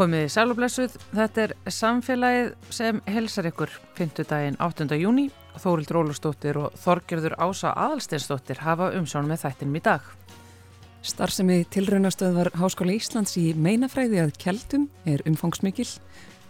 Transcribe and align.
Komiði 0.00 0.30
sælublessuð, 0.32 0.94
þetta 1.12 1.42
er 1.42 1.52
samfélagið 1.76 2.46
sem 2.72 3.00
helsar 3.04 3.50
ykkur 3.50 3.72
5. 3.98 4.22
daginn 4.30 4.54
8. 4.56 4.86
júni. 4.96 5.26
Þórild 5.60 5.90
Rólustóttir 5.92 6.56
og 6.56 6.78
Þorgjörður 6.80 7.34
Ása 7.36 7.74
Aðalsteinsdóttir 7.76 8.62
hafa 8.64 8.86
umsjón 8.96 9.28
með 9.28 9.42
þættinum 9.42 9.76
í 9.76 9.82
dag. 9.84 10.06
Starfsemi 11.04 11.58
tilraunastöðvar 11.76 12.48
Háskóla 12.56 12.96
Íslands 12.96 13.36
í 13.36 13.50
meinafræði 13.52 14.22
að 14.22 14.32
keldum 14.40 14.88
er 15.04 15.20
umfangsmikil. 15.28 15.90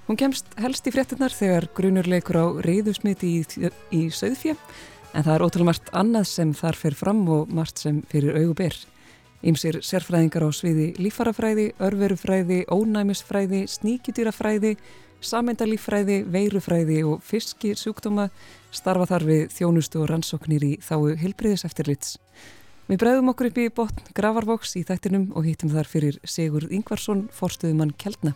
Hún 0.06 0.22
kemst 0.22 0.54
helst 0.62 0.86
í 0.86 0.94
fréttunar 0.94 1.34
þegar 1.34 1.66
grunurleikur 1.74 2.38
á 2.38 2.46
reyðusmiti 2.62 3.34
í, 3.40 3.72
í 3.90 4.04
söðfjö 4.14 4.54
en 4.54 5.26
það 5.26 5.34
er 5.34 5.48
ótrúlega 5.48 5.72
margt 5.72 5.90
annað 5.90 6.30
sem 6.36 6.54
þar 6.54 6.82
fer 6.86 7.02
fram 7.02 7.26
og 7.26 7.50
margt 7.50 7.82
sem 7.82 7.98
fyrir 8.14 8.44
auguber. 8.44 8.78
Ímsir 9.40 9.78
sérfræðingar 9.80 10.44
á 10.44 10.50
sviði 10.52 10.90
lífarafræði, 11.00 11.70
örverufræði, 11.80 12.58
ónæmisfræði, 12.68 13.62
sníkjutýrafræði, 13.72 14.74
sameindalífræði, 15.24 16.18
veirufræði 16.28 16.98
og 17.08 17.24
fiskisjúkdóma 17.24 18.28
starfa 18.74 19.08
þar 19.14 19.26
við 19.30 19.54
þjónustu 19.56 20.02
og 20.02 20.10
rannsóknir 20.12 20.66
í 20.66 20.72
þáu 20.84 21.16
hilbriðis 21.20 21.64
eftirlits. 21.68 22.18
Við 22.90 23.00
bregðum 23.00 23.32
okkur 23.32 23.48
upp 23.48 23.58
í 23.62 23.70
botn 23.72 24.14
Gravarvoks 24.18 24.76
í 24.76 24.84
þættinum 24.84 25.28
og 25.38 25.44
hittum 25.46 25.72
þar 25.72 25.88
fyrir 25.88 26.20
Sigurd 26.26 26.72
Ingvarsson, 26.74 27.28
forstuðumann 27.32 27.96
Kjeldna. 27.96 28.34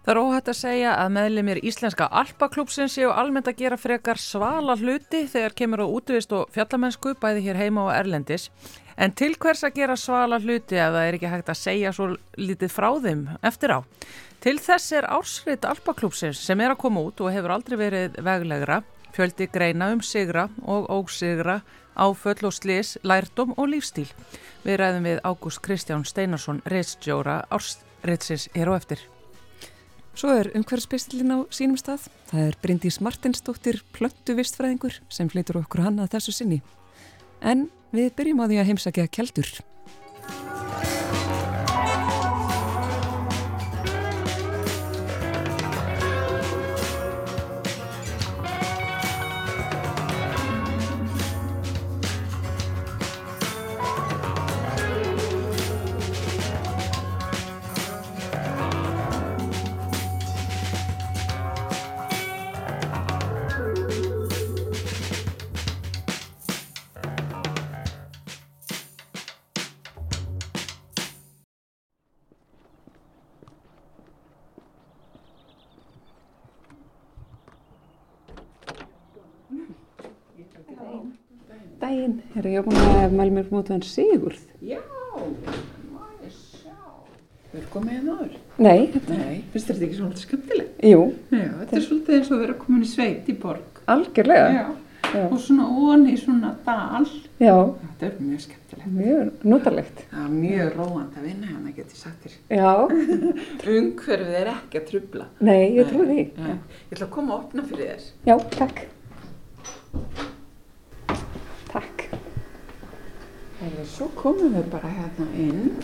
Það 0.00 0.12
er 0.12 0.20
óhætt 0.22 0.48
að 0.48 0.56
segja 0.56 0.92
að 0.96 1.10
meðlemið 1.14 1.58
Íslenska 1.68 2.06
Alpaklúpsins 2.20 2.94
séu 2.96 3.10
almennt 3.12 3.50
að 3.50 3.60
gera 3.60 3.76
frekar 3.78 4.18
svala 4.18 4.74
hluti 4.80 5.26
þegar 5.30 5.54
kemur 5.58 5.84
á 5.84 5.86
útvist 5.86 6.32
og 6.34 6.48
fjallamennsku 6.54 7.12
bæði 7.20 7.44
hér 7.44 7.60
heima 7.60 7.84
og 7.84 7.92
Erlendis. 7.94 8.48
En 9.00 9.12
til 9.16 9.32
hvers 9.40 9.62
að 9.64 9.78
gera 9.78 9.94
svala 9.96 10.36
hluti 10.42 10.76
að 10.76 10.96
það 10.98 11.06
er 11.06 11.16
ekki 11.16 11.28
hægt 11.32 11.48
að 11.48 11.56
segja 11.56 11.92
svo 11.96 12.08
lítið 12.36 12.72
frá 12.74 12.88
þeim 13.00 13.22
eftir 13.48 13.72
á? 13.72 13.78
Til 14.44 14.58
þess 14.60 14.92
er 14.98 15.08
ársrið 15.08 15.64
Alpaklúpsins 15.70 16.40
sem 16.44 16.60
er 16.60 16.74
að 16.74 16.82
koma 16.82 17.06
út 17.08 17.22
og 17.24 17.32
hefur 17.32 17.54
aldrei 17.54 17.78
verið 17.80 18.18
veglegra, 18.24 18.82
fjöldi 19.16 19.48
greina 19.52 19.88
um 19.94 20.02
sigra 20.04 20.50
og 20.68 20.90
ósigra, 20.92 21.62
áföll 21.96 22.44
og 22.44 22.52
slis, 22.52 22.98
lærdom 23.00 23.56
og 23.56 23.72
lífstíl. 23.72 24.08
Við 24.68 24.78
ræðum 24.82 25.08
við 25.08 25.24
Ágúst 25.24 25.64
Kristján 25.64 26.04
Steinarsson, 26.04 26.60
reistjóra 26.68 27.40
ársriðsins 27.48 28.50
hér 28.52 28.74
og 28.74 28.82
eftir. 28.82 29.08
Svo 30.12 30.36
er 30.36 30.52
umhverfspistillin 30.52 31.32
á 31.32 31.38
sínum 31.48 31.80
stað. 31.80 32.10
Það 32.28 32.46
er 32.50 32.56
Bryndís 32.60 33.00
Martinsdóttir, 33.00 33.80
plöntu 33.96 34.36
vistfræðingur 34.36 35.00
sem 35.08 35.32
flytur 35.32 35.62
okkur 35.64 35.86
hann 35.88 36.02
að 36.04 36.18
þessu 36.18 36.36
sinni. 36.36 36.62
En 37.40 37.70
Við 37.90 38.12
byrjum 38.14 38.42
á 38.42 38.46
því 38.46 38.58
að 38.60 38.68
heimsækja 38.70 39.10
keldur. 39.10 39.48
Herra, 82.50 82.58
ég 82.58 82.64
hef 82.64 82.66
búin 82.66 83.04
að 83.04 83.12
mæla 83.14 83.32
mér 83.34 83.50
mútið 83.52 83.74
hann 83.76 83.82
Sigurð. 83.86 84.38
Já, 84.66 84.80
maður 85.14 86.32
sjá. 86.34 86.74
Er 87.54 87.68
komið 87.70 87.94
hérna 87.94 88.16
áður? 88.18 88.32
Nei. 88.58 88.80
Þetta... 88.90 89.18
Nei, 89.20 89.36
finnst 89.52 89.70
þetta 89.70 89.86
ekki 89.86 89.98
svolítið 90.00 90.24
skemmtilegt? 90.24 90.82
Jú. 90.90 91.04
Já, 91.30 91.46
þetta 91.60 91.78
er 91.78 91.84
svolítið 91.86 92.16
eins 92.16 92.30
og 92.30 92.34
að 92.34 92.42
vera 92.42 92.58
komin 92.64 92.82
í 92.82 92.90
sveit 92.90 93.30
í 93.30 93.38
borg. 93.44 93.80
Algjörlega. 93.94 94.50
Já. 94.56 94.66
Já. 95.10 95.22
Og 95.28 95.38
svona 95.42 95.70
onni 95.70 96.16
í 96.16 96.18
svona 96.18 96.52
dal. 96.66 97.06
Já. 97.38 97.54
Þetta 97.84 98.08
er 98.10 98.18
mjög 98.18 98.44
skemmtilegt. 98.48 98.92
Mjög 98.98 99.48
notalegt. 99.54 100.04
Það 100.10 100.26
er 100.26 100.36
mjög 100.42 100.76
róand 100.80 101.18
að 101.20 101.28
vinna 101.30 101.50
hérna, 101.54 101.74
getur 101.78 102.04
þér. 102.04 102.38
Já. 102.58 102.72
Ungverfið 103.78 104.38
er 104.42 104.56
ekki 104.56 104.82
að 104.82 104.88
trubla. 104.90 105.30
Nei, 105.38 105.60
ég 105.78 105.90
trúi 105.90 106.08
því. 106.10 106.22
Ég 106.50 106.96
ætla 106.96 107.06
að 107.06 107.12
koma 107.14 107.36
og 107.36 107.44
opna 107.44 107.70
fyrir 107.70 107.94
þér. 107.94 108.10
Já. 108.26 108.40
Takk. 108.58 108.88
Þegar 113.60 113.88
svo 113.92 114.06
komum 114.16 114.54
við 114.56 114.68
bara 114.72 114.88
hérna 114.88 115.24
inn. 115.36 115.74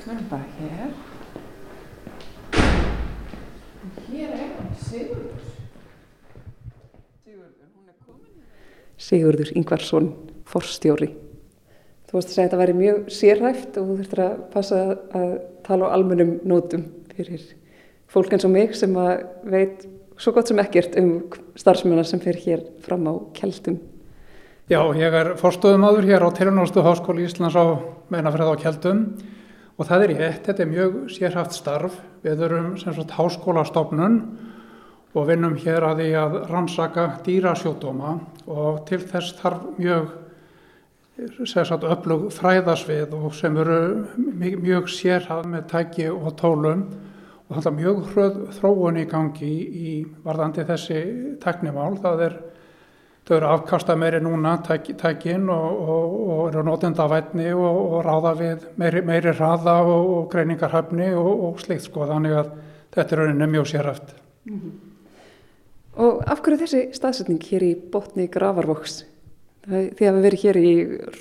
Við 0.00 0.08
erum 0.10 0.24
bara 0.26 0.46
hér. 0.56 0.88
Og 3.80 4.00
hér 4.08 4.32
er 4.34 4.48
Sigurður. 4.80 5.44
Sigurður, 7.22 7.68
hún 7.76 7.92
er 7.92 7.94
komin. 8.02 8.40
Sigurður 9.06 9.52
Ingvarsson, 9.54 10.10
forstjóri. 10.50 11.12
Þú 12.10 12.18
varst 12.18 12.32
að 12.32 12.34
segja 12.34 12.42
að 12.42 12.50
þetta 12.50 12.60
væri 12.64 12.76
mjög 12.80 12.98
sérhæft 13.20 13.78
og 13.78 13.86
þú 13.86 13.96
þurftir 14.00 14.24
að 14.24 14.34
passa 14.56 14.82
að 15.22 15.32
tala 15.70 15.86
á 15.86 15.94
almennum 15.94 16.34
nótum 16.42 16.88
fyrir 17.14 17.46
fólk 18.10 18.34
eins 18.34 18.48
og 18.48 18.54
mig 18.56 18.74
sem 18.74 18.98
að 18.98 19.28
veit 19.46 19.86
svo 20.18 20.34
gott 20.34 20.50
sem 20.50 20.58
ekkert 20.58 20.98
um 20.98 21.14
starfsmennar 21.54 22.08
sem 22.10 22.18
fer 22.22 22.34
hér 22.42 22.66
fram 22.82 23.06
á 23.06 23.14
keldum. 23.38 23.78
Já, 24.70 24.84
ég 24.94 25.10
er 25.10 25.32
fórstöðumadur 25.34 26.04
hér 26.06 26.22
á 26.22 26.30
Tiljónastu 26.30 26.78
Háskóli 26.86 27.24
Íslands 27.26 27.56
á 27.58 27.74
meinafræð 28.06 28.52
á 28.54 28.60
Kjeldum 28.62 28.98
og 29.74 29.88
það 29.88 30.02
er 30.04 30.10
ég, 30.14 30.34
þetta 30.46 30.62
er 30.62 30.68
mjög 30.70 30.92
sérhaft 31.10 31.56
starf. 31.56 31.96
Við 32.22 32.44
erum 32.46 32.68
sem 32.78 32.94
sagt 32.94 33.16
háskólastofnun 33.16 34.20
og 35.10 35.26
vinnum 35.26 35.56
hér 35.58 35.88
að 35.88 36.04
því 36.04 36.06
að 36.20 36.36
rannsaka 36.52 37.06
dýrasjódóma 37.26 38.12
og 38.46 38.78
til 38.86 39.00
þess 39.02 39.34
þarf 39.40 39.64
mjög 39.80 40.06
sagt, 41.50 41.88
öflug 41.90 42.28
fræðasvið 42.38 43.18
og 43.18 43.34
sem 43.34 43.58
eru 43.64 43.80
mjög, 44.22 44.56
mjög 44.68 44.88
sérhað 44.94 45.50
með 45.50 45.66
tæki 45.74 46.06
og 46.14 46.30
tólum 46.38 46.86
og 47.48 47.58
þetta 47.58 47.74
mjög 47.80 48.06
hröð 48.12 48.38
þróun 48.60 49.02
í 49.02 49.04
gangi 49.10 49.52
í 49.66 49.98
varðandi 50.22 50.68
þessi 50.70 51.02
teknimál. 51.42 51.98
Það 51.98 52.26
er 52.28 52.40
þau 53.30 53.36
eru 53.36 53.46
afkasta 53.46 53.94
meiri 53.94 54.18
núna 54.18 54.56
tækin 54.66 55.44
og, 55.54 55.82
og, 55.88 56.14
og 56.34 56.40
eru 56.48 56.64
nótenda 56.66 57.06
vætni 57.06 57.52
og, 57.54 57.76
og 57.94 58.00
ráða 58.02 58.32
við 58.40 58.64
meiri, 58.80 59.02
meiri 59.06 59.34
hraða 59.38 59.76
og 59.86 60.24
greiningarhafni 60.32 61.12
og 61.14 61.60
slikt 61.62 61.86
sko 61.86 62.08
þannig 62.10 62.34
að 62.40 62.48
þetta 62.96 63.14
er 63.14 63.22
rauninni 63.22 63.46
mjög 63.52 63.68
sérhæft. 63.70 64.16
Mm 64.44 64.56
-hmm. 64.58 64.72
Og 66.00 66.22
af 66.26 66.42
hverju 66.42 66.58
þessi 66.58 66.82
staðsetning 66.96 67.42
hér 67.44 67.62
í 67.62 67.74
botni 67.92 68.26
Gravarvoks? 68.26 69.04
Þið 69.68 70.06
hafi 70.06 70.22
verið 70.24 70.42
hér 70.42 70.56
í 70.56 70.74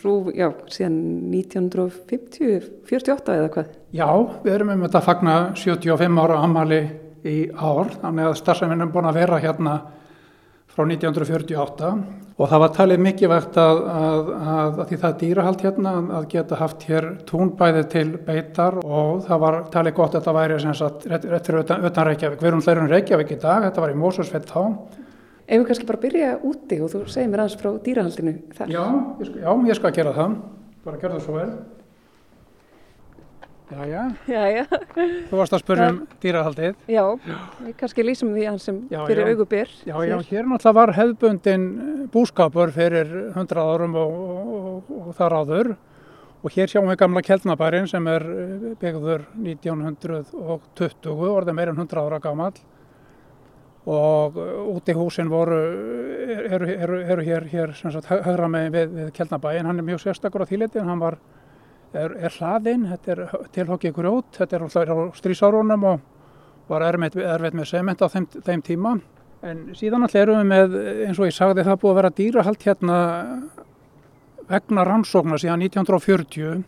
rúf, 0.04 0.34
já, 0.34 0.54
síðan 0.72 0.98
1950, 1.36 2.70
48 2.88 3.36
eða 3.36 3.50
hvað? 3.50 3.66
Já, 3.92 4.10
við 4.44 4.54
erum 4.54 4.70
um 4.70 4.82
þetta 4.82 4.98
að 4.98 5.06
fagna 5.06 5.54
75 5.56 6.20
ára 6.20 6.38
ammali 6.44 6.90
í 7.24 7.50
ár, 7.54 7.90
þannig 8.02 8.26
að 8.26 8.38
starfsefinn 8.40 8.82
er 8.82 8.94
búin 8.94 9.06
að 9.06 9.20
vera 9.20 9.40
hérna 9.44 9.82
frá 10.80 10.88
1948 10.88 11.90
og 12.40 12.48
það 12.48 12.62
var 12.64 12.72
talið 12.78 13.02
mikilvægt 13.04 13.58
að, 13.60 13.80
að, 13.92 14.30
að, 14.40 14.78
að 14.80 14.86
því 14.88 15.00
það 15.02 15.10
er 15.10 15.18
dýrahald 15.24 15.64
hérna 15.66 15.94
að 16.16 16.28
geta 16.32 16.60
haft 16.60 16.86
hér 16.88 17.08
túnbæði 17.28 17.82
til 17.92 18.06
beitar 18.24 18.78
og 18.80 19.26
það 19.26 19.42
var 19.44 19.58
talið 19.74 19.98
gott 19.98 20.16
að 20.16 20.22
þetta 20.22 20.36
væri 20.38 20.60
sem 20.64 20.78
sagt 20.80 21.08
rétt 21.12 21.50
fyrir 21.50 21.66
utan, 21.66 21.84
utan 21.90 22.08
Reykjavík. 22.08 22.40
Við 22.40 22.52
erum 22.52 22.64
hlærum 22.64 22.88
Reykjavík 22.94 23.34
í 23.36 23.40
dag, 23.44 23.66
þetta 23.68 23.84
var 23.84 23.92
í 23.92 24.00
Mósusfett 24.00 24.48
þá. 24.48 24.62
Ef 25.50 25.58
við 25.58 25.68
kannski 25.68 25.90
bara 25.90 26.02
byrja 26.06 26.32
úti 26.48 26.80
og 26.80 26.94
þú 26.94 27.04
segir 27.12 27.34
mér 27.34 27.44
aðeins 27.44 27.60
frá 27.60 27.74
dýrahaldinu 27.90 28.36
þar. 28.56 28.72
Já, 28.72 28.84
ég 29.20 29.36
já, 29.44 29.52
ég 29.74 29.82
skal 29.82 29.94
gera 30.00 30.16
það, 30.16 30.40
bara 30.86 31.04
gera 31.04 31.18
það 31.18 31.28
svo 31.28 31.38
vel. 31.42 31.52
Jæja, 33.70 34.04
Jæja. 34.26 34.64
þú 35.30 35.38
varst 35.38 35.54
að 35.54 35.62
spyrja 35.62 35.90
um 35.94 36.00
dýrahaldið. 36.24 36.80
Já, 36.90 37.04
við 37.62 37.76
kannski 37.78 38.06
lýsum 38.06 38.32
því 38.34 38.48
hans 38.50 38.66
sem 38.66 38.80
já, 38.90 39.04
fyrir 39.06 39.30
augubyr. 39.30 39.70
Já, 39.86 39.94
já, 40.10 40.16
hér. 40.32 40.48
náttúrulega 40.50 40.78
var 40.80 40.94
hefðbundin 40.98 41.68
búskapur 42.14 42.74
fyrir 42.74 43.14
hundrað 43.36 43.70
árum 43.76 44.00
og, 44.02 44.18
og, 44.58 44.90
og 44.90 45.14
þar 45.20 45.38
áður. 45.44 45.72
Og 46.40 46.56
hér 46.56 46.72
sjáum 46.72 46.90
við 46.90 47.02
gamla 47.04 47.22
Kjeldnabærin 47.28 47.88
sem 47.92 48.06
er 48.10 48.26
byggður 48.82 49.28
1920, 49.38 51.24
orðið 51.30 51.58
meirinn 51.58 51.82
100 51.84 52.06
ára 52.06 52.22
gammal 52.24 52.54
og 53.90 54.36
úti 54.70 54.94
húsin 54.94 55.30
voru, 55.32 55.58
eru, 56.30 56.68
eru, 56.70 56.98
eru 57.10 57.24
hér, 57.26 57.46
hér 57.50 57.74
högra 58.10 58.50
með 58.52 58.72
við, 58.76 58.96
við 58.98 59.12
Kjeldnabæin, 59.18 59.66
hann 59.66 59.82
er 59.82 59.88
mjög 59.88 60.04
sérstakur 60.04 60.44
á 60.46 60.50
þýletin, 60.50 60.86
hann 60.90 61.02
var 61.02 61.18
er, 61.94 62.16
er 62.18 62.36
hlaðinn, 62.38 62.88
þetta 62.94 63.14
er 63.16 63.22
tilhokkið 63.56 63.96
grjót, 63.96 64.34
þetta 64.38 64.58
er 64.58 64.66
alltaf 64.66 64.92
á 64.94 64.98
strísárunum 65.18 65.88
og, 65.94 66.04
var 66.70 66.86
erfitt, 66.86 67.16
erfitt 67.18 67.58
með 67.58 67.72
sement 67.72 68.04
á 68.06 68.08
þeim, 68.14 68.28
þeim 68.46 68.66
tíma. 68.66 68.98
En 69.50 69.62
síðan 69.78 70.06
alltaf 70.06 70.22
erum 70.22 70.42
við 70.44 70.52
með, 70.52 70.76
eins 71.08 71.22
og 71.22 71.30
ég 71.30 71.38
sagði, 71.38 71.66
það 71.66 71.80
búið 71.82 71.94
að 71.94 72.00
vera 72.02 72.16
dýrahald 72.20 72.68
hérna 72.68 73.00
vegna 74.50 74.86
rannsóknar 74.88 75.42
síðan 75.42 75.64
1940 75.66 76.64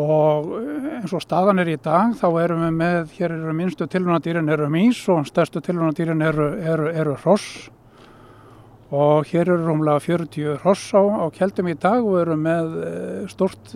og 0.00 0.52
eins 0.96 1.12
og 1.12 1.20
staðan 1.20 1.60
er 1.60 1.72
í 1.74 1.78
dag 1.80 2.14
þá 2.16 2.26
erum 2.40 2.64
við 2.64 2.74
með, 2.78 3.14
hér 3.18 3.34
eru 3.34 3.54
minnstu 3.56 3.88
tilvunadýrin 3.92 4.48
eru 4.52 4.68
mís 4.72 5.00
og 5.12 5.26
stærstu 5.28 5.60
tilvunadýrin 5.64 6.24
eru, 6.24 6.48
eru, 6.72 6.88
eru 6.88 7.16
hross 7.20 7.68
og 8.92 9.28
hér 9.28 9.48
eru 9.52 9.66
rúmlega 9.66 10.00
40 10.04 10.60
hross 10.62 10.92
á, 10.96 11.00
á 11.00 11.26
keldum 11.32 11.68
í 11.72 11.76
dag 11.80 12.04
og 12.04 12.20
erum 12.22 12.44
með 12.44 12.78
eh, 12.86 13.20
stort 13.32 13.74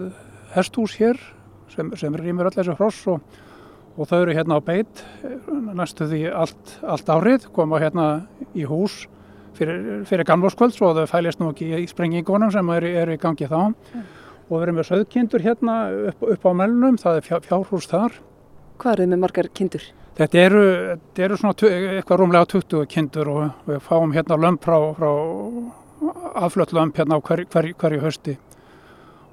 hestús 0.56 0.96
hér 1.00 1.20
sem, 1.72 1.90
sem 1.98 2.14
rýmur 2.16 2.48
öll 2.48 2.56
þessu 2.56 2.76
hross 2.78 3.02
og, 3.12 3.20
og 3.96 4.08
þau 4.08 4.20
eru 4.22 4.36
hérna 4.36 4.58
á 4.58 4.60
beit 4.64 5.02
næstu 5.76 6.08
því 6.10 6.22
allt, 6.32 6.78
allt 6.82 7.12
árið 7.12 7.50
koma 7.56 7.80
hérna 7.82 8.08
í 8.56 8.66
hús 8.68 9.04
fyrir, 9.56 10.04
fyrir 10.08 10.28
gamlóskvöld 10.28 10.76
svo 10.76 10.92
þau 10.96 11.06
fælist 11.10 11.42
nú 11.42 11.50
ekki 11.52 11.72
í 11.80 11.88
sprengingunum 11.90 12.52
sem 12.54 12.72
eru, 12.76 12.92
eru 13.02 13.16
í 13.16 13.20
gangi 13.20 13.48
þá 13.50 13.60
mm. 13.68 14.06
og 14.48 14.56
við 14.56 14.66
erum 14.66 14.80
með 14.80 14.90
söðkindur 14.90 15.44
hérna 15.44 15.76
upp, 16.12 16.26
upp 16.36 16.48
á 16.48 16.52
melnum, 16.62 16.98
það 17.00 17.20
er 17.20 17.28
fjár, 17.28 17.46
fjárhús 17.46 17.88
þar. 17.90 18.18
Hvað 18.76 18.92
eru 18.92 19.06
þið 19.06 19.12
með 19.12 19.22
margar 19.24 19.50
kindur? 19.56 19.86
Þetta 20.16 20.40
eru, 20.40 20.62
þetta 20.88 21.24
eru 21.26 21.38
svona 21.40 21.70
eitthvað 21.76 22.20
rúmlega 22.22 22.50
20 22.54 22.86
kindur 22.92 23.32
og 23.32 23.68
við 23.68 23.82
fáum 23.84 24.14
hérna 24.16 24.38
lömp 24.40 24.64
frá, 24.64 24.78
frá 24.96 25.10
aflött 26.46 26.72
lömp 26.76 26.96
hérna 26.96 27.20
á 27.20 27.20
hverju 27.20 27.48
hver, 27.52 27.72
hver 27.76 27.98
hösti 28.04 28.36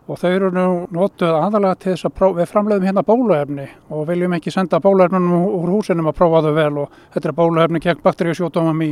og 0.03 0.19
þau 0.19 0.29
eru 0.29 0.51
nú 0.51 0.65
notuð 0.91 1.31
aðalega 1.37 1.79
til 1.79 1.93
þess 1.93 2.09
að 2.09 2.15
prófa, 2.17 2.39
við 2.41 2.51
framleiðum 2.51 2.87
hérna 2.89 3.05
bóluefni 3.07 3.67
og 3.89 4.07
viljum 4.09 4.35
ekki 4.35 4.51
senda 4.51 4.81
bóluefnum 4.83 5.29
úr 5.45 5.71
húsinum 5.77 6.09
að 6.11 6.17
prófa 6.17 6.43
þau 6.43 6.53
vel 6.57 6.71
og 6.83 6.97
þetta 7.13 7.29
er 7.29 7.37
bóluefni 7.37 7.83
gegn 7.83 8.03
bakteríusjótumum 8.03 8.83
í 8.83 8.91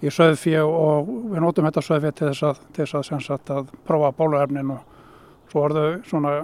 í 0.00 0.12
söðfíu 0.12 0.62
og 0.64 1.10
við 1.34 1.42
nótum 1.44 1.66
þetta 1.68 1.82
söðfíu 1.84 2.12
til 2.16 2.30
þess 2.30 2.46
að, 2.48 2.62
til 2.72 2.86
þess 2.86 3.12
að, 3.12 3.24
sagt, 3.26 3.52
að 3.52 3.72
prófa 3.88 4.12
bóluefnin 4.16 4.72
og 4.76 5.50
svo 5.50 5.64
orðu 5.66 5.86
svona 6.08 6.38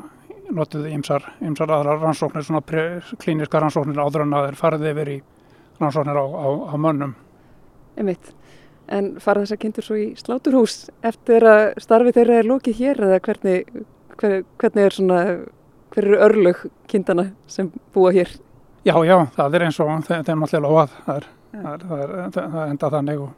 notuð 0.57 0.91
ymsar, 0.93 1.25
ymsar 1.43 1.73
aðra 1.75 1.97
rannsóknir, 2.01 2.45
svona 2.47 2.63
pre, 2.63 2.87
klíniska 3.23 3.63
rannsóknir 3.63 4.03
áður 4.03 4.27
en 4.27 4.37
að 4.37 4.51
þeir 4.51 4.61
farið 4.61 4.91
yfir 4.93 5.13
í 5.15 5.17
rannsóknir 5.81 6.21
á, 6.21 6.25
á, 6.27 6.47
á 6.71 6.75
mönnum. 6.79 7.17
Einmitt. 7.97 8.36
En 8.87 9.17
fara 9.23 9.43
þessar 9.43 9.59
kindur 9.65 9.87
svo 9.87 9.97
í 9.99 10.07
sláturhús 10.19 10.77
eftir 11.07 11.47
að 11.51 11.63
starfi 11.83 12.15
þeirra 12.15 12.41
er 12.41 12.47
lokið 12.47 12.83
hér 12.83 13.01
eða 13.09 13.23
hvernig, 13.27 13.73
hver, 14.21 14.37
hvernig 14.63 14.87
er 14.87 14.95
svona, 14.95 15.23
hver 15.95 16.07
eru 16.07 16.21
örlög 16.29 16.61
kindana 16.91 17.31
sem 17.51 17.73
búa 17.95 18.13
hér? 18.15 18.31
Já, 18.87 18.95
já, 19.03 19.17
það 19.35 19.59
er 19.59 19.67
eins 19.67 19.81
og 19.83 19.91
þeim 20.07 20.47
allir 20.47 20.63
lofað. 20.63 20.95
Það 21.07 21.17
er, 21.17 21.29
það 21.57 21.73
er, 21.73 21.87
það 21.91 22.05
er, 22.05 22.31
það 22.37 22.61
er 22.63 22.71
enda 22.77 22.93
þannig 22.95 23.25
og 23.27 23.35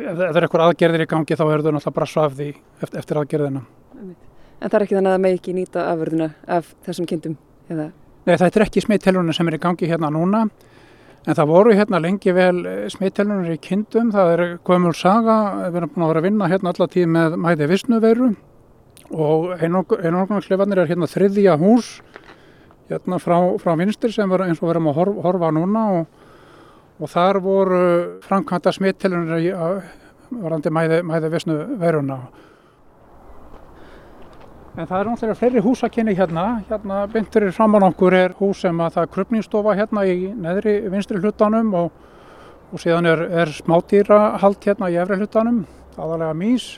ef 0.00 0.16
það 0.18 0.36
er 0.36 0.46
eitthvað 0.46 0.66
aðgerðir 0.66 1.04
í 1.04 1.08
gangi 1.10 1.36
þá 1.36 1.44
eru 1.46 1.64
þau 1.64 1.72
náttúrulega 1.74 1.96
bara 1.96 2.08
svaf 2.08 2.36
því 2.36 2.50
eftir, 2.80 2.98
eftir 3.00 3.20
aðgerðina. 3.20 3.62
En 4.60 4.68
það 4.68 4.76
er 4.76 4.84
ekki 4.84 4.96
þannig 4.96 5.10
að 5.10 5.16
það 5.16 5.24
með 5.24 5.36
ekki 5.38 5.54
nýta 5.56 5.86
afverðina 5.88 6.28
af 6.58 6.74
þessum 6.86 7.08
kindum? 7.10 7.36
Eða? 7.70 7.86
Nei, 8.26 8.34
það 8.34 8.48
er 8.50 8.64
ekki 8.66 8.84
smittelunum 8.84 9.36
sem 9.36 9.48
er 9.48 9.56
í 9.56 9.62
gangi 9.62 9.88
hérna 9.88 10.10
núna 10.12 10.44
en 11.26 11.36
það 11.36 11.50
voru 11.50 11.74
hérna 11.76 12.00
lengi 12.00 12.32
vel 12.36 12.64
eh, 12.66 12.86
smittelunum 12.92 13.50
í 13.52 13.58
kindum. 13.62 14.12
Það 14.14 14.32
er 14.34 14.44
Guðmjöl 14.66 14.94
Saga, 14.96 15.38
við 15.68 15.80
erum 15.80 15.92
búin 15.94 16.06
að 16.06 16.12
vera 16.12 16.22
að 16.22 16.28
vinna 16.28 16.50
hérna 16.50 16.72
alla 16.74 16.88
tíð 16.94 17.10
með 17.16 17.36
mæði 17.44 17.70
vissnuveru 17.70 18.30
og 19.10 19.56
einognarsleifarnir 19.58 20.84
er 20.84 20.90
hérna 20.92 21.08
þriðja 21.10 21.56
hús 21.58 21.96
hérna 22.90 23.18
frá, 23.22 23.36
frá 23.58 23.72
vinstir 23.78 24.12
sem 24.14 24.30
var 24.30 24.44
eins 24.44 24.60
og 24.62 24.68
verðum 24.70 24.90
að 24.90 25.00
horfa, 25.00 25.24
horfa 25.26 25.50
núna. 25.54 25.86
Og, 25.98 26.28
og 27.00 27.10
þar 27.10 27.40
voru 27.42 27.82
framkvæmda 28.26 28.74
smittelunir 28.76 29.42
í 29.42 29.50
varandi 30.30 30.70
mæði, 30.74 31.02
mæði 31.06 31.32
vissnuveruna 31.32 32.20
En 34.78 34.86
það 34.86 35.00
er 35.00 35.08
náttúrulega 35.08 35.38
fleiri 35.38 35.62
húsakinni 35.64 36.12
hérna. 36.14 36.44
Hérna 36.68 37.00
byndurir 37.10 37.50
framann 37.54 37.88
okkur 37.88 38.14
er 38.14 38.34
hús 38.38 38.60
sem 38.62 38.78
að 38.78 38.92
það 38.96 39.06
er 39.06 39.10
krupningstofa 39.16 39.74
hérna 39.74 40.04
í 40.06 40.28
neðri 40.30 40.74
vinstri 40.92 41.18
hlutanum 41.18 41.72
og, 41.74 41.88
og 42.70 42.82
síðan 42.82 43.08
er, 43.10 43.24
er 43.42 43.50
smátýrahald 43.56 44.62
hérna 44.62 44.92
í 44.92 45.00
efri 45.02 45.18
hlutanum, 45.18 45.64
aðalega 45.98 46.38
mís. 46.38 46.68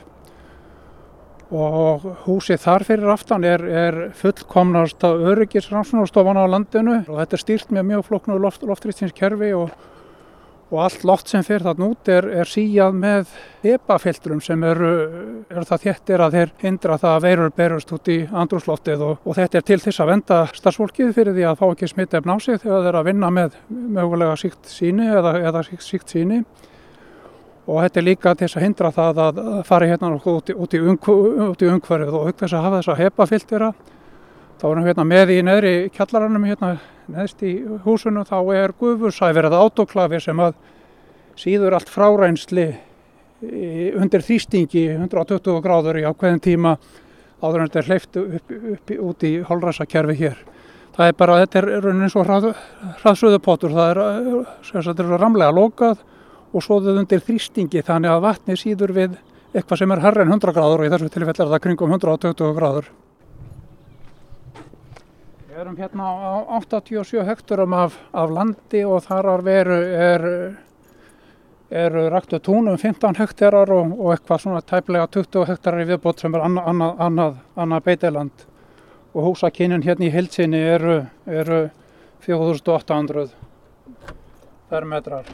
Og 1.53 2.07
húsið 2.25 2.63
þar 2.63 2.87
fyrir 2.87 3.13
aftan 3.13 3.45
er, 3.45 3.61
er 3.61 3.99
fullkomnast 4.17 5.05
að 5.05 5.27
öryggisransunarstofan 5.35 6.41
á 6.41 6.49
landinu 6.49 6.95
og 7.03 7.19
þetta 7.19 7.37
er 7.37 7.43
stýrt 7.43 7.75
með 7.77 7.91
mjög 7.91 8.07
floknu 8.09 8.39
loft, 8.41 8.65
loftrýstinskerfi 8.65 9.53
og 9.53 9.69
og 10.73 10.79
allt 10.81 11.03
loft 11.05 11.29
sem 11.29 11.43
fer 11.45 11.61
þarna 11.61 11.87
út 11.93 12.09
er, 12.09 12.25
er 12.41 12.49
síjað 12.49 12.95
með 12.97 13.33
EPA-filtrum 13.69 14.39
sem 14.41 14.63
eru, 14.65 14.89
eru 15.53 15.65
það 15.69 15.83
þéttir 15.83 16.23
að 16.25 16.37
þeir 16.37 16.53
hindra 16.63 16.97
það 16.97 17.17
að 17.17 17.25
veirur 17.27 17.51
berust 17.59 17.93
út 17.93 18.09
í 18.09 18.17
andrúsloftið 18.41 19.03
og, 19.05 19.19
og 19.21 19.37
þetta 19.37 19.59
er 19.59 19.67
til 19.67 19.77
þess 19.83 20.01
að 20.01 20.11
venda 20.15 20.39
starfsfólkið 20.57 21.11
fyrir 21.13 21.37
því 21.37 21.45
að 21.51 21.59
fá 21.61 21.65
ekki 21.67 21.89
smitt 21.91 22.17
efn 22.17 22.33
á 22.33 22.37
sig 22.41 22.57
þegar 22.63 22.87
þeir 22.87 22.97
að 22.99 23.09
vinna 23.11 23.29
með 23.37 23.59
mögulega 23.69 24.39
síkt 24.41 24.71
síni 24.73 25.09
eða, 25.13 25.35
eða 25.43 25.63
síkt, 25.67 25.85
síkt 25.85 26.15
síni 26.15 26.41
og 27.67 27.83
þetta 27.85 28.01
er 28.01 28.07
líka 28.07 28.33
til 28.33 28.47
þess 28.47 28.57
að 28.57 28.65
hindra 28.65 28.91
það 28.95 29.21
að 29.27 29.43
fara 29.69 29.91
hérna 29.91 30.09
út 30.17 30.49
í, 30.49 30.55
í, 30.57 30.81
umhverfið 31.69 32.17
og 32.17 32.31
auk 32.31 32.41
þess 32.41 32.57
að 32.57 32.65
hafa 32.65 32.81
þess 32.81 32.93
að 32.95 33.03
HEPA-filtera 33.03 33.69
þá 34.57 34.65
erum 34.71 34.81
við 34.81 34.91
hérna 34.91 35.07
með 35.07 35.35
í 35.35 35.39
neðri 35.45 35.75
kjallaranum 35.93 36.49
hérna 36.49 36.73
neðst 37.11 37.43
í 37.43 37.53
húsunum 37.83 38.25
þá 38.27 38.37
er 38.55 38.73
gufursæfir 38.79 39.49
eða 39.49 39.61
autoklafi 39.65 40.21
sem 40.23 40.39
að 40.43 40.55
síður 41.39 41.77
allt 41.77 41.91
frárensli 41.91 42.67
undir 43.99 44.23
þrýstingi 44.23 44.85
120 44.95 45.59
gráður 45.63 45.99
í 45.99 46.05
ákveðin 46.07 46.43
tíma 46.43 46.77
áður 47.43 47.63
en 47.63 47.69
þetta 47.69 47.81
er 47.81 47.89
hleyft 47.89 48.19
upp, 48.21 48.53
upp 48.75 48.93
út 49.09 49.25
í 49.27 49.33
holræsakerfi 49.43 50.15
hér. 50.21 50.37
Það 50.93 51.09
er 51.09 51.15
bara, 51.17 51.37
þetta 51.41 51.59
er 51.59 51.67
raunin 51.81 52.05
eins 52.05 52.15
og 52.15 52.27
hrað, 52.27 52.51
hraðsöðupottur, 53.01 53.73
það 53.73 53.91
er, 53.91 54.93
er 54.93 55.15
ramlega 55.17 55.51
lokað 55.51 56.03
og 56.53 56.63
svo 56.63 56.79
þau 56.85 56.99
undir 57.01 57.23
þrýstingi 57.25 57.81
þannig 57.83 58.13
að 58.13 58.25
vatni 58.27 58.57
síður 58.59 58.93
við 58.95 59.15
eitthvað 59.53 59.81
sem 59.81 59.93
er 59.93 60.03
herra 60.03 60.25
en 60.25 60.35
100 60.35 60.53
gráður 60.53 60.83
og 60.83 60.87
í 60.87 60.93
þessu 60.93 61.09
tilfelli 61.13 61.43
er 61.43 61.51
það 61.51 61.63
kringum 61.65 61.95
120 61.97 62.53
gráður. 62.57 62.91
Við 65.53 65.61
erum 65.61 65.75
hérna 65.77 66.05
á 66.09 66.57
87 66.65 67.21
hekturum 67.27 67.73
af, 67.77 67.93
af 68.09 68.31
landi 68.33 68.79
og 68.89 69.03
þar 69.05 69.27
er 69.35 69.43
veru 69.45 69.75
er, 69.85 70.23
er 71.69 71.97
ræktu 72.09 72.39
túnum 72.41 72.79
15 72.81 73.19
hektarar 73.19 73.69
og, 73.75 73.91
og 73.93 74.15
eitthvað 74.15 74.41
svona 74.41 74.63
tæplega 74.65 75.05
20 75.13 75.45
hektarar 75.51 75.83
í 75.83 75.85
viðbót 75.91 76.23
sem 76.25 76.33
er 76.33 76.47
annað, 76.47 76.71
annað, 76.71 77.03
annað, 77.05 77.37
annað 77.53 77.85
beitiland 77.85 78.45
og 79.13 79.27
húsakynnin 79.27 79.85
hérna 79.85 80.09
í 80.09 80.13
heilsinni 80.15 80.63
eru, 80.73 80.95
eru 81.29 81.61
4800 82.25 83.29
fermetrar. 84.73 85.29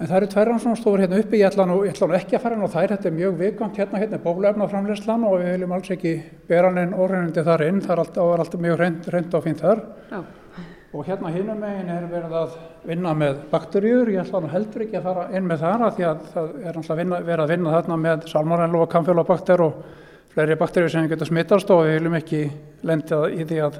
En 0.00 0.08
það 0.08 0.16
eru 0.16 0.28
tvær 0.32 0.48
rannsóknstofur 0.48 1.02
hérna 1.02 1.18
uppi, 1.20 1.36
ég 1.42 1.50
ætla 1.50 1.66
nú, 1.68 1.82
ég 1.84 1.92
ætla 1.92 2.06
nú 2.08 2.14
ekki 2.16 2.38
að 2.38 2.44
fara 2.46 2.56
inn 2.56 2.64
á 2.64 2.72
þær, 2.72 2.92
þetta 2.94 3.08
er 3.10 3.16
mjög 3.18 3.34
vikant 3.36 3.76
hérna, 3.76 3.98
hérna 4.00 4.16
er 4.16 4.22
bólefnaframleyslan 4.24 5.24
og 5.28 5.34
við 5.42 5.50
viljum 5.50 5.74
alls 5.76 5.90
ekki 5.92 6.12
bera 6.48 6.70
neinn 6.72 6.94
orðinandi 6.96 7.42
þar 7.44 7.64
inn, 7.66 7.82
það 7.84 7.92
er 7.92 8.00
alltaf, 8.06 8.30
alltaf 8.38 8.62
mjög 8.64 8.78
reynd, 8.80 9.34
og 9.36 9.44
fínt 9.44 9.60
þar. 9.60 9.82
Já. 10.08 10.22
Og 10.90 11.04
hérna 11.06 11.30
hinnum 11.30 11.60
megin 11.60 11.90
er 11.92 12.06
verið 12.10 12.32
að 12.34 12.54
vinna 12.88 13.12
með 13.14 13.42
bakterjur, 13.50 14.08
ég 14.10 14.22
ætla 14.24 14.40
nú 14.40 14.48
heldur 14.50 14.86
ekki 14.86 14.96
að 14.98 15.04
fara 15.10 15.26
inn 15.36 15.44
með 15.46 15.60
þar 15.66 15.84
að 15.86 15.98
því 15.98 16.06
að 16.08 16.24
það 16.32 16.48
er 16.64 16.78
alltaf 16.80 17.02
verið 17.02 17.42
að 17.44 17.52
vinna 17.52 17.74
þarna 17.76 17.98
með 18.06 18.24
salmonello 18.32 18.80
og 18.86 18.90
kamfjólabakter 18.94 19.62
og 19.66 19.84
fleiri 20.32 20.56
bakterjur 20.58 20.94
sem 20.94 21.10
getur 21.12 21.28
smittast 21.28 21.70
og 21.70 21.84
við 21.84 21.98
viljum 21.98 22.16
ekki 22.18 22.40
lenda 22.88 23.20
í 23.28 23.44
því 23.44 23.60
að, 23.68 23.76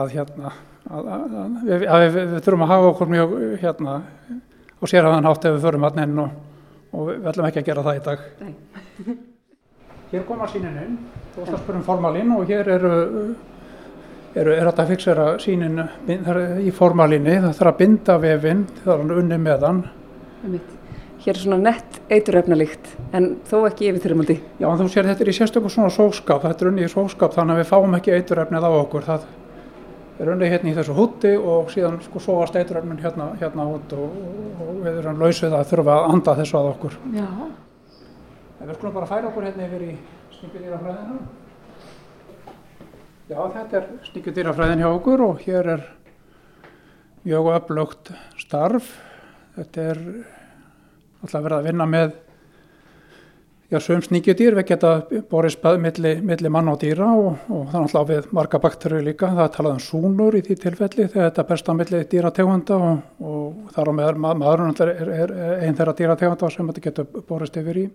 að 0.00 0.16
hérna, 0.16 0.54
að, 0.88 1.12
að, 1.18 1.60
við, 1.68 1.86
við, 1.86 2.18
við 2.18 2.34
þurfum 2.48 2.66
að 2.66 2.72
hafa 2.72 2.90
okkur 2.94 3.12
mjög 3.12 3.36
hérna 3.62 4.00
og 4.82 4.90
sér 4.90 5.06
að 5.06 5.16
hann 5.16 5.28
hátt 5.30 5.46
ef 5.46 5.56
við 5.56 5.66
förum 5.68 5.86
hann 5.86 6.02
inn 6.02 6.22
og, 6.24 6.40
og 6.92 7.12
við 7.12 7.28
ætlum 7.30 7.48
ekki 7.48 7.62
að 7.62 7.68
gera 7.70 7.84
það 7.86 8.00
í 8.00 8.02
dag. 8.08 8.24
hér 10.12 10.26
koma 10.28 10.48
sínin 10.50 10.76
inn, 10.82 10.98
þú 11.32 11.46
ætlar 11.46 11.56
að 11.56 11.62
spura 11.62 11.78
um 11.78 11.86
formalín 11.86 12.34
og 12.34 12.50
hér 12.50 12.68
eru, 12.74 12.92
eru 14.36 14.52
er 14.52 14.68
þetta 14.68 14.84
að 14.84 14.92
fixera 14.92 15.26
sínin 15.40 15.80
í 16.60 16.74
formalíni, 16.74 17.38
það 17.38 17.56
þarf 17.60 17.72
að 17.72 17.78
binda 17.78 18.18
vefinn, 18.20 18.66
það 18.82 18.94
er 18.94 19.02
hann 19.04 19.18
unni 19.22 19.38
með 19.40 19.66
hann. 19.68 19.82
Hér 21.22 21.36
er 21.36 21.38
svona 21.38 21.60
nett 21.62 22.00
eituröfnalíkt 22.10 22.90
en 23.14 23.28
þó 23.46 23.60
ekki 23.68 23.92
yfirþyrmandi. 23.92 24.36
Já, 24.58 24.66
þú 24.80 24.88
sér 24.90 25.08
þetta 25.12 25.24
er 25.24 25.30
í 25.30 25.36
sérstökum 25.36 25.72
svona 25.72 25.94
sóskap, 25.94 26.42
þetta 26.42 26.66
er 26.66 26.72
unni 26.72 26.84
í 26.84 26.90
sóskap 26.90 27.36
þannig 27.36 27.56
að 27.56 27.62
við 27.62 27.70
fáum 27.70 27.96
ekki 28.00 28.16
eituröfnið 28.18 28.66
á 28.66 28.70
okkur, 28.82 29.06
það 29.06 29.28
unnið 30.20 30.52
hérna 30.52 30.70
í 30.70 30.74
þessu 30.76 30.94
hútti 30.96 31.32
og 31.36 31.70
síðan 31.72 32.00
sko 32.04 32.20
sóast 32.22 32.56
eituröfnun 32.58 33.00
hérna, 33.00 33.30
hérna 33.40 33.66
út 33.72 33.94
og, 33.96 34.16
og 34.60 34.80
við 34.84 34.98
erum 35.02 35.22
lausið 35.22 35.56
að 35.56 35.68
þurfa 35.72 35.98
að 35.98 36.08
anda 36.12 36.34
þessu 36.40 36.58
að 36.58 36.72
okkur. 36.74 36.98
Já. 37.16 37.28
En 38.60 38.68
við 38.68 38.76
skulum 38.76 38.98
bara 38.98 39.08
færa 39.10 39.30
okkur 39.30 39.48
hérna 39.48 39.68
yfir 39.68 39.86
í 39.88 39.94
snippinýra 40.36 40.82
fræðina. 40.82 41.22
Já, 43.32 43.38
þetta 43.54 43.78
er 43.78 43.84
sníkjudýrafræðin 44.10 44.82
hjá 44.82 44.88
okkur 44.90 45.22
og 45.24 45.42
hér 45.46 45.68
er 45.76 45.82
mjög 47.24 47.48
öflugt 47.54 48.10
starf. 48.36 48.90
Þetta 49.56 49.84
er 49.92 50.00
alltaf 51.22 51.44
verið 51.46 51.56
að 51.56 51.68
vinna 51.70 51.86
með 51.88 52.16
Já, 53.72 53.78
sögum 53.80 54.02
sníkjudýr, 54.04 54.52
við 54.52 54.66
geta 54.68 54.88
borið 55.30 55.54
spað 55.54 55.78
milli, 55.80 56.10
milli 56.20 56.50
mann 56.52 56.66
og 56.68 56.74
dýra 56.82 57.06
og, 57.16 57.38
og 57.48 57.70
er 57.70 57.78
alltaf 57.78 58.02
við 58.10 58.26
marga 58.36 58.58
bakterju 58.60 58.98
líka. 59.06 59.30
Það 59.32 59.46
er 59.46 59.54
talað 59.54 59.76
um 59.78 59.80
súnur 59.80 60.36
í 60.36 60.42
því 60.44 60.56
tilfelli 60.60 61.06
þegar 61.06 61.30
þetta 61.30 61.44
berst 61.48 61.70
á 61.70 61.74
milli 61.78 62.00
dýrategunda 62.10 62.76
og, 62.76 62.98
og 63.24 63.70
þar 63.72 63.88
á 63.88 63.92
meðal 63.96 64.18
maðurinn 64.42 64.76
er, 64.76 64.92
er, 64.92 65.32
er 65.32 65.64
einn 65.64 65.78
þeirra 65.78 65.94
dýrategunda 66.02 66.50
sem 66.52 66.68
þetta 66.68 66.84
getur 66.84 67.24
borist 67.30 67.56
yfir 67.62 67.80
í. 67.80 67.86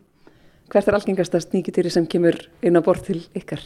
Hvert 0.74 0.90
er 0.90 0.98
algengasta 0.98 1.44
sníkjudýri 1.46 1.94
sem 1.94 2.10
kemur 2.10 2.40
inn 2.66 2.82
á 2.82 2.82
bort 2.82 3.06
til 3.06 3.22
ykkar? 3.38 3.62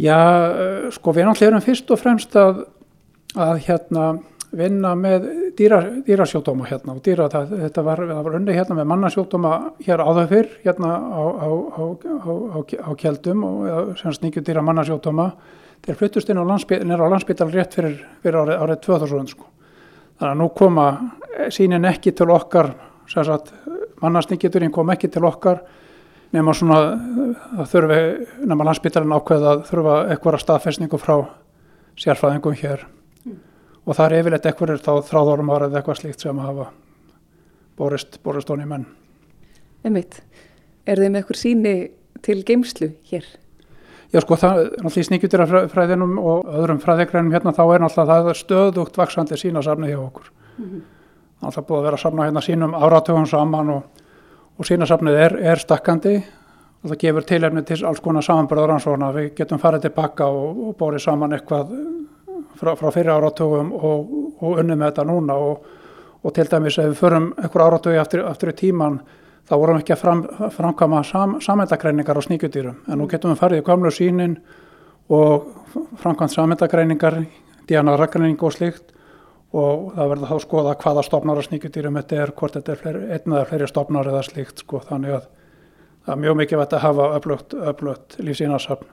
Já, 0.00 0.16
sko 0.96 1.12
við 1.18 1.28
erum 1.50 1.60
fyrst 1.68 1.92
og 1.92 2.00
fremst 2.00 2.32
að, 2.40 2.64
að 3.36 3.60
hérna 3.68 4.08
vinna 4.56 4.94
með 4.98 5.26
dýra, 5.58 5.78
dýrasjóttóma 6.06 6.66
hérna 6.66 6.96
og 6.96 7.02
dýra, 7.06 7.28
það, 7.30 7.54
þetta 7.64 7.84
var, 7.86 8.02
var 8.10 8.36
unni 8.40 8.56
hérna 8.56 8.76
með 8.80 8.88
mannasjóttóma 8.90 9.52
hér 9.86 10.02
áður 10.02 10.28
fyrr 10.32 10.52
hérna 10.64 10.90
á, 10.98 11.22
á, 11.22 11.48
á, 11.78 12.32
á 12.58 12.90
kjeldum 12.98 13.44
og 13.46 13.94
sem 14.00 14.14
sníkjum 14.16 14.46
dýra 14.46 14.64
mannasjóttóma 14.66 15.30
þeir 15.86 15.98
fluttust 16.00 16.30
inn 16.30 16.40
á 16.42 16.44
landsbytal 16.44 17.50
rétt 17.52 17.78
fyrir, 17.78 17.98
fyrir 18.24 18.40
árið, 18.42 18.56
árið 18.64 18.80
2000 18.86 19.30
sko. 19.32 19.46
Þannig 20.20 20.32
að 20.34 20.40
nú 20.42 20.48
koma 20.58 20.86
sínin 21.54 21.88
ekki 21.88 22.12
til 22.12 22.28
okkar, 22.34 22.74
mannasníkjuturinn 24.00 24.74
kom 24.74 24.90
ekki 24.92 25.08
til 25.12 25.24
okkar 25.28 25.62
nema 26.34 26.54
svona 26.54 26.78
það 27.56 27.70
þurfi, 27.72 28.00
nema 28.46 28.66
landsbytalinn 28.68 29.16
ákveða 29.16 29.56
þurfa 29.68 29.96
eitthvað 30.12 30.40
staðfestningu 30.44 31.00
frá 31.00 31.16
sérfræðingum 32.00 32.58
hér 32.60 32.86
og 33.90 33.96
það 33.98 34.06
er 34.06 34.20
yfirleitt 34.20 34.46
eitthvað 34.46 34.76
þá 34.84 34.92
þráðormar 35.08 35.66
eða 35.66 35.80
eitthvað 35.80 35.98
slíkt 35.98 36.22
sem 36.22 36.38
hafa 36.38 36.68
borist, 37.80 38.20
borist 38.22 38.50
honni 38.52 38.68
menn. 38.70 38.86
Emmitt, 39.86 40.20
er 40.86 41.00
þið 41.00 41.10
með 41.10 41.22
eitthvað 41.22 41.40
síni 41.40 41.74
til 42.22 42.42
geimslu 42.46 42.92
hér? 43.10 43.26
Já 44.10 44.20
sko 44.24 44.36
það 44.38 44.60
er 44.60 44.70
náttúrulega 44.70 45.02
í 45.02 45.08
sníkjutirafræðinum 45.08 46.16
og 46.18 46.48
öðrum 46.60 46.80
fræðikrænum 46.82 47.34
hérna 47.34 47.54
þá 47.54 47.62
er 47.64 47.84
náttúrulega 47.84 48.16
það 48.26 48.38
stöðugt 48.40 48.98
vaksandi 48.98 49.38
sínasafni 49.38 49.90
hjá 49.92 50.00
okkur. 50.02 50.30
Mm 50.58 50.64
-hmm. 50.64 50.80
Það 51.40 51.58
er 51.58 51.66
búið 51.68 51.78
að 51.78 51.84
vera 51.88 51.96
safna 51.96 52.24
hérna 52.26 52.40
sínum 52.40 52.74
áratögun 52.74 53.26
saman 53.26 53.70
og, 53.70 53.82
og 54.58 54.66
sínasafnið 54.66 55.14
er, 55.24 55.36
er 55.40 55.58
stakkandi 55.58 56.16
og 56.82 56.90
það 56.90 56.98
gefur 56.98 57.22
tilefni 57.22 57.62
til 57.62 57.84
alls 57.86 58.00
konar 58.00 58.22
samanbörður 58.22 58.74
ansvona. 58.74 59.12
Við 59.12 59.34
getum 59.34 59.58
farið 59.58 59.80
tilbaka 59.80 60.26
og, 60.26 60.68
og 60.68 60.76
borið 60.76 61.00
saman 61.00 61.32
eitthvað 61.32 61.70
frá, 62.58 62.74
frá 62.78 62.90
fyrir 62.94 63.12
áratugum 63.14 63.72
og, 63.76 64.12
og 64.40 64.60
unnum 64.62 64.78
með 64.78 64.92
þetta 64.92 65.06
núna 65.08 65.38
og, 65.38 65.64
og 66.22 66.34
til 66.36 66.48
dæmis 66.50 66.78
ef 66.78 66.90
við 66.90 67.00
förum 67.00 67.32
einhver 67.38 67.66
áratugi 67.66 68.00
aftur, 68.00 68.24
aftur 68.28 68.52
í 68.52 68.56
tíman 68.58 69.00
þá 69.48 69.54
vorum 69.56 69.78
við 69.78 69.84
ekki 69.84 69.96
að 69.96 70.02
fram, 70.04 70.22
framkama 70.56 71.02
sam, 71.06 71.38
samendagreiningar 71.42 72.18
á 72.18 72.22
sníkjudýrum 72.26 72.86
en 72.86 73.00
nú 73.00 73.08
getum 73.10 73.34
við 73.34 73.42
farið 73.42 73.62
í 73.62 73.66
gamlu 73.66 73.92
sínin 73.94 74.38
og 75.10 75.50
framkvæmt 76.02 76.34
samendagreiningar, 76.34 77.18
DNA-rækning 77.70 78.38
og 78.38 78.54
slikt 78.54 78.94
og 79.50 79.90
það 79.96 80.12
verður 80.12 80.30
þá 80.30 80.44
skoða 80.44 80.76
hvaða 80.78 81.04
stopnar 81.06 81.40
á 81.42 81.46
sníkjudýrum 81.46 81.98
þetta 81.98 82.22
er, 82.22 82.32
hvort 82.38 82.56
þetta 82.58 82.72
er 82.72 82.80
fleiri, 82.82 83.02
einn 83.10 83.34
eða 83.34 83.46
fleiri 83.50 83.68
stopnar 83.70 84.10
eða 84.10 84.22
slikt 84.26 84.62
sko, 84.62 84.82
þannig 84.86 85.16
að 85.18 85.26
það 86.06 86.14
er 86.14 86.22
mjög 86.24 86.38
mikið 86.40 86.62
vett 86.62 86.76
að 86.76 86.84
hafa 86.84 87.08
öflugt, 87.18 87.56
öflugt 87.72 88.18
lífsínarsafn. 88.22 88.86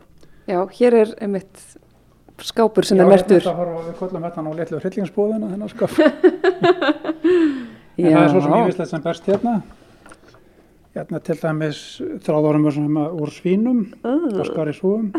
Já, 0.47 0.61
hér 0.79 0.95
er 1.03 1.13
einmitt 1.21 1.76
skápur 2.45 2.85
sem 2.85 2.97
Já, 2.97 3.03
er 3.03 3.09
mertur. 3.09 3.41
Já, 3.41 3.53
við 3.57 3.95
kollum 3.99 4.23
þetta 4.27 4.41
nú 4.45 4.51
litlu 4.57 4.77
hryllingsbúðina 4.81 5.47
þennan 5.53 5.69
skáp. 5.71 5.91
en 7.97 8.11
það 8.11 8.21
er 8.21 8.29
svo 8.33 8.41
sem 8.43 8.53
ég 8.53 8.65
visslega 8.69 8.89
sem 8.91 9.01
berst 9.05 9.23
hérna. 9.31 9.53
Hérna 10.97 11.17
til 11.21 11.37
dæmis 11.41 11.79
þráðorumur 12.25 12.73
sem 12.73 12.85
er 13.01 13.09
úr 13.21 13.29
svínum, 13.33 13.79
uh. 14.01 14.43
skar 14.47 14.67
í 14.71 14.73
súum. 14.77 15.05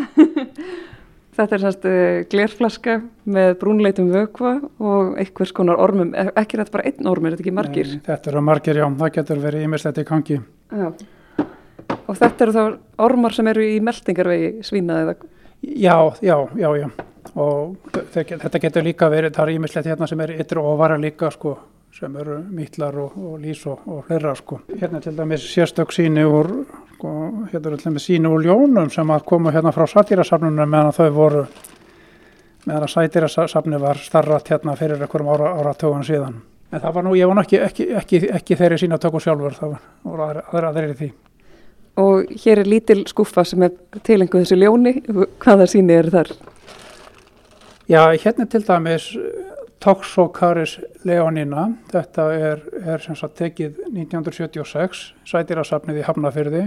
Þetta 1.38 1.54
er 1.54 1.60
sannst 1.62 1.84
uh, 1.86 1.92
eh, 1.94 2.24
glerflaska 2.26 2.94
með 3.30 3.52
brúnleitum 3.60 4.08
vökva 4.10 4.56
og 4.82 5.14
einhvers 5.22 5.52
konar 5.54 5.78
ormum, 5.78 6.10
e, 6.10 6.24
ekki 6.40 6.58
þetta 6.58 6.74
bara 6.74 6.90
einn 6.90 7.06
ormur, 7.06 7.30
þetta 7.30 7.38
er 7.38 7.44
ekki 7.44 7.54
margir? 7.54 7.86
Nei, 7.92 8.02
þetta 8.08 8.26
eru 8.32 8.42
margir, 8.42 8.76
já, 8.82 8.86
það 8.98 9.12
getur 9.20 9.38
verið 9.44 9.60
ímislegt 9.68 10.00
í 10.02 10.04
kangi. 10.08 10.40
Já, 10.74 10.88
og 12.00 12.18
þetta 12.18 12.42
eru 12.42 12.52
þá 12.56 12.62
ormar 13.06 13.32
sem 13.38 13.46
eru 13.54 13.62
í 13.68 13.78
meldingarvegi 13.86 14.50
svína 14.66 14.98
eða? 15.04 15.14
Já, 15.62 15.96
já, 16.22 16.36
já, 16.54 16.76
já 16.76 16.90
og 17.38 17.90
þetta 18.12 18.60
getur 18.62 18.86
líka 18.86 19.08
verið, 19.12 19.34
það 19.36 19.44
er 19.44 19.54
ímislegt 19.56 19.90
hérna 19.90 20.08
sem 20.08 20.20
er 20.24 20.34
ytru 20.42 20.64
og 20.64 20.78
vara 20.80 20.96
líka 21.00 21.30
sko 21.34 21.56
sem 21.98 22.14
eru 22.20 22.36
mítlar 22.54 22.94
og, 23.00 23.16
og 23.16 23.38
lís 23.42 23.64
og, 23.66 23.80
og 23.88 24.10
hlera 24.10 24.34
sko. 24.38 24.60
Hérna 24.70 25.00
til 25.02 25.16
dæmis 25.16 25.46
sérstök 25.50 25.90
síni 25.94 26.22
úr, 26.24 26.50
sko, 26.94 27.14
hérna 27.52 27.72
til 27.76 27.84
dæmis 27.84 28.06
síni 28.06 28.30
úr 28.30 28.44
ljónum 28.44 28.90
sem 28.92 29.10
að 29.10 29.24
koma 29.26 29.52
hérna 29.54 29.72
frá 29.74 29.88
satýrasafnunum 29.90 30.68
meðan 30.68 30.94
þau 30.94 31.08
voru, 31.16 31.46
meðan 32.66 32.86
að 32.86 32.92
satýrasafni 32.94 33.80
var 33.82 34.02
starrat 34.04 34.52
hérna 34.52 34.76
fyrir 34.78 35.00
einhverjum 35.00 35.32
ára, 35.34 35.54
áratögun 35.58 36.06
síðan. 36.06 36.42
En 36.68 36.84
það 36.84 36.98
var 36.98 37.06
nú, 37.06 37.16
ég 37.16 37.32
nú 37.32 37.42
ekki, 37.42 37.62
ekki, 37.64 37.88
ekki, 37.96 38.22
ekki 38.36 38.60
þeirri 38.60 38.78
sína 38.84 39.00
tökur 39.00 39.24
sjálfur, 39.24 39.56
það 39.56 39.78
voru 40.04 40.68
aðrir 40.68 40.92
í 40.92 40.98
því. 41.00 41.12
Og 41.98 42.30
hér 42.44 42.62
er 42.62 42.70
lítil 42.70 43.02
skuffa 43.10 43.42
sem 43.48 43.64
er 43.66 43.74
tilenguð 44.06 44.44
þessu 44.44 44.58
ljóni, 44.60 44.94
hvaða 45.42 45.66
síni 45.70 45.96
eru 45.98 46.12
þar? 46.14 46.32
Já, 47.88 48.02
hérna 48.22 48.46
til 48.46 48.62
dæmis 48.66 49.08
Toxocaris 49.82 50.76
leonina, 51.06 51.68
þetta 51.92 52.26
er, 52.34 52.62
er 52.82 53.02
sem 53.02 53.16
sagt 53.18 53.36
tekið 53.38 53.78
1976, 53.92 55.02
sætirasafnið 55.28 56.00
í 56.00 56.06
Hafnafyrði 56.06 56.64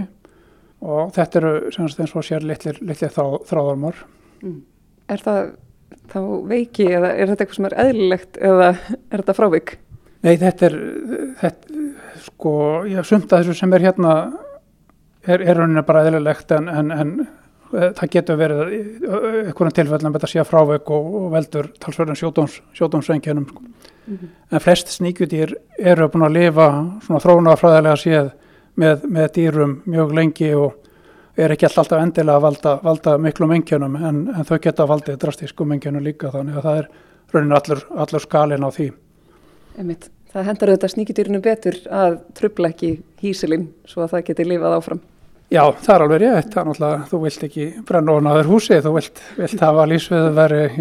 og 0.82 1.12
þetta 1.14 1.40
eru 1.40 1.52
sem 1.74 1.88
sagt 1.88 2.02
eins 2.02 2.14
og 2.16 2.26
sér 2.26 2.46
litlir, 2.48 2.80
litlir 2.80 3.12
þrá, 3.12 3.36
þráðarmar. 3.50 4.00
Mm. 4.42 4.62
Er 5.12 5.22
það 5.22 5.42
þá 6.12 6.20
veiki 6.48 6.88
eða 6.88 7.12
er 7.12 7.30
þetta 7.30 7.44
eitthvað 7.44 7.58
sem 7.58 7.68
er 7.68 7.78
eðlilegt 7.84 8.40
eða 8.40 8.70
er 8.72 9.20
þetta 9.20 9.36
frávik? 9.36 9.74
Nei, 10.22 10.34
þetta 10.40 10.68
er, 10.70 10.78
þetta, 11.42 11.84
sko, 12.28 12.54
ég 12.88 12.98
hef 13.00 13.10
sumt 13.10 13.28
að 13.28 13.44
þessu 13.44 13.58
sem 13.60 13.76
er 13.76 13.86
hérna 13.90 14.16
er, 15.26 15.40
er 15.40 15.56
rauninni 15.56 15.82
bara 15.86 16.04
eðlilegt 16.06 16.50
en, 16.56 16.68
en, 16.68 16.90
en 16.90 17.14
Eh, 17.72 17.92
það 17.96 18.10
getur 18.12 18.36
verið 18.36 18.58
einhvern 19.48 19.72
tilfellin 19.72 20.10
að 20.10 20.16
þetta 20.18 20.28
sé 20.28 20.42
fráveg 20.44 20.90
og, 20.92 21.06
og 21.16 21.28
veldur 21.32 21.70
talsverðin 21.80 22.18
sjódómsvenkjönum 22.20 23.46
sko. 23.48 23.62
mm 23.62 24.16
-hmm. 24.16 24.28
en 24.50 24.60
flest 24.60 24.88
sníkjudýr 24.88 25.54
eru 25.78 26.08
búin 26.08 26.26
að 26.26 26.32
lifa 26.32 26.66
svona 27.06 27.20
þróunafræðilega 27.20 27.96
séð 27.96 28.30
með, 28.76 29.04
með 29.08 29.28
dýrum 29.32 29.82
mjög 29.86 30.12
lengi 30.12 30.54
og 30.54 30.74
er 31.36 31.50
ekki 31.50 31.66
alltaf 31.66 32.02
endilega 32.02 32.36
að 32.36 32.42
valda, 32.42 32.80
valda 32.82 33.18
miklu 33.18 33.46
mengjönum 33.46 33.96
en, 33.96 34.28
en 34.36 34.44
þau 34.44 34.58
geta 34.58 34.86
valdið 34.86 35.16
drastísku 35.16 35.64
mengjönum 35.64 36.04
líka 36.04 36.30
þannig 36.30 36.56
að 36.56 36.62
það 36.62 36.78
er 36.78 36.88
raunin 37.32 37.52
allur, 37.52 37.80
allur 37.96 38.20
skalin 38.20 38.64
á 38.64 38.70
því 38.70 38.92
Einmitt. 39.78 40.10
Það 40.32 40.46
hendar 40.48 40.72
auðvitað 40.72 40.92
sníkjudýrinu 40.94 41.40
betur 41.44 41.78
að 41.92 42.20
trubla 42.38 42.70
ekki 42.72 42.94
hísilinn 43.20 43.66
svo 43.88 44.04
að 44.04 44.14
það 44.14 44.28
geti 44.30 44.46
lifað 44.48 44.76
áfram 44.78 45.02
Já, 45.52 45.66
það 45.84 45.94
er 45.94 46.02
alveg 46.06 46.20
rétt, 46.22 46.52
það 46.52 46.60
er 46.60 46.68
náttúrulega, 46.68 47.00
þú 47.10 47.18
vilt 47.26 47.42
ekki 47.46 47.64
brenna 47.88 48.12
ofan 48.14 48.28
aður 48.30 48.46
húsi, 48.48 48.76
þú 48.80 48.92
vilt, 48.94 49.18
vilt 49.36 49.64
hafa 49.66 49.82
lífsveðu 49.90 50.30
verið, 50.38 50.78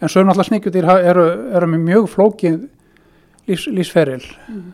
en 0.00 0.12
svo 0.12 0.22
náttúrulega 0.24 0.46
sníkjutýr 0.48 0.88
eru, 0.94 1.24
eru 1.58 1.68
með 1.68 1.82
mjög 1.90 2.06
flókin 2.14 2.56
lífs, 3.50 3.66
lífsferil 3.68 4.22
mm. 4.24 4.70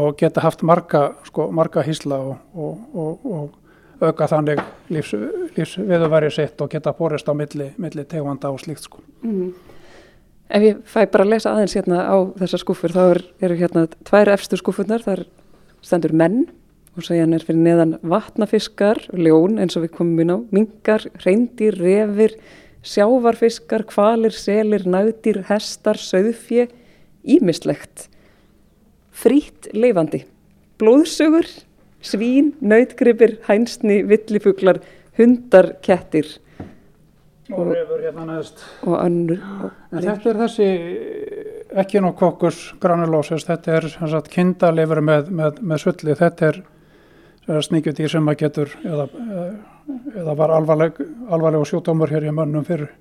og 0.00 0.16
geta 0.18 0.42
haft 0.42 0.64
marga, 0.66 1.04
sko, 1.28 1.46
marga 1.54 1.84
hísla 1.86 2.18
og, 2.18 2.34
og, 2.54 2.98
og, 3.04 3.28
og 3.38 4.08
auka 4.08 4.28
þannig 4.34 4.64
lífs, 4.90 5.14
lífsveðu 5.54 6.10
verið 6.16 6.34
sitt 6.40 6.66
og 6.66 6.74
geta 6.74 6.94
borist 6.98 7.30
á 7.30 7.34
milli, 7.38 7.70
milli 7.78 8.06
tegvanda 8.08 8.50
og 8.50 8.58
slíkt 8.64 8.88
sko. 8.88 9.04
Mm. 9.22 9.52
Ef 10.52 10.60
ég 10.64 10.80
fæ 10.84 11.06
bara 11.08 11.24
að 11.24 11.32
lesa 11.32 11.54
aðeins 11.54 11.74
hérna 11.78 12.02
á 12.04 12.16
þessar 12.36 12.60
skúfur, 12.60 12.92
þá 12.92 13.02
eru 13.16 13.24
er 13.40 13.54
hérna 13.56 13.86
tvær 14.04 14.30
efstu 14.34 14.58
skúfurnar, 14.60 15.04
það 15.04 15.24
stendur 15.84 16.12
menn 16.12 16.44
og 16.94 17.06
segja 17.06 17.24
hann 17.24 17.34
er 17.34 17.46
fyrir 17.46 17.62
neðan 17.64 17.94
vatnafiskar, 18.04 19.00
ljón 19.16 19.56
eins 19.62 19.78
og 19.78 19.86
við 19.86 19.94
komum 19.96 20.20
inn 20.20 20.34
á, 20.36 20.38
mingar, 20.52 21.06
reyndir, 21.24 21.78
revir, 21.80 22.36
sjávarfiskar, 22.84 23.86
kvalir, 23.88 24.36
selir, 24.36 24.84
næðir, 24.84 25.40
hestar, 25.48 25.98
söðfje, 25.98 26.68
ímislegt, 27.24 28.10
frít 29.16 29.72
leifandi, 29.72 30.26
blóðsugur, 30.78 31.48
svín, 32.04 32.52
nöytgripir, 32.60 33.38
hænsni, 33.48 34.02
villifuglar, 34.12 34.82
hundar, 35.16 35.72
kettir 35.80 36.28
og 37.52 37.70
refur 37.70 38.00
hérna 38.04 38.26
neðst 38.28 38.64
og 38.86 38.96
önnur. 39.00 39.42
En 39.92 40.04
þetta 40.06 40.30
er 40.30 40.40
þessi 40.44 40.68
ekkinokokkus 41.84 42.62
granulósis, 42.80 43.44
þetta 43.48 43.78
er 43.80 43.88
kindalifur 44.30 45.02
með, 45.04 45.30
með, 45.30 45.60
með 45.60 45.82
sulli, 45.82 46.16
þetta 46.18 46.52
er 46.52 46.62
sníkjutýr 47.68 48.12
sem 48.14 48.24
maður 48.24 48.44
getur 48.46 48.76
eða 48.84 49.08
uh, 49.10 49.48
eða 50.16 50.36
var 50.38 50.54
alvarleg, 50.56 51.00
alvarleg 51.28 51.66
sjúkdómur 51.68 52.12
hér 52.12 52.30
í 52.30 52.32
mönnum 52.32 52.64
fyrir 52.64 52.92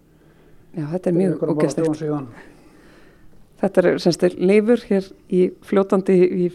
Já, 0.74 0.88
þetta 0.90 1.10
er 1.10 1.16
mjög 1.16 1.44
ógæstlegt. 1.54 2.40
Þetta 3.62 3.82
er 3.84 4.00
semst 4.02 4.24
leifur 4.42 4.82
hér 4.90 5.10
í 5.30 5.44
fljótandi 5.64 6.16
í 6.18 6.48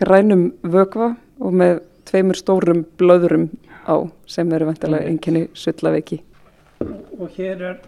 grænum 0.00 0.46
vökva 0.64 1.10
og 1.38 1.52
með 1.60 1.82
tveimur 2.08 2.38
stórum 2.38 2.86
blöðurum 2.98 3.50
á 3.84 4.08
sem 4.26 4.48
eru 4.56 4.70
vantilega 4.70 5.10
einkenni 5.10 5.44
sullaveiki. 5.52 6.22
Og 6.78 7.30
hér 7.34 7.62
er, 7.72 7.78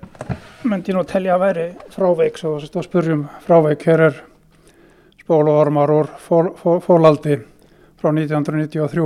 myndi 0.67 0.91
ég 0.91 0.97
nú 0.99 1.05
telja 1.07 1.37
að 1.37 1.43
væri 1.45 1.67
frávik, 1.95 2.39
svo 2.41 2.57
að 2.59 2.83
spurjum 2.89 3.23
frávik, 3.45 3.85
hér 3.87 4.03
er 4.09 4.17
spóluormar 5.21 5.93
úr 5.95 6.09
fól, 6.19 6.49
fól, 6.59 6.81
fólaldi 6.83 7.37
frá 8.01 8.11
1993 8.11 9.05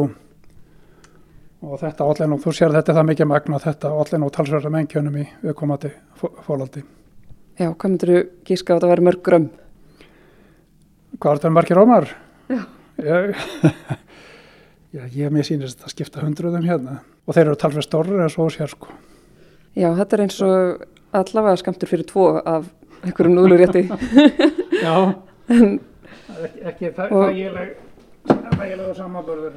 og 1.64 1.79
þetta 1.81 2.05
allir 2.09 2.29
nú, 2.33 2.38
þú 2.41 2.53
sér 2.57 2.73
þetta 2.76 2.95
það 2.97 3.09
mikið 3.11 3.29
magna 3.31 3.61
þetta 3.61 3.93
allir 3.93 4.21
nú 4.25 4.31
talsverða 4.33 4.73
mennkjönum 4.73 5.21
í 5.21 5.26
viðkomandi 5.45 5.93
fó- 6.21 6.33
fólaldi. 6.45 6.83
Já, 7.61 7.69
hvað 7.71 7.88
myndir 7.95 8.11
þú 8.14 8.19
gíska 8.49 8.76
að 8.76 8.88
vera 8.91 9.05
mörg 9.07 9.23
grömm? 9.25 9.47
Hvað 11.21 11.31
er 11.31 11.41
þetta 11.41 11.55
margir 11.55 11.81
ormar? 11.81 12.09
Já. 12.50 12.61
Ég, 13.05 13.47
já, 14.97 15.03
ég 15.12 15.33
mér 15.33 15.45
sýnist 15.49 15.81
að 15.85 15.93
skipta 15.97 16.25
hundruðum 16.25 16.64
hérna 16.69 16.99
og 17.25 17.33
þeir 17.37 17.47
eru 17.50 17.59
talsverð 17.61 17.88
stórri 17.88 18.21
en 18.23 18.33
svo 18.33 18.49
sér 18.53 18.73
sko. 18.73 18.93
Já, 19.75 19.88
þetta 19.99 20.16
er 20.19 20.23
eins 20.26 20.40
og 20.47 20.85
allavega 21.14 21.61
skamtur 21.62 21.90
fyrir 21.90 22.07
tvo 22.11 22.28
af 22.40 22.69
einhverjum 23.04 23.38
núðlurétti. 23.38 23.87
Já, 24.83 24.95
En 25.54 25.75
ekki, 26.66 26.88
það, 26.97 27.11
Og- 27.14 27.35
þægilega 28.59 28.95
samanbörður. 28.97 29.57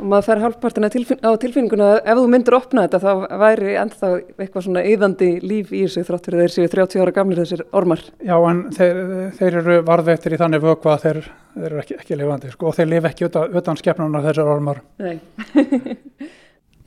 og 0.00 0.04
maður 0.08 0.26
fer 0.26 0.40
hálfpartina 0.42 0.88
tilfin 0.92 1.18
á 1.24 1.30
tilfinninguna 1.40 1.86
að 1.94 2.10
ef 2.12 2.18
þú 2.20 2.26
myndir 2.32 2.56
opna 2.56 2.84
þetta 2.86 3.00
þá 3.02 3.38
væri 3.40 3.72
ennþá 3.80 4.10
eitthvað 4.40 4.64
svona 4.66 4.82
eyðandi 4.88 5.28
líf 5.44 5.72
í 5.76 5.80
þessu 5.86 6.04
þrátt 6.08 6.28
fyrir 6.28 6.42
þeir 6.44 6.54
séu 6.54 6.70
30 6.76 7.02
ára 7.04 7.14
gamlir 7.16 7.40
þessir 7.42 7.64
ormar. 7.76 8.04
Já, 8.24 8.36
en 8.50 8.62
þeir, 8.76 9.00
þeir 9.40 9.58
eru 9.62 9.78
varðveittir 9.88 10.36
í 10.36 10.40
þannig 10.40 10.64
vöku 10.64 10.92
að 10.92 11.02
þeir, 11.06 11.20
þeir 11.56 11.66
eru 11.70 11.82
ekki, 11.82 11.98
ekki 12.04 12.20
lifandi 12.20 12.52
sko, 12.54 12.70
og 12.70 12.78
þeir 12.78 12.90
lifa 12.94 13.10
ekki 13.12 13.28
utan, 13.30 13.56
utan 13.60 13.80
skepnuna 13.80 14.22
þessar 14.28 14.52
ormar. 14.54 14.82
Nei. 15.00 15.18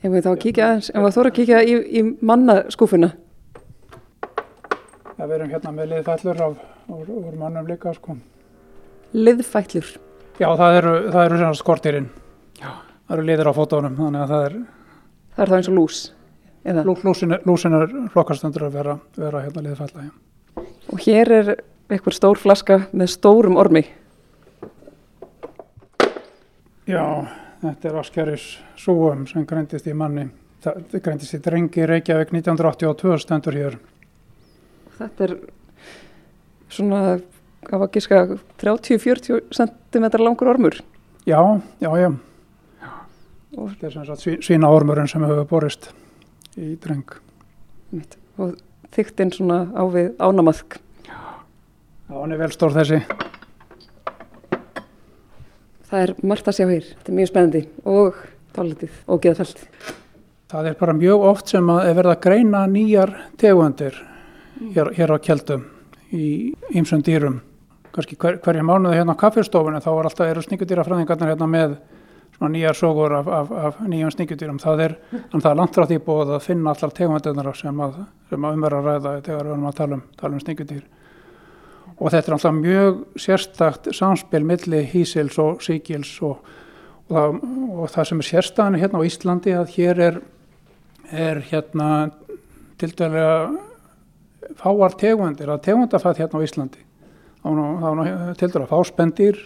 Ef 0.04 0.12
við 0.12 0.26
þá 0.26 0.30
að 0.34 0.40
kíkja 0.42 0.64
aðeins, 0.68 0.88
ef 0.92 1.04
við 1.06 1.14
þóra 1.16 1.30
kíkja 1.32 1.60
í, 1.64 1.74
í 1.80 2.00
mannaskúfuna. 2.28 3.08
Við 5.14 5.30
erum 5.38 5.52
hérna 5.54 5.70
með 5.72 5.92
liðfællur 5.94 6.42
af, 6.44 6.56
úr, 6.92 7.06
úr 7.08 7.36
mannum 7.40 7.68
líka 7.70 7.94
sko. 7.96 8.18
Liðfætlur. 9.16 9.94
Já, 10.42 10.48
það 10.58 10.76
eru, 10.80 10.92
það 11.14 11.28
eru 11.28 11.38
svona 11.40 11.56
skortýrin. 11.56 12.08
Já. 12.60 12.68
Það 13.06 13.16
eru 13.16 13.24
liðir 13.30 13.48
á 13.48 13.52
fótónum, 13.56 13.96
þannig 13.96 14.24
að 14.26 14.34
það 14.34 14.44
er, 14.48 14.58
Það 15.34 15.44
er 15.44 15.50
þá 15.50 15.56
eins 15.56 15.70
og 15.70 15.78
lús. 15.78 16.00
Eða. 16.64 16.84
lú, 16.88 16.94
lúsin, 17.04 17.36
lúsin 17.44 17.76
er 17.76 17.94
flokkastendur 18.12 18.66
að 18.68 18.76
vera, 18.78 18.98
vera 19.16 19.40
hérna 19.44 19.64
liðfælla. 19.64 20.04
Já. 20.04 20.64
Og 20.92 21.00
hér 21.06 21.32
er 21.38 21.50
eitthvað 21.88 22.16
stór 22.18 22.40
flaska 22.40 22.78
með 22.92 23.10
stórum 23.14 23.56
ormi. 23.60 23.86
Já, 26.88 27.04
þetta 27.64 27.88
er 27.90 27.98
Askeris 28.00 28.44
Súum 28.80 29.26
sem 29.30 29.44
greindist 29.48 29.86
í 29.88 29.94
manni. 29.96 30.26
Það 30.64 31.00
greindist 31.04 31.34
í 31.36 31.40
drengi 31.44 31.86
Reykjavík 31.88 32.32
1982 32.32 33.18
stendur 33.24 33.56
hér. 33.58 33.78
Þetta 34.98 35.26
er 35.28 35.34
svona, 36.72 37.00
hvað 37.66 37.82
var 37.84 37.90
gíska, 37.94 38.20
30-40 38.62 39.42
cm 39.54 40.08
langur 40.22 40.50
ormur. 40.54 40.78
Já, 41.26 41.40
já, 41.80 41.90
já. 42.00 42.10
Og- 43.56 43.70
Þetta 43.70 43.86
er 43.86 43.90
sem 43.92 44.04
sagt 44.06 44.44
svína 44.44 44.68
ormurinn 44.72 45.08
sem 45.08 45.22
hefur 45.22 45.44
borist 45.46 45.92
í 46.58 46.74
dreng. 46.80 47.04
Og 48.38 48.56
þyktinn 48.94 49.30
svona 49.32 49.68
á 49.74 49.82
við 49.86 50.16
ánamaðk. 50.18 50.78
Já, 51.06 51.14
hann 52.10 52.32
er 52.32 52.38
vel 52.38 52.50
stór 52.50 52.72
þessi. 52.74 52.98
Það 55.94 56.02
er 56.02 56.10
margt 56.26 56.48
að 56.50 56.56
sjá 56.56 56.64
hér. 56.66 56.86
Þetta 56.90 57.10
er 57.12 57.14
mjög 57.14 57.28
spennandi 57.30 57.60
og 57.86 58.16
tálitið 58.56 58.94
og 59.06 59.18
geðfælt. 59.22 59.60
Það 60.50 60.66
er 60.66 60.76
bara 60.80 60.94
mjög 60.98 61.26
oft 61.28 61.52
sem 61.52 61.68
að 61.70 61.82
er 61.86 61.94
verið 62.00 62.10
að 62.10 62.24
greina 62.24 62.62
nýjar 62.72 63.12
tegundir 63.38 64.00
hér, 64.74 64.90
hér 64.96 65.12
á 65.14 65.18
kjeldum 65.22 65.62
í 66.10 66.24
ýmsum 66.74 67.04
dýrum. 67.06 67.36
Kanski 67.94 68.18
hver, 68.18 68.40
hverja 68.42 68.66
mánuði 68.66 68.98
hérna 68.98 69.14
á 69.14 69.22
kaffestofunni 69.22 69.84
þá 69.84 69.92
er 69.92 70.10
alltaf 70.10 70.32
eru 70.32 70.42
sníkudýrafræðingarnir 70.48 71.30
hérna 71.30 71.50
með 71.52 71.78
nýjar 72.42 72.80
sögur 72.80 73.14
af, 73.20 73.30
af, 73.38 73.54
af 73.54 73.80
nýjum 73.86 74.10
sníkudýrum. 74.16 74.58
Það 74.64 74.84
er, 74.88 74.98
það 75.30 75.50
er 75.52 75.58
langt 75.62 75.78
frá 75.78 75.86
því 75.86 76.00
búið 76.10 76.34
að 76.34 76.46
finna 76.48 76.74
allar 76.74 76.98
tegundirnar 76.98 77.54
sem 77.62 77.86
að, 77.86 78.02
að 78.34 78.50
umverða 78.50 78.82
að 78.82 78.90
ræða 78.90 79.16
þegar 79.28 79.46
við 79.46 79.54
erum 79.54 79.70
að 79.70 79.78
tala 79.78 80.00
um, 80.00 80.06
um 80.32 80.42
sníkudýr. 80.42 80.84
Og 82.00 82.10
þetta 82.10 82.30
er 82.30 82.36
alltaf 82.36 82.56
mjög 82.58 83.02
sérstakt 83.22 83.88
samspil 83.94 84.44
milli 84.46 84.82
hísils 84.90 85.38
og 85.38 85.62
síkils 85.62 86.16
og, 86.26 86.40
og, 87.06 87.14
það, 87.14 87.36
og 87.70 87.92
það 87.94 88.08
sem 88.10 88.22
er 88.22 88.28
sérstæðan 88.30 88.78
hérna 88.82 89.02
á 89.02 89.06
Íslandi 89.06 89.54
að 89.54 89.74
hér 89.76 90.02
er, 90.08 90.18
er 91.14 91.42
hérna 91.52 91.90
til 92.82 92.90
dælega 92.98 93.36
fáar 94.58 94.96
tegundir 95.00 95.52
að 95.52 95.62
tegundafætt 95.68 96.22
hérna 96.22 96.42
á 96.42 96.46
Íslandi. 96.46 96.82
Var 97.44 97.54
nú 97.60 98.08
til 98.40 98.50
dælega 98.50 98.70
fáspendir, 98.72 99.38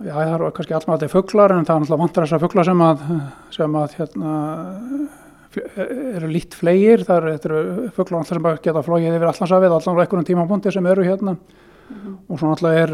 já 0.00 0.14
það 0.14 0.34
eru 0.34 0.52
kannski 0.56 0.76
alltaf 0.76 0.94
alltaf 0.94 1.12
fugglar 1.12 1.56
en 1.56 1.66
það 1.66 1.74
er 1.74 1.84
alltaf 1.84 2.00
vantar 2.04 2.26
þessar 2.26 2.44
fugglar 2.44 2.68
sem 2.70 2.84
að, 2.86 3.02
sem 3.56 3.74
að 3.82 3.98
hérna 3.98 4.36
eru 5.56 6.30
lít 6.30 6.54
flegir, 6.54 7.02
það 7.08 7.30
eru, 7.32 7.62
fugglar 7.96 8.26
sem 8.28 8.50
geta 8.62 8.84
flóið 8.86 9.16
yfir 9.16 9.30
allansafið, 9.32 9.74
allan 9.76 9.98
á 9.98 10.02
einhverjum 10.04 10.28
tímapunkti 10.28 10.74
sem 10.74 10.86
eru 10.86 11.06
hérna. 11.06 11.36
Og 12.30 12.38
svona 12.38 12.54
alltaf 12.54 12.76
er 12.78 12.92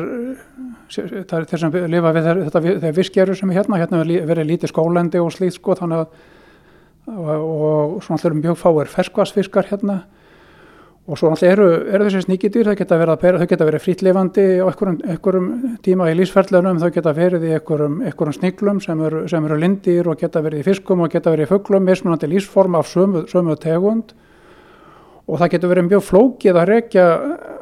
það 0.88 1.36
er 1.36 1.46
þeir 1.50 1.60
sem 1.60 1.76
lifa 1.92 2.12
við 2.16 2.28
þetta 2.46 2.62
þeir 2.84 2.96
viskeru 2.96 3.36
sem 3.36 3.50
er 3.50 3.58
hérna, 3.58 3.80
hérna 3.82 4.02
verið 4.06 4.48
lítið 4.48 4.72
skólendi 4.72 5.20
og 5.20 5.34
sko 5.34 5.76
þannig 5.76 6.04
að 6.04 6.14
og, 7.06 7.28
og 7.28 8.04
svona 8.04 8.16
alltaf 8.16 8.30
eru 8.30 8.38
mjög 8.40 8.58
fáir 8.60 8.90
ferskvarsfiskar 8.90 9.68
hérna 9.70 9.98
og 11.06 11.18
svo 11.18 11.30
alltaf 11.30 11.46
eru, 11.46 11.66
eru 11.94 12.06
þessi 12.08 12.24
sníkidýr, 12.24 12.66
þau 12.66 12.78
geta 12.80 12.96
verið, 12.98 13.52
verið 13.60 13.82
frítlifandi 13.84 14.46
á 14.58 14.66
einhverjum, 14.66 15.50
tíma 15.86 16.08
í 16.10 16.16
lífsferðlunum, 16.18 16.80
þau 16.82 16.90
geta 16.96 17.12
verið 17.14 17.46
í 17.46 17.52
einhverjum, 17.54 18.32
sníklum 18.34 18.80
sem 18.82 19.02
eru, 19.06 19.22
sem 19.30 19.46
eru 19.46 19.58
lindir 19.62 20.10
og 20.10 20.18
geta 20.18 20.42
verið 20.42 20.64
í 20.64 20.66
fiskum 20.66 21.04
og 21.06 21.12
geta 21.12 21.30
verið 21.30 21.46
í 21.46 21.50
fugglum, 21.52 21.86
mismunandi 21.86 22.30
lífsform 22.32 22.78
af 22.80 22.90
sömu, 22.90 23.22
sömu 23.30 23.54
tegund 23.62 24.16
og 25.26 25.40
það 25.40 25.52
getur 25.54 25.72
verið 25.72 25.88
mjög 25.90 26.04
flókið 26.06 26.58
að 26.58 26.68
rekja 26.70 27.06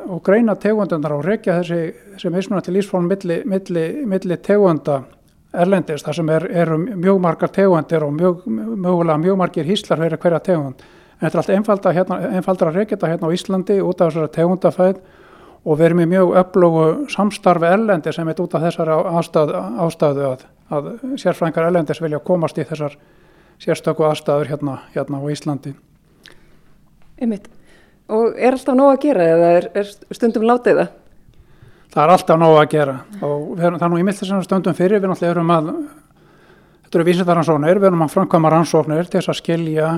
og 0.09 0.25
greina 0.25 0.57
tegundunar 0.61 1.17
og 1.17 1.25
rekja 1.25 1.61
þessi, 1.61 1.81
þessi 2.15 2.33
mismunandi 2.33 2.75
lífsform 2.79 3.13
milli, 3.13 3.39
milli, 3.49 3.85
milli 4.09 4.41
tegunda 4.45 5.03
erlendis, 5.55 6.03
þar 6.05 6.17
sem 6.19 6.33
er, 6.35 6.49
eru 6.65 6.81
mjög 6.81 7.21
margar 7.23 7.53
tegundir 7.53 8.05
og 8.05 8.13
mjög, 8.17 8.45
mögulega 8.49 9.21
mjög 9.21 9.41
margir 9.41 9.69
híslar 9.69 10.01
fyrir 10.03 10.21
hverja 10.21 10.43
tegund. 10.45 10.85
En 11.21 11.27
þetta 11.27 11.39
er 11.39 11.43
allt 11.43 11.53
einfalda, 11.55 11.93
hérna, 11.95 12.19
einfaldra 12.39 12.73
þetta 12.75 13.11
hérna 13.11 13.31
á 13.31 13.35
Íslandi 13.35 13.79
út 13.83 14.01
af 14.01 14.11
þessari 14.13 14.33
tegundafæð 14.35 15.03
og 15.65 15.79
við 15.79 15.87
erum 15.87 16.03
í 16.05 16.09
mjög 16.11 16.33
öflugu 16.43 16.87
samstarfi 17.13 17.69
erlendi 17.71 18.13
sem 18.13 18.29
er 18.29 18.43
út 18.43 18.57
af 18.57 18.65
þessari 18.67 18.97
ástæðu, 19.21 19.61
ástæðu 19.87 20.27
að, 20.29 20.47
að 20.75 20.91
sérfræðingar 21.23 21.69
erlendis 21.71 22.03
vilja 22.05 22.21
komast 22.25 22.59
í 22.59 22.67
þessar 22.69 22.99
sérstöku 23.63 24.05
aðstæður 24.09 24.51
hérna, 24.51 24.79
hérna 24.95 25.23
á 25.23 25.25
Íslandi. 25.33 25.75
Einmitt. 27.23 27.49
Og 28.13 28.35
er 28.37 28.53
alltaf 28.53 28.77
nóg 28.77 28.91
að 28.93 29.03
gera 29.07 29.27
eða 29.33 29.51
er, 29.59 29.69
er 29.81 29.91
stundum 30.13 30.45
látið 30.45 30.83
það? 30.83 30.93
Það 31.95 32.03
er 32.03 32.13
alltaf 32.17 32.41
nóg 32.41 32.57
að 32.59 32.73
gera 32.75 32.97
og 33.23 33.61
erum, 33.63 33.79
það 33.79 33.87
er 33.87 33.93
nú 33.93 34.01
í 34.01 34.05
mitt 34.05 34.19
þessum 34.19 34.43
stundum 34.45 34.77
fyrir 34.77 34.99
við 34.99 35.09
náttúrulega 35.09 35.37
erum 35.37 35.53
að 35.55 35.71
þetta 36.83 36.99
eru 36.99 37.07
vísindaransóknir, 37.09 37.81
við 37.81 37.89
erum 37.89 38.05
að 38.05 38.13
framkvæma 38.17 38.51
rannsóknir 38.53 39.09
til 39.09 39.21
þess 39.21 39.33
að 39.33 39.39
skilja 39.41 39.91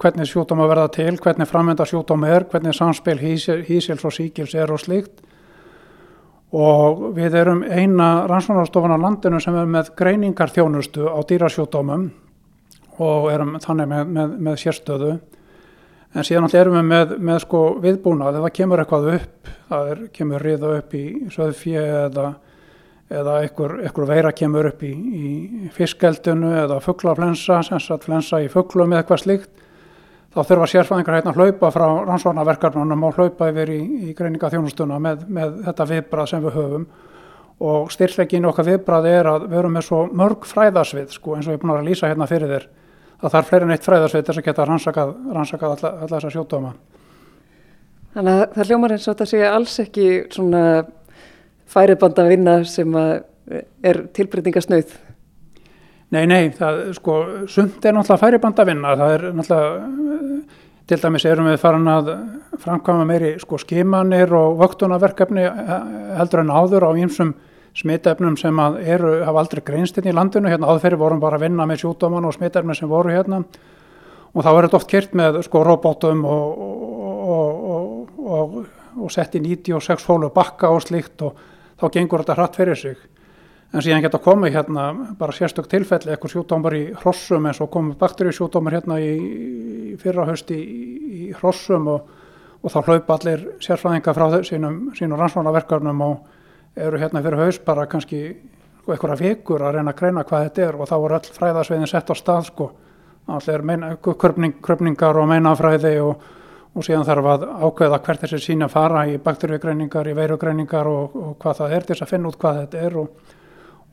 hvernig 0.00 0.28
sjúkdóma 0.28 0.66
verða 0.68 0.90
til, 0.96 1.14
hvernig 1.22 1.48
framvenda 1.48 1.86
sjúkdóma 1.88 2.28
er, 2.34 2.46
hvernig 2.50 2.76
samspil 2.76 3.18
hísil, 3.20 3.62
hísils 3.66 4.04
og 4.04 4.14
síkils 4.14 4.54
er 4.54 4.72
og 4.72 4.82
slíkt. 4.82 5.22
Og 6.56 7.08
við 7.16 7.34
erum 7.40 7.64
eina 7.64 8.26
rannsóknarstofan 8.30 8.94
á 8.94 8.98
landinu 9.02 9.40
sem 9.42 9.56
er 9.58 9.66
með 9.68 9.90
greiningarþjónustu 9.98 11.08
á 11.10 11.18
dýrasjúkdómum 11.26 12.06
og 13.02 13.26
erum 13.32 13.56
þannig 13.60 13.90
með, 13.90 14.12
með, 14.14 14.36
með 14.46 14.60
sérstöðu. 14.62 15.16
En 16.16 16.24
síðan 16.24 16.46
alltaf 16.46 16.62
erum 16.62 16.78
við 16.78 16.86
með, 16.88 17.14
með 17.28 17.42
sko 17.44 17.62
viðbúnað, 17.82 18.38
ef 18.38 18.46
það 18.46 18.56
kemur 18.56 18.82
eitthvað 18.82 19.08
upp, 19.16 19.50
það 19.68 19.90
er, 19.92 20.02
kemur 20.16 20.44
riða 20.46 20.72
upp 20.78 20.94
í 20.96 21.04
söðfjö 21.34 21.82
eða, 22.06 22.30
eða 23.12 23.34
einhver, 23.42 23.74
einhver 23.82 24.08
veira 24.08 24.32
kemur 24.32 24.70
upp 24.70 24.86
í, 24.86 24.94
í 24.94 25.70
fiskeldinu 25.76 26.54
eða 26.62 26.78
fugglaflensa, 26.84 27.60
sem 27.66 27.82
sagt 27.82 28.08
flensa 28.08 28.40
í 28.40 28.48
fugglum 28.52 28.94
eða 28.94 29.02
eitthvað 29.02 29.22
slíkt, 29.26 29.65
þá 30.34 30.40
þurfa 30.48 30.68
sérfæðingar 30.72 31.18
hérna 31.18 31.32
að 31.32 31.40
hlaupa 31.40 31.70
frá 31.74 31.86
rannsvarnaverkarnunum 32.06 33.04
og 33.08 33.20
hlaupa 33.20 33.50
yfir 33.52 33.72
í, 33.72 33.80
í 34.10 34.14
greininga 34.16 34.50
þjónustuna 34.52 34.98
með, 35.02 35.26
með 35.28 35.60
þetta 35.68 35.88
viðbrað 35.92 36.32
sem 36.32 36.44
við 36.44 36.58
höfum. 36.60 36.88
Og 37.66 37.92
styrklegin 37.94 38.48
okkar 38.50 38.68
viðbrað 38.68 39.08
er 39.08 39.30
að 39.30 39.46
við 39.46 39.60
erum 39.62 39.78
með 39.78 39.86
svo 39.86 40.02
mörg 40.12 40.44
fræðasvið, 40.44 41.08
sko, 41.16 41.36
eins 41.36 41.46
og 41.48 41.54
ég 41.54 41.56
er 41.56 41.62
búin 41.62 41.72
að 41.72 41.88
lýsa 41.88 42.10
hérna 42.10 42.28
fyrir 42.28 42.52
þér, 42.52 42.66
það 43.22 43.34
þarf 43.36 43.48
fleiri 43.52 43.70
neitt 43.70 43.86
fræðarsveit 43.86 44.28
þess 44.28 44.42
að 44.42 44.48
geta 44.50 44.66
rannsakað, 44.68 45.14
rannsakað 45.32 45.76
alla, 45.76 45.92
alla 46.04 46.18
þessa 46.18 46.34
sjótdóma. 46.34 46.74
Þannig 48.16 48.42
að 48.42 48.52
það 48.56 48.70
hljómar 48.70 48.92
eins 48.94 49.06
og 49.06 49.14
þetta 49.14 49.28
sé 49.28 49.40
alls 49.48 49.78
ekki 49.82 50.06
svona 50.32 50.62
færibanda 51.72 52.24
vinna 52.28 52.54
sem 52.68 52.94
er 52.96 54.02
tilbreytingasnauð. 54.16 54.94
Nei, 56.14 56.22
nei, 56.30 56.52
það 56.54 56.76
sko, 56.94 57.16
sumt 57.50 57.82
er 57.82 57.96
náttúrulega 57.96 58.22
færibanda 58.22 58.64
vinna, 58.68 58.94
það 58.98 59.14
er 59.16 59.24
náttúrulega, 59.34 60.36
til 60.86 61.00
dæmis 61.02 61.24
erum 61.26 61.48
við 61.50 61.56
farin 61.58 61.90
að 61.90 62.12
framkvæma 62.62 63.06
meiri 63.08 63.32
sko 63.42 63.58
skimanir 63.58 64.30
og 64.38 64.60
vöktunarverkefni 64.60 65.48
heldur 66.14 66.44
en 66.44 66.52
áður 66.54 66.86
á 66.86 66.90
einsum 66.94 67.32
smitefnum 67.76 68.36
sem 68.38 68.60
eru, 68.86 69.16
hafa 69.26 69.42
aldrei 69.42 69.64
greinst 69.66 69.98
inn 69.98 70.06
í 70.12 70.14
landinu, 70.14 70.48
hérna 70.48 70.70
áðferði 70.70 71.00
vorum 71.00 71.20
bara 71.20 71.40
að 71.40 71.48
vinna 71.48 71.66
með 71.66 71.82
sjúkdóman 71.82 72.28
og 72.28 72.36
smitefnum 72.36 72.78
sem 72.78 72.88
voru 72.88 73.12
hérna. 73.12 73.42
Og 74.36 74.44
þá 74.44 74.50
er 74.52 74.68
þetta 74.68 74.78
oft 74.78 74.90
kert 74.92 75.18
með 75.18 75.40
sko 75.46 75.64
robotum 75.64 76.22
og, 76.28 76.62
og, 77.34 78.16
og, 78.22 78.56
og 78.94 79.12
sett 79.12 79.36
í 79.36 79.42
96 79.42 80.06
fólu 80.06 80.30
bakka 80.32 80.70
og 80.70 80.86
slikt 80.86 81.26
og 81.26 81.36
þá 81.80 81.88
gengur 81.98 82.22
þetta 82.22 82.38
hratt 82.38 82.58
fyrir 82.62 82.78
sig. 82.78 82.96
En 83.76 83.84
síðan 83.84 84.00
geta 84.00 84.16
komið 84.24 84.54
hérna 84.54 84.84
bara 85.18 85.34
sérstök 85.36 85.66
tilfelli, 85.68 86.14
eitthvað 86.14 86.30
sjúkdómar 86.32 86.74
í 86.78 86.84
hrossum 87.02 87.44
eins 87.44 87.58
og 87.60 87.68
komið 87.74 87.98
bakteríusjúkdómar 88.00 88.78
hérna 88.78 88.96
í, 89.04 89.10
fyrra 90.00 90.24
hösti 90.30 90.56
í, 90.56 91.26
hrossum 91.36 91.90
og 91.92 92.72
þá 92.72 92.78
hlaupa 92.86 93.18
allir 93.18 93.44
sérfræðinga 93.60 94.14
frá 94.16 94.24
sínum, 94.48 94.78
sínum 94.96 95.20
rannsvonarverkarnum 95.20 96.00
og 96.08 96.80
eru 96.86 97.02
hérna 97.04 97.20
fyrir 97.20 97.44
haus 97.44 97.60
bara 97.68 97.84
kannski 97.84 98.22
einhverja 98.86 99.20
vikur 99.20 99.60
að 99.60 99.76
reyna 99.76 99.92
að 99.92 100.00
greina 100.00 100.24
hvað 100.24 100.48
þetta 100.48 100.66
er 100.70 100.80
og 100.80 100.88
þá 100.88 100.96
voru 100.96 101.20
all 101.20 101.36
fræðasveiðin 101.36 101.92
sett 101.92 102.08
á 102.08 102.14
stað 102.16 102.48
sko. 102.48 102.72
Allir 103.28 103.64
kröpning, 104.00 104.56
kröpningar 104.62 105.20
og 105.20 105.28
meinafræði 105.28 105.98
og, 106.00 106.28
og 106.72 106.84
síðan 106.86 107.04
þarf 107.04 107.32
að 107.34 107.48
ákveða 107.60 108.04
hvert 108.06 108.24
þessi 108.24 108.40
sína 108.40 108.72
fara 108.72 109.04
í 109.10 109.18
bakteríugreiningar, 109.20 110.08
í 110.08 110.16
veirugreiningar 110.16 110.88
og, 110.88 111.16
og 111.16 111.40
hvað 111.42 111.60
það 111.60 111.74
er 111.74 111.84
til 111.86 111.96
þess 111.96 112.06
að 112.06 112.14
finna 112.14 112.30
út 112.30 112.38
hvað 112.40 112.60
þetta 112.62 112.86
er 112.86 113.02
og, 113.02 113.34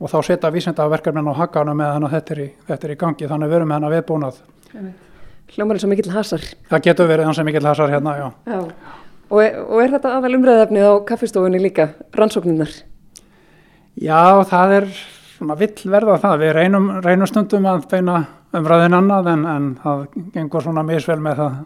og 0.00 0.10
þá 0.10 0.18
setja 0.26 0.50
vísendaverkefnin 0.54 1.30
á 1.30 1.34
hakana 1.38 1.74
með 1.76 1.92
þannig 1.94 2.08
að 2.10 2.16
þetta 2.18 2.34
er 2.34 2.42
í, 2.42 2.48
þetta 2.68 2.86
er 2.88 2.94
í 2.94 2.98
gangi 3.00 3.30
þannig 3.30 3.46
að 3.46 3.52
við 3.52 3.58
erum 3.60 3.70
með 3.70 3.78
hann 3.78 3.88
að 3.88 3.96
viðbúnað. 3.96 4.40
Hljómar 5.54 5.78
eins 5.78 5.86
og 5.86 5.92
mikill 5.92 6.14
hasar. 6.14 6.46
Það 6.70 6.86
getur 6.88 7.10
verið 7.10 7.28
eins 7.30 7.40
og 7.40 7.46
mikill 7.46 7.68
hasar 7.68 7.92
hérna, 7.92 8.16
já. 8.18 8.28
já. 8.50 8.60
Og 9.30 9.42
er, 9.42 9.58
og 9.62 9.82
er 9.82 9.92
þetta 9.94 10.14
aðal 10.18 10.38
umræðafnið 10.38 10.88
á 10.90 10.94
kaffistofunni 11.08 11.60
líka, 11.62 11.92
rannsókninnar? 12.16 12.72
Já, 13.94 14.42
það 14.50 14.74
er 14.80 14.88
svona 15.34 15.56
vill 15.58 15.90
verða 15.90 16.18
það. 16.22 16.40
Við 16.42 16.52
reynum, 16.58 16.90
reynum 17.04 17.30
stundum 17.30 17.68
að 17.70 17.86
beina 17.92 18.18
umræðin 18.54 18.98
annað 18.98 19.30
en, 19.32 19.46
en 19.50 19.70
það 19.82 20.04
gengur 20.34 20.66
svona 20.66 20.84
misvel 20.86 21.20
með 21.22 21.40
það. 21.42 21.56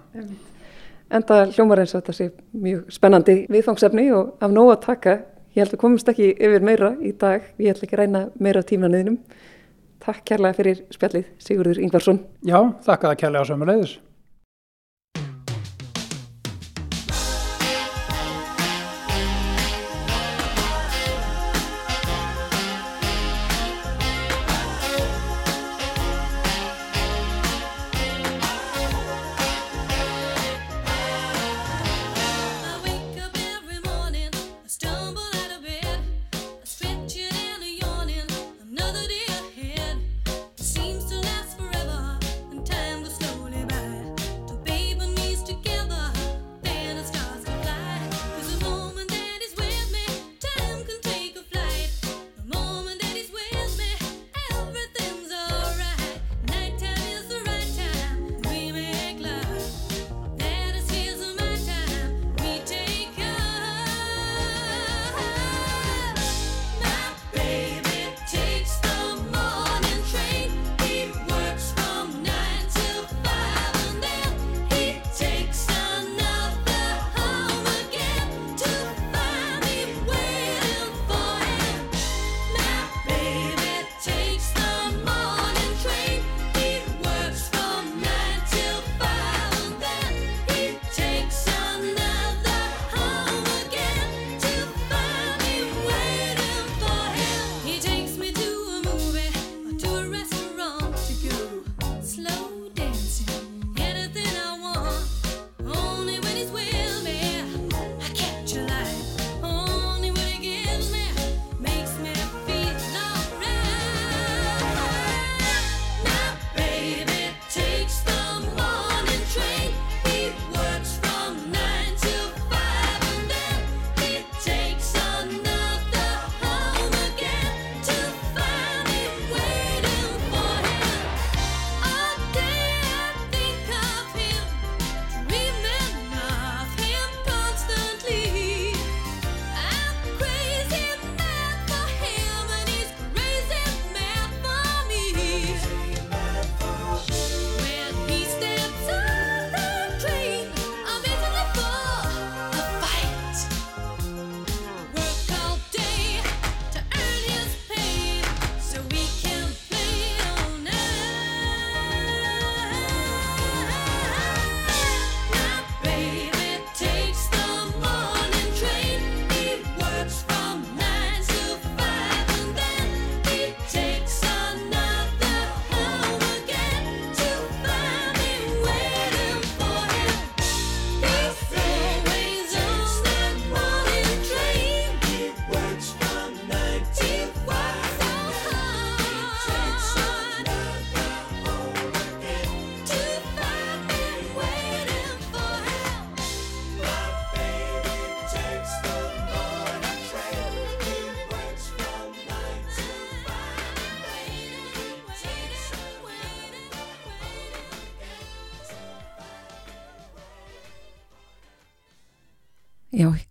Enda 1.18 1.40
hljómar 1.54 1.82
eins 1.82 1.94
og 1.94 2.02
þetta 2.02 2.16
sé 2.16 2.28
mjög 2.52 2.92
spennandi 2.92 3.38
viðfangsefni 3.52 4.08
og 4.16 4.44
af 4.44 4.52
nóg 4.52 4.74
að 4.74 4.80
taka. 4.84 5.16
Ég 5.58 5.64
held 5.64 5.74
að 5.74 5.80
komumst 5.82 6.06
ekki 6.12 6.26
yfir 6.38 6.62
meira 6.62 6.92
í 7.02 7.10
dag. 7.18 7.42
Ég 7.58 7.72
held 7.72 7.80
ekki 7.82 7.96
að 7.96 8.00
reyna 8.04 8.18
meira 8.38 8.60
tímanuðinum. 8.62 9.16
Takk 9.98 10.20
kærlega 10.30 10.54
fyrir 10.54 10.84
spjallið, 10.94 11.32
Sigurður 11.42 11.80
Ingvarsson. 11.82 12.20
Já, 12.46 12.60
þakka 12.86 13.08
það 13.08 13.16
kærlega 13.24 13.48
sömulegðis. 13.48 13.96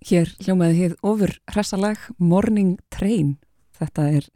Hér 0.08 0.30
hljómaði 0.40 0.78
hér 0.78 0.94
ofur 1.04 1.34
hressalag 1.52 2.00
Morning 2.18 2.78
Train. 2.94 3.36
Þetta 3.76 4.06
er 4.20 4.28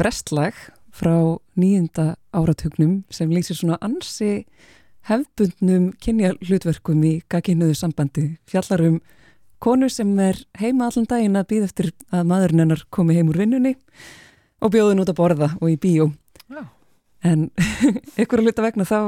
brestlag 0.00 0.56
frá 0.92 1.36
nýjunda 1.58 2.14
áratugnum 2.32 3.02
sem 3.12 3.32
lýsir 3.32 3.58
svona 3.58 3.76
ansi 3.84 4.46
hefbundnum 5.08 5.90
kynja 6.00 6.32
hlutverkum 6.40 7.02
í 7.04 7.12
gagginnuðu 7.32 7.76
sambandi. 7.76 8.26
Fjallarum 8.48 9.00
konu 9.62 9.90
sem 9.92 10.10
er 10.22 10.40
heima 10.60 10.88
allan 10.88 11.08
daginn 11.10 11.38
að 11.38 11.48
býða 11.52 11.68
eftir 11.70 11.92
að 12.10 12.26
maðurinn 12.32 12.64
hennar 12.64 12.84
komi 12.94 13.18
heim 13.18 13.30
úr 13.32 13.42
vinnunni 13.42 13.76
og 14.62 14.72
bjóðin 14.72 15.04
út 15.04 15.12
að 15.12 15.20
borða 15.20 15.52
og 15.60 15.68
í 15.74 15.78
bíó. 15.82 16.08
Já. 16.48 16.64
En 17.22 17.50
ykkur 18.18 18.40
að 18.40 18.48
luta 18.48 18.64
vegna 18.64 18.88
þá 18.88 18.98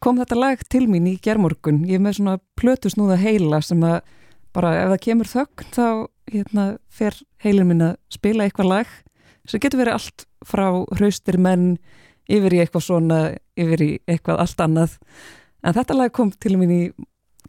kom 0.00 0.18
þetta 0.20 0.40
lag 0.40 0.60
til 0.72 0.86
mín 0.88 1.06
í 1.10 1.18
gerðmorgun. 1.22 1.84
Ég 1.88 2.00
er 2.00 2.04
með 2.04 2.18
svona 2.18 2.40
plötusnúða 2.58 3.20
heila 3.20 3.60
sem 3.64 3.82
að 3.84 4.00
bara 4.54 4.74
ef 4.82 4.92
það 4.92 5.02
kemur 5.08 5.30
þögn 5.30 5.72
þá 5.74 5.86
hérna, 6.32 6.66
fer 6.88 7.16
heilin 7.44 7.68
minn 7.68 7.84
að 7.90 7.96
spila 8.12 8.46
eitthvað 8.46 8.70
lag 8.70 8.92
sem 9.48 9.60
getur 9.60 9.82
verið 9.82 9.98
allt 9.98 10.26
frá 10.46 10.66
hraustir 10.96 11.38
menn 11.40 11.74
yfir 12.30 12.56
í 12.56 12.60
eitthvað 12.62 12.86
svona, 12.86 13.18
yfir 13.60 13.82
í 13.84 13.90
eitthvað 14.08 14.40
allt 14.44 14.62
annað. 14.64 14.94
En 15.64 15.76
þetta 15.76 15.96
lag 15.98 16.12
kom 16.16 16.30
til 16.32 16.54
mín 16.60 16.72
í 16.72 16.82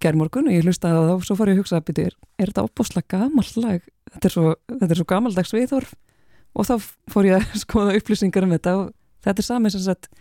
gerðmorgun 0.04 0.50
og 0.50 0.56
ég 0.56 0.66
hlustaði 0.66 1.00
á 1.00 1.04
það 1.06 1.14
og 1.14 1.24
svo 1.28 1.38
fór 1.40 1.52
ég 1.52 1.56
að 1.56 1.62
hugsa 1.62 1.80
að 1.80 1.86
byrja, 1.90 2.12
er, 2.12 2.50
þetta 2.50 2.66
opbúslega 2.68 3.20
gamal 3.22 3.46
lag? 3.64 3.86
Þetta 4.12 4.28
er 4.28 4.34
svo, 4.34 4.56
svo 4.92 5.08
gamaldags 5.08 5.56
viðhorf 5.56 5.96
og 6.56 6.68
þá 6.68 6.76
fór 7.12 7.30
ég 7.30 7.40
að 7.40 7.56
skoða 7.64 7.96
upplýsingar 8.00 8.48
um 8.48 8.56
þetta 8.56 8.76
og 8.82 8.92
þetta 9.26 9.44
er 9.44 9.48
saman 9.48 9.74
sem 9.74 9.86
sagt 9.86 10.12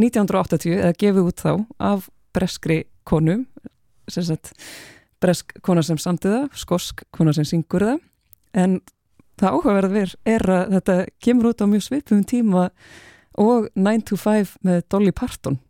1980 0.00 0.78
eða 0.78 0.96
gefið 1.00 1.28
út 1.28 1.44
þá 1.44 1.52
af 1.92 2.08
breskri 2.32 2.82
konu 3.08 3.42
sem 4.08 4.24
sagt 4.24 4.54
bresk 5.22 5.54
kona 5.64 5.84
sem 5.86 5.98
samtiða, 6.00 6.46
skosk 6.58 7.04
kona 7.14 7.34
sem 7.36 7.46
syngur 7.48 7.86
það. 7.86 7.98
En 8.58 8.78
það 9.40 9.56
áhugaverðir 9.56 10.14
er 10.28 10.46
að 10.50 10.76
þetta 10.76 10.96
kemur 11.24 11.50
út 11.52 11.64
á 11.64 11.66
mjög 11.70 11.86
svipum 11.86 12.22
tíma 12.28 12.70
og 13.40 13.68
9 13.74 14.08
to 14.10 14.18
5 14.20 14.56
með 14.66 14.82
Dolly 14.92 15.12
Parton. 15.16 15.60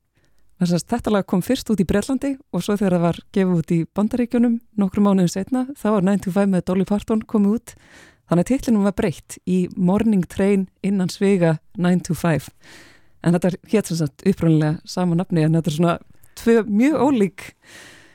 Þetta 0.63 1.11
lag 1.11 1.27
kom 1.27 1.41
fyrst 1.43 1.71
út 1.75 1.81
í 1.83 1.87
Breitlandi 1.87 2.37
og 2.55 2.63
svo 2.63 2.77
þegar 2.79 2.95
það 2.97 3.05
var 3.09 3.19
gefið 3.35 3.57
út 3.59 3.73
í 3.75 3.81
Bandaríkjunum 3.99 4.61
nokkru 4.79 5.03
mánuðin 5.03 5.33
setna, 5.33 5.65
þá 5.75 5.89
var 5.97 6.07
9 6.07 6.23
to 6.27 6.35
5 6.35 6.55
með 6.55 6.65
Dolly 6.71 6.87
Parton 6.87 7.25
komið 7.27 7.59
út. 7.59 7.75
Þannig 8.31 8.47
að 8.47 8.51
titlinum 8.53 8.87
var 8.87 8.95
breytt 8.97 9.37
í 9.51 9.59
Morning 9.75 10.23
Train 10.31 10.69
innan 10.87 11.11
svega 11.11 11.57
9 11.77 12.07
to 12.07 12.15
5 12.17 12.53
en 13.23 13.37
þetta 13.37 13.51
er 13.51 13.59
hétt 13.73 13.91
sem 13.91 14.01
sagt 14.01 14.25
uppröndilega 14.27 14.79
sama 14.89 15.17
nafni 15.19 15.45
en 15.47 15.57
þetta 15.57 15.71
er 15.71 15.77
svona 15.77 15.97
tvö 16.39 16.63
mjög 16.67 17.03
ólík 17.07 17.45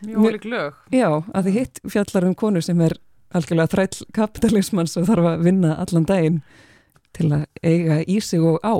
Mjög 0.05 0.27
ólík 0.27 0.45
lög. 0.45 0.77
Já, 0.93 1.09
að 1.33 1.47
því 1.47 1.53
hitt 1.57 1.81
fjallar 1.89 2.27
um 2.29 2.37
konu 2.37 2.61
sem 2.61 2.81
er 2.85 2.97
algjörlega 3.35 3.73
þræll 3.73 4.07
kapitalismans 4.15 4.95
og 4.99 5.07
þarf 5.09 5.31
að 5.33 5.43
vinna 5.47 5.75
allan 5.81 6.07
daginn 6.07 6.39
til 7.17 7.31
að 7.33 7.45
eiga 7.63 7.99
í 8.05 8.19
sig 8.23 8.43
og 8.43 8.61
á. 8.61 8.75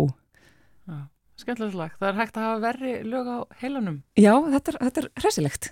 Skemmtilegt 1.38 1.78
lag. 1.78 1.94
Það 2.00 2.10
er 2.10 2.18
hægt 2.18 2.38
að 2.38 2.46
hafa 2.48 2.62
verri 2.64 2.94
lög 3.06 3.28
á 3.30 3.38
heilanum. 3.62 4.00
Já, 4.18 4.34
þetta 4.42 4.72
er, 4.72 4.78
þetta 4.88 5.02
er 5.02 5.10
hressilegt. 5.22 5.70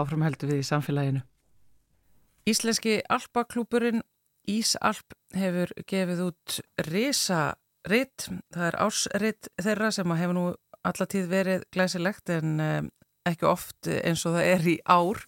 Áfram 0.00 0.24
heldur 0.24 0.48
við 0.48 0.62
í 0.62 0.68
samfélaginu. 0.68 1.20
Íslenski 2.48 2.96
alpaklúburinn 3.12 4.00
Ísalp 4.50 5.14
hefur 5.36 5.70
gefið 5.86 6.24
út 6.24 6.56
risa 6.88 7.42
ritt. 7.86 8.26
Það 8.54 8.66
er 8.70 8.78
ásritt 8.82 9.50
þeirra 9.60 9.92
sem 9.94 10.16
hefur 10.16 10.38
nú 10.38 10.46
allatíð 10.82 11.28
verið 11.30 11.66
glæsilegt 11.74 12.32
en 12.32 12.56
um, 12.64 12.88
ekki 13.28 13.48
oft 13.48 13.88
eins 13.92 14.24
og 14.28 14.36
það 14.36 14.50
er 14.54 14.68
í 14.72 14.76
ár. 14.84 15.22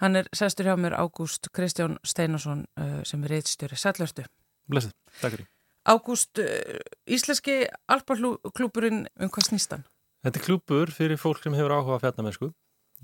Hann 0.00 0.16
er 0.16 0.28
sestur 0.36 0.70
hjá 0.70 0.76
mér 0.80 0.96
Ágúst 0.96 1.50
Kristján 1.52 1.98
Steinarsson 2.06 2.64
uh, 2.80 3.00
sem 3.04 3.24
er 3.26 3.34
reitstjóri. 3.36 3.76
Sælverstu. 3.76 4.24
Blessið, 4.70 4.94
takk 5.20 5.36
fyrir. 5.36 5.48
Ágúst, 5.90 6.40
uh, 6.40 6.80
íslenski 7.10 7.62
alparklúburinn, 7.92 9.04
um 9.20 9.32
hvað 9.32 9.50
snýst 9.50 9.76
hann? 9.76 9.84
Þetta 10.24 10.40
er 10.40 10.46
klúbur 10.46 10.92
fyrir 10.92 11.20
fólk 11.20 11.44
sem 11.44 11.56
hefur 11.56 11.76
áhuga 11.76 11.98
að 11.98 12.02
fjalla 12.06 12.26
með 12.26 12.36
sko. 12.36 12.50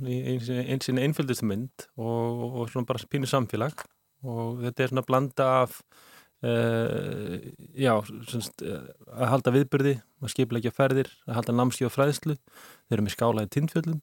Eins 0.04 0.88
og 0.92 0.98
einföldustu 1.00 1.46
mynd 1.48 1.86
og, 1.96 2.42
og 2.60 2.66
svona 2.68 2.88
bara 2.88 3.08
pínu 3.08 3.28
samfélag 3.30 3.86
og 4.28 4.58
þetta 4.66 4.84
er 4.84 4.90
svona 4.92 5.04
blanda 5.08 5.46
af 5.62 5.78
Uh, 6.46 7.40
já, 7.74 7.90
semst, 8.28 8.60
uh, 8.62 8.84
að 9.16 9.30
halda 9.32 9.52
viðbyrði, 9.54 9.94
að 10.22 10.30
skipleggja 10.34 10.70
ferðir, 10.74 11.08
að 11.26 11.38
halda 11.40 11.54
námski 11.56 11.86
og 11.88 11.94
fræðslu, 11.94 12.36
þeir 12.86 12.96
eru 12.98 13.06
með 13.06 13.14
skálaði 13.14 13.50
tindfjöldum 13.56 14.02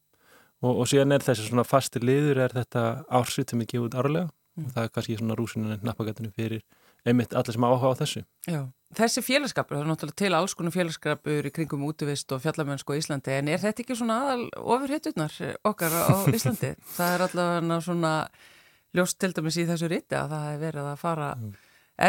og, 0.63 0.71
og 0.73 0.89
síðan 0.89 1.15
er 1.15 1.23
þessi 1.23 1.45
svona 1.47 1.63
fastir 1.67 2.03
liður 2.03 2.41
er 2.47 2.55
þetta 2.57 2.83
ársveit 3.13 3.53
sem 3.53 3.63
er 3.63 3.69
gefið 3.69 3.87
út 3.87 3.97
árlega 4.01 4.25
mm. 4.27 4.65
og 4.65 4.75
það 4.75 4.87
er 4.87 4.93
kannski 4.97 5.17
svona 5.19 5.37
rúsinu 5.39 5.77
nappagatunum 5.85 6.35
fyrir 6.35 6.63
einmitt 7.07 7.35
allir 7.37 7.55
sem 7.55 7.67
áhuga 7.67 7.91
á 7.93 7.99
þessu. 8.01 8.23
Já, 8.47 8.61
þessi 8.97 9.23
félagskapur, 9.23 9.77
það 9.77 9.83
er 9.85 9.91
náttúrulega 9.91 10.21
til 10.23 10.37
alls 10.39 10.55
konar 10.57 10.75
félagskapur 10.75 11.49
í 11.49 11.51
kringum 11.53 11.83
útvist 11.87 12.33
og 12.35 12.41
fjallamönsku 12.43 12.95
á 12.95 12.99
Íslandi 12.99 13.37
en 13.37 13.51
er 13.53 13.61
þetta 13.61 13.85
ekki 13.85 13.99
svona 13.99 14.21
aðal 14.23 14.47
ofurhetturnar 14.63 15.37
okkar 15.69 15.95
á 15.95 16.15
Íslandi? 16.37 16.73
það 16.95 17.13
er 17.17 17.25
allavega 17.27 17.83
svona 17.83 18.15
ljóst 18.95 19.19
til 19.19 19.31
dæmis 19.35 19.59
í 19.59 19.67
þessu 19.69 19.91
riti 19.91 20.17
að 20.17 20.33
það 20.35 20.49
er 20.49 20.65
verið 20.67 20.89
að 20.93 20.99
fara 21.03 21.35
mm 21.35 21.53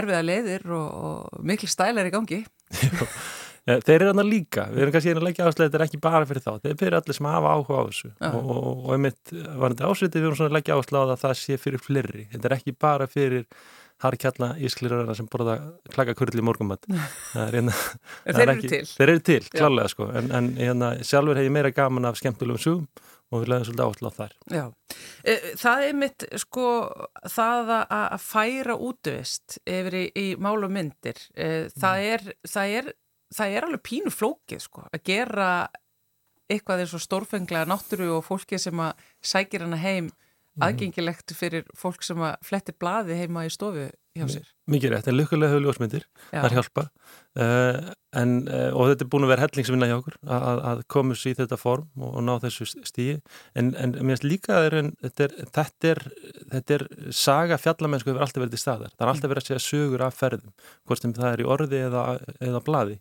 erfiða 0.01 0.21
leiðir 0.27 0.69
og, 0.75 0.91
og 1.09 1.47
miklu 1.47 1.71
stælar 1.71 2.11
í 2.11 2.15
gangi. 2.15 2.45
Þeir 3.65 3.95
eru 3.95 4.09
þarna 4.11 4.25
líka, 4.29 4.67
við 4.75 4.83
erum 4.85 4.93
kannski 4.93 5.13
einu 5.15 5.21
að 5.23 5.27
leggja 5.31 5.45
áslega 5.49 5.71
þetta 5.71 5.79
er 5.79 5.85
ekki 5.87 6.01
bara 6.05 6.27
fyrir 6.29 6.43
þá, 6.45 6.51
þeir 6.59 6.71
eru 6.71 6.81
fyrir 6.83 6.97
allir 6.99 7.17
sem 7.17 7.29
hafa 7.31 7.53
áhuga 7.55 7.79
á 7.81 7.83
þessu. 7.89 8.11
Já. 8.11 8.27
og, 8.29 8.51
og, 8.53 8.67
og 8.75 8.91
einmitt 8.93 9.33
var 9.33 9.73
þetta 9.73 9.89
ásvitið 9.89 10.21
við 10.21 10.27
erum 10.29 10.37
svona 10.41 10.51
að 10.51 10.59
leggja 10.59 10.77
áslega 10.77 11.01
á 11.01 11.07
það 11.07 11.15
að 11.15 11.23
það 11.23 11.39
sé 11.41 11.57
fyrir 11.63 11.81
fleiri, 11.81 12.27
þetta 12.35 12.51
er 12.51 12.57
ekki 12.59 12.77
bara 12.85 13.09
fyrir 13.09 13.47
harkjalla 14.05 14.51
ísklirarana 14.69 15.17
sem 15.17 15.31
borða 15.33 15.57
klakakurli 15.95 16.43
í 16.43 16.45
morgumat 16.45 16.85
hérna, 17.55 17.73
þeir 18.27 18.45
eru 18.45 18.69
til. 18.69 18.83
þeir 18.91 19.13
eru 19.15 19.25
til, 19.31 19.41
klálega 19.55 19.93
sko. 19.95 20.11
En, 20.19 20.29
en 20.35 20.51
hérna, 20.59 20.93
sjálfur 21.07 21.41
hef 21.41 21.49
ég 21.49 21.55
meira 21.55 21.73
gaman 21.73 22.11
af 22.11 22.21
skemmtulegum 22.21 22.61
sugum 22.61 22.87
og 23.33 23.43
við 23.43 23.51
leðum 23.51 23.67
svolítið 23.69 23.87
átlað 23.87 24.19
þar. 24.19 24.35
Já, 24.55 24.65
e, 25.25 25.37
það 25.61 25.87
er 25.87 25.97
mitt 26.01 26.27
sko 26.43 26.67
það 27.37 27.73
að 27.83 28.19
færa 28.25 28.77
útvist 28.89 29.57
yfir 29.65 29.99
í, 30.01 30.05
í 30.15 30.27
mál 30.41 30.59
og 30.59 30.75
myndir, 30.75 31.23
e, 31.35 31.49
það, 31.75 32.03
mm. 32.03 32.11
er, 32.17 32.27
það, 32.51 32.77
er, 32.81 32.93
það 33.39 33.57
er 33.57 33.69
alveg 33.69 33.85
pínu 33.91 34.15
flókið 34.15 34.67
sko 34.67 34.87
að 34.91 35.03
gera 35.09 35.49
eitthvað 36.53 36.85
eins 36.85 36.95
og 36.97 37.03
stórfenglega 37.03 37.69
náttúru 37.69 38.11
og 38.19 38.27
fólki 38.27 38.61
sem 38.61 38.81
að 38.85 39.05
sækir 39.25 39.65
hana 39.65 39.81
heim 39.81 40.11
mm. 40.11 40.65
aðgengilegt 40.67 41.35
fyrir 41.37 41.69
fólk 41.77 42.05
sem 42.05 42.21
að 42.21 42.37
flettir 42.45 42.77
blaði 42.81 43.19
heima 43.23 43.47
í 43.49 43.53
stofu 43.53 43.89
hjá 44.15 44.27
sér. 44.31 44.51
Mikið 44.71 44.93
rétt, 44.93 45.09
en 45.11 45.17
lukkulega 45.19 45.51
hefur 45.51 45.65
ljósmyndir, 45.65 46.05
það 46.31 46.47
er 46.47 46.55
hjálpa. 46.55 46.85
Uh, 47.35 47.79
en, 48.15 48.35
uh, 48.47 48.71
og 48.79 48.93
þetta 48.93 49.05
er 49.05 49.11
búin 49.11 49.27
að 49.27 49.33
vera 49.33 49.45
hellingsvinna 49.45 49.89
hjá 49.91 49.95
okkur 49.97 50.17
að, 50.23 50.61
að 50.71 50.83
komast 50.95 51.27
í 51.27 51.35
þetta 51.35 51.59
form 51.59 51.89
og, 51.99 52.13
og 52.13 52.23
ná 52.23 52.33
þessu 52.45 52.69
stíi 52.87 53.17
en, 53.59 53.73
en 53.75 53.97
mér 53.99 54.15
finnst 54.15 54.29
líka 54.29 54.61
að 54.61 54.69
þetta 55.03 55.27
er, 55.27 55.37
þetta 55.59 55.91
er, 55.91 56.03
þetta 56.55 56.79
er 56.79 56.87
saga 57.25 57.59
fjallamennsku 57.59 58.13
hefur 58.13 58.27
alltaf 58.29 58.45
verið 58.45 58.55
í 58.55 58.63
staðar, 58.63 58.95
það 58.95 59.07
er 59.07 59.13
alltaf 59.15 59.35
verið 59.35 59.43
að 59.45 59.51
segja 59.51 59.67
sögur 59.67 60.07
af 60.07 60.19
ferðum, 60.23 60.55
hvort 60.87 61.03
sem 61.03 61.17
það 61.19 61.31
er 61.33 61.43
í 61.43 61.51
orði 61.57 61.85
eða, 61.89 62.07
eða 62.39 62.65
bladi, 62.71 62.99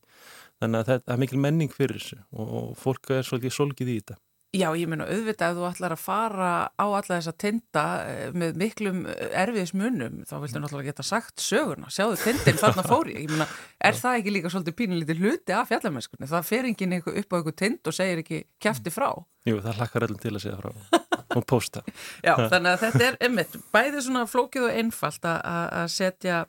þannig 0.64 0.82
að 0.82 0.92
það 0.92 1.16
er 1.16 1.24
mikil 1.28 1.44
menning 1.46 1.78
fyrir 1.78 2.02
þessu 2.02 2.22
og, 2.34 2.54
og 2.58 2.78
fólk 2.82 3.14
er 3.14 3.30
svolítið 3.30 3.58
solgið 3.62 3.94
í 3.94 4.00
þetta. 4.02 4.22
Já, 4.54 4.68
ég 4.78 4.86
meina 4.86 5.08
auðvitað 5.10 5.56
ef 5.56 5.58
þú 5.58 5.64
ætlar 5.66 5.94
að 5.96 6.02
fara 6.04 6.50
á 6.78 6.86
alla 6.86 7.02
þessa 7.08 7.32
tinda 7.42 7.84
eh, 8.06 8.36
með 8.38 8.60
miklum 8.62 9.00
eh, 9.10 9.32
erfiðismunum 9.42 10.20
þá 10.30 10.34
viltu 10.44 10.62
náttúrulega 10.62 10.92
geta 10.92 11.06
sagt 11.08 11.42
sögurna, 11.42 11.90
sjáðu 11.90 12.20
tindin 12.22 12.60
þarna 12.62 12.84
fóri, 12.92 13.16
ég. 13.18 13.34
Meina 13.34 13.48
er 13.82 13.98
það 13.98 14.20
ekki 14.20 14.36
líka 14.36 14.52
svolítið 14.54 14.78
pínulítið 14.84 15.24
hluti 15.24 15.58
af 15.58 15.72
fjallarmennskunni 15.72 16.30
það 16.30 16.46
fer 16.52 16.70
enginn 16.70 16.94
upp 17.02 17.34
á 17.34 17.38
einhver 17.40 17.58
tind 17.64 17.90
og 17.90 17.98
segir 17.98 18.22
ekki 18.22 18.44
kæfti 18.62 18.94
frá. 18.94 19.10
Jú, 19.50 19.58
það 19.66 19.82
hlakkar 19.82 20.08
öllum 20.08 20.22
til 20.22 20.36
að 20.36 20.46
segja 20.46 20.62
frá. 20.62 21.02
Og 21.34 21.46
posta. 21.50 21.82
Já, 22.22 22.36
þannig 22.38 22.76
að 22.76 22.82
þetta 22.84 23.06
er 23.08 23.16
einmitt 23.26 23.56
bæðið 23.74 24.04
svona 24.06 24.28
flókið 24.30 24.68
og 24.68 24.76
einfalt 24.84 25.24
að 25.26 25.88
setja 25.90 26.44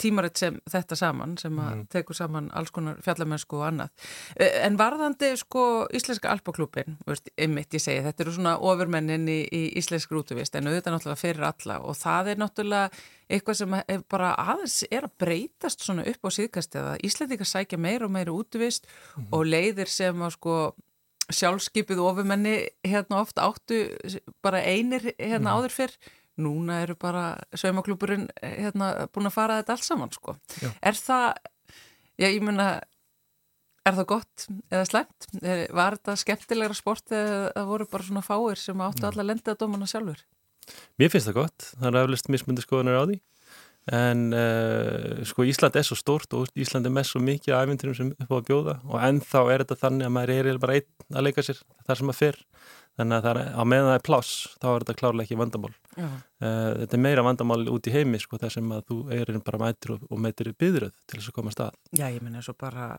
tímaritt 0.00 0.40
sem 0.40 0.58
þetta 0.70 0.98
saman 0.98 1.36
sem 1.40 1.56
að 1.58 1.72
mm. 1.74 1.86
tekur 1.92 2.16
saman 2.16 2.50
alls 2.56 2.72
konar 2.74 3.00
fjallamennsku 3.04 3.58
og 3.58 3.66
annað. 3.68 3.92
E, 4.36 4.48
en 4.66 4.78
varðandi 4.80 5.32
sko 5.40 5.64
Íslenska 5.94 6.30
Alpaklúpin, 6.32 6.98
einmitt 7.36 7.74
ég 7.76 7.84
segi 7.84 8.04
þetta 8.06 8.24
eru 8.24 8.36
svona 8.36 8.54
ofurmennin 8.60 9.26
í, 9.30 9.40
í 9.46 9.64
Íslensk 9.80 10.12
rútuvist 10.14 10.56
en 10.58 10.70
auðvitað 10.70 10.96
náttúrulega 10.96 11.22
fyrir 11.22 11.48
alla 11.48 11.80
og 11.82 11.98
það 11.98 12.32
er 12.32 12.40
náttúrulega 12.42 13.02
eitthvað 13.32 13.58
sem 13.62 13.76
bara 14.12 14.32
aðeins 14.40 14.82
er 14.90 15.06
að 15.06 15.18
breytast 15.22 15.84
svona 15.84 16.06
upp 16.08 16.28
á 16.28 16.30
síðkast 16.36 16.78
eða 16.78 16.96
Íslandika 17.06 17.48
sækja 17.48 17.80
meira 17.80 18.08
og 18.08 18.14
meira 18.14 18.34
útvist 18.34 18.88
mm. 18.88 19.28
og 19.32 19.46
leiðir 19.48 19.90
sem 19.90 20.24
að 20.24 20.34
sko 20.36 20.56
sjálfskypið 21.32 22.00
ofurmenni 22.02 22.56
hérna 22.84 23.22
oft 23.22 23.38
áttu 23.40 23.84
bara 24.44 24.62
einir 24.64 25.12
hérna 25.16 25.48
mm. 25.48 25.54
áður 25.54 25.76
fyrr 25.76 25.96
núna 26.40 26.80
eru 26.84 26.96
bara 27.00 27.26
saumaklúburinn 27.58 28.28
eh, 28.40 28.56
hérna, 28.66 29.08
búin 29.12 29.28
að 29.28 29.36
fara 29.36 29.58
þetta 29.60 29.76
allt 29.76 29.88
saman 29.88 30.14
sko. 30.14 30.36
Er 30.80 30.98
það, 30.98 31.42
já 32.20 32.28
ég 32.28 32.44
menna, 32.44 32.68
er 33.84 33.98
það 33.98 34.08
gott 34.14 34.46
eða 34.70 34.84
slemt? 34.88 35.28
Var 35.42 35.98
þetta 35.98 36.16
skemmtilegra 36.22 36.78
sport 36.78 37.12
eða 37.12 37.50
það 37.56 37.74
voru 37.74 37.90
bara 37.92 38.08
svona 38.08 38.24
fáir 38.26 38.62
sem 38.62 38.86
áttu 38.86 39.08
alla 39.08 39.26
lendið 39.26 39.54
að 39.54 39.60
dómana 39.64 39.90
sjálfur? 39.90 40.24
Mér 41.00 41.10
finnst 41.10 41.28
það 41.28 41.40
gott, 41.40 41.68
það 41.74 41.90
er 41.90 42.02
eflust 42.04 42.30
mismundi 42.30 42.64
skoðunar 42.64 43.02
á 43.02 43.04
því 43.10 43.20
en 43.90 44.30
uh, 44.30 45.22
sko 45.26 45.42
Ísland 45.48 45.74
er 45.74 45.86
svo 45.86 45.96
stórt 45.98 46.34
og 46.38 46.50
Ísland 46.54 46.86
er 46.86 46.94
með 46.94 47.08
svo 47.10 47.22
mikið 47.22 47.56
af 47.56 47.64
æfinturum 47.66 47.96
sem 47.98 48.12
upp 48.14 48.30
á 48.30 48.36
að 48.38 48.44
bjóða 48.46 48.74
og 48.86 49.06
ennþá 49.08 49.42
er 49.50 49.64
þetta 49.64 49.78
þannig 49.80 50.06
að 50.06 50.14
maður 50.14 50.50
er 50.52 50.60
bara 50.62 50.76
einn 50.78 51.16
að 51.18 51.26
leika 51.26 51.42
sér 51.42 51.58
þar 51.82 51.98
sem 51.98 52.10
maður 52.10 52.20
fyrr 52.20 52.38
þannig 52.98 53.18
að 53.18 53.28
er, 53.30 53.40
á 53.56 53.62
meðan 53.64 53.88
það 53.90 53.98
er 53.98 54.04
pláss 54.08 54.32
þá 54.58 54.66
er 54.72 54.84
þetta 54.84 54.96
klárlega 55.00 55.26
ekki 55.26 55.38
vandamál 55.40 55.70
uh, 55.72 56.18
þetta 56.42 56.98
er 56.98 57.02
meira 57.06 57.24
vandamál 57.26 57.60
út 57.72 57.88
í 57.88 57.94
heimi 57.94 58.20
sko 58.20 58.40
þar 58.42 58.54
sem 58.56 58.74
að 58.76 58.84
þú 58.90 58.98
er 59.16 59.32
bara 59.46 59.62
mætir 59.62 59.94
og, 59.96 60.04
og 60.10 60.20
mætir 60.22 60.52
byðröð 60.60 60.92
til 61.06 61.18
þess 61.18 61.32
að 61.32 61.38
koma 61.38 61.52
að 61.52 61.56
stað 61.56 61.80
Já, 61.96 62.06
ég 62.08 62.20
minna 62.24 62.44
svo 62.44 62.56
bara 62.58 62.90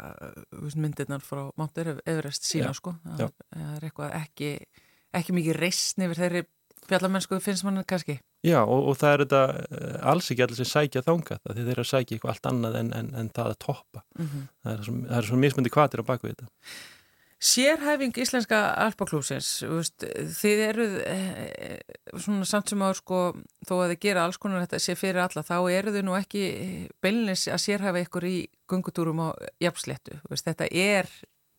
myndirnar 0.74 1.24
frá 1.24 1.46
Mount 1.60 1.78
Everest 1.84 2.50
sína 2.50 2.72
Já. 2.72 2.80
sko 2.82 2.98
það 3.04 3.30
er 3.78 3.88
eitthvað 3.88 4.18
ekki, 4.24 4.52
ekki 5.14 5.38
mikið 5.40 5.62
reysn 5.62 6.08
yfir 6.08 6.24
þeirri 6.24 6.46
fjallamennsku 6.88 7.40
finnst 7.44 7.64
mann 7.64 7.84
kannski. 7.88 8.18
Já 8.44 8.60
og, 8.64 8.90
og 8.92 8.98
það 9.00 9.14
er 9.14 9.24
þetta 9.24 9.42
eh, 9.78 9.94
alls 10.12 10.32
ekki 10.32 10.46
allir 10.46 10.60
sem 10.60 10.70
sækja 10.70 11.04
þánga 11.06 11.40
það 11.40 11.60
þeir 11.60 11.72
eru 11.76 11.86
að 11.86 11.92
sækja 11.92 12.18
eitthvað 12.18 12.34
allt 12.34 12.50
annað 12.52 12.80
en, 12.80 12.90
en, 12.98 13.14
en 13.22 13.30
það 13.36 13.54
að 13.54 13.62
toppa. 13.68 14.04
Mm 14.18 14.26
-hmm. 14.26 14.50
Það 14.64 14.74
er 14.74 14.84
svona 14.90 15.22
svo 15.30 15.40
mismundi 15.40 15.74
kvatir 15.74 16.04
á 16.04 16.10
bakvið 16.10 16.36
þetta. 16.36 16.50
Sérhæfing 17.44 18.16
Íslenska 18.24 18.60
Alpaklúsins, 18.80 19.48
þið 20.40 20.62
eruð 20.70 20.94
eh, 21.12 21.80
svona 22.16 22.46
samt 22.48 22.72
sem 22.72 22.80
á 22.80 22.88
sko, 22.96 23.34
þó 23.68 23.74
að 23.82 23.94
þið 23.94 24.00
gera 24.06 24.24
alls 24.24 24.40
konar 24.40 24.64
þetta 24.64 24.80
sé 24.80 24.96
fyrir 24.96 25.20
alla, 25.26 25.44
þá 25.44 25.58
eruð 25.74 25.98
þið 25.98 26.06
nú 26.08 26.16
ekki 26.16 26.44
beilinnis 27.04 27.50
að 27.52 27.60
sérhæfa 27.66 28.06
ykkur 28.06 28.28
í 28.30 28.38
gungutúrum 28.72 29.20
á 29.28 29.30
jafnsléttu. 29.60 30.22
Þetta 30.32 30.70
er, 30.72 31.12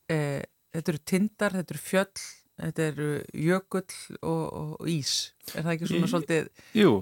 eh, 0.08 0.40
þetta 0.72 0.94
eru 0.94 1.02
tindar, 1.12 1.58
þetta 1.58 1.76
eru 1.76 1.82
fjöll, 1.84 2.24
þetta 2.64 2.86
eru 2.88 3.10
jökull 3.44 3.98
og, 4.22 4.44
og 4.80 4.88
ís 4.88 5.34
er 5.52 5.66
það 5.66 5.72
ekki 5.74 5.90
svona 5.90 6.10
svolítið? 6.14 6.48
Jú, 6.78 6.94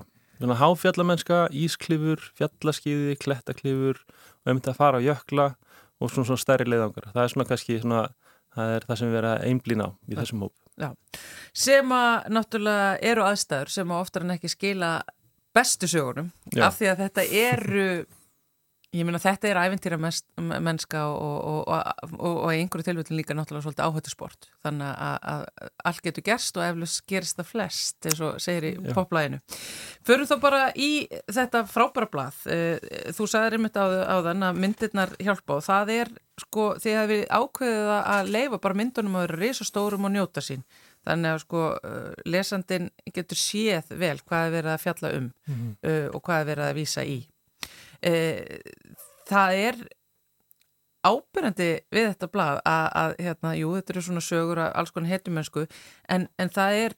háfjallamennska, 0.43 1.45
ísklifur 1.55 2.25
fjallaskiði, 2.39 3.15
klettaklifur 3.23 4.03
og 4.03 4.51
einmitt 4.51 4.71
að 4.71 4.81
fara 4.81 4.99
á 4.99 5.07
jökla 5.07 5.53
og 6.03 6.11
svona, 6.11 6.33
svona 6.33 6.43
stærri 6.43 6.67
leiðangar, 6.67 7.13
það 7.13 7.23
er 7.23 7.33
svona 7.35 7.49
kannski 7.51 7.79
svona, 7.83 8.03
það 8.57 8.75
er 8.77 8.87
það 8.89 9.01
sem 9.01 9.13
við 9.13 9.21
erum 9.21 9.33
að 9.33 9.47
einblýna 9.51 9.89
á 9.89 9.91
í 10.09 10.19
þessum 10.19 10.45
hóp. 10.47 10.55
Já, 10.81 10.89
sem 11.65 11.93
að 11.93 12.31
náttúrulega 12.33 12.93
eru 13.13 13.27
aðstæður 13.29 13.73
sem 13.75 13.95
oftar 13.97 14.25
en 14.25 14.35
ekki 14.37 14.51
skila 14.53 14.93
bestu 15.53 15.89
sögunum 15.91 16.31
Já. 16.49 16.67
af 16.69 16.79
því 16.79 16.91
að 16.93 17.03
þetta 17.05 17.25
eru 17.43 17.87
Ég 18.93 19.07
meina 19.09 19.17
þetta 19.17 19.49
er 19.49 19.59
æfintýra 19.63 19.97
mennska 19.97 21.07
og, 21.09 21.37
og, 21.49 21.77
og, 22.19 22.27
og 22.29 22.51
einhverju 22.53 22.85
tilvöldin 22.85 23.17
líka 23.17 23.33
náttúrulega 23.33 23.65
svolítið 23.65 23.87
áhættu 23.87 24.13
sport 24.13 24.51
þannig 24.67 24.91
að, 24.93 25.17
að 25.33 25.71
allt 25.89 26.03
getur 26.05 26.27
gerst 26.27 26.61
og 26.61 26.67
eflust 26.67 27.01
gerist 27.09 27.41
það 27.41 27.49
flest 27.49 28.09
eins 28.11 28.21
og 28.21 28.37
segir 28.45 28.67
í 28.69 28.75
Já. 28.77 28.93
poplæginu. 28.99 29.41
Förum 30.05 30.29
þá 30.29 30.37
bara 30.45 30.61
í 30.77 30.91
þetta 31.09 31.65
frábæra 31.73 32.11
blað 32.13 32.45
eh, 32.53 32.85
þú 33.17 33.31
sagðið 33.33 33.59
einmitt 33.59 33.81
á, 33.81 33.87
á 33.89 34.17
þann 34.29 34.49
að 34.51 34.63
myndirnar 34.67 35.17
hjálpa 35.25 35.57
og 35.57 35.67
það 35.71 35.97
er 35.97 36.15
sko 36.45 36.71
því 36.85 36.97
að 37.01 37.11
við 37.15 37.27
ákveðum 37.33 37.97
að 37.97 38.33
leifa 38.37 38.63
bara 38.69 38.81
myndunum 38.83 39.17
að 39.17 39.29
vera 39.31 39.43
risastórum 39.47 40.05
og 40.05 40.17
njóta 40.19 40.45
sín 40.45 40.69
þannig 41.09 41.33
að 41.33 41.45
sko 41.47 41.67
eh, 41.81 42.09
lesandin 42.29 42.93
getur 43.09 43.41
séð 43.41 43.97
vel 43.97 44.19
hvað 44.21 44.51
er 44.51 44.57
verið 44.61 44.77
að 44.77 44.83
fjalla 44.85 45.17
um 45.17 45.31
mm 45.33 45.55
-hmm. 45.57 46.11
og 46.13 46.21
hvað 46.21 46.41
er 46.43 46.51
verið 46.53 46.69
að 46.69 46.83
vísa 46.83 47.09
í 47.09 47.23
það 48.03 49.59
er 49.63 49.83
ábyrjandi 51.03 51.69
við 51.91 52.09
þetta 52.13 52.29
blað 52.31 52.61
að, 52.69 52.87
að 53.01 53.15
hérna, 53.27 53.53
jú, 53.59 53.73
þetta 53.79 53.95
eru 53.95 54.05
svona 54.07 54.23
sögur 54.25 54.61
að 54.63 54.77
alls 54.79 54.95
konar 54.95 55.13
hetumönsku 55.13 55.65
en, 56.15 56.29
en 56.39 56.53
það 56.53 56.79
er 56.83 56.97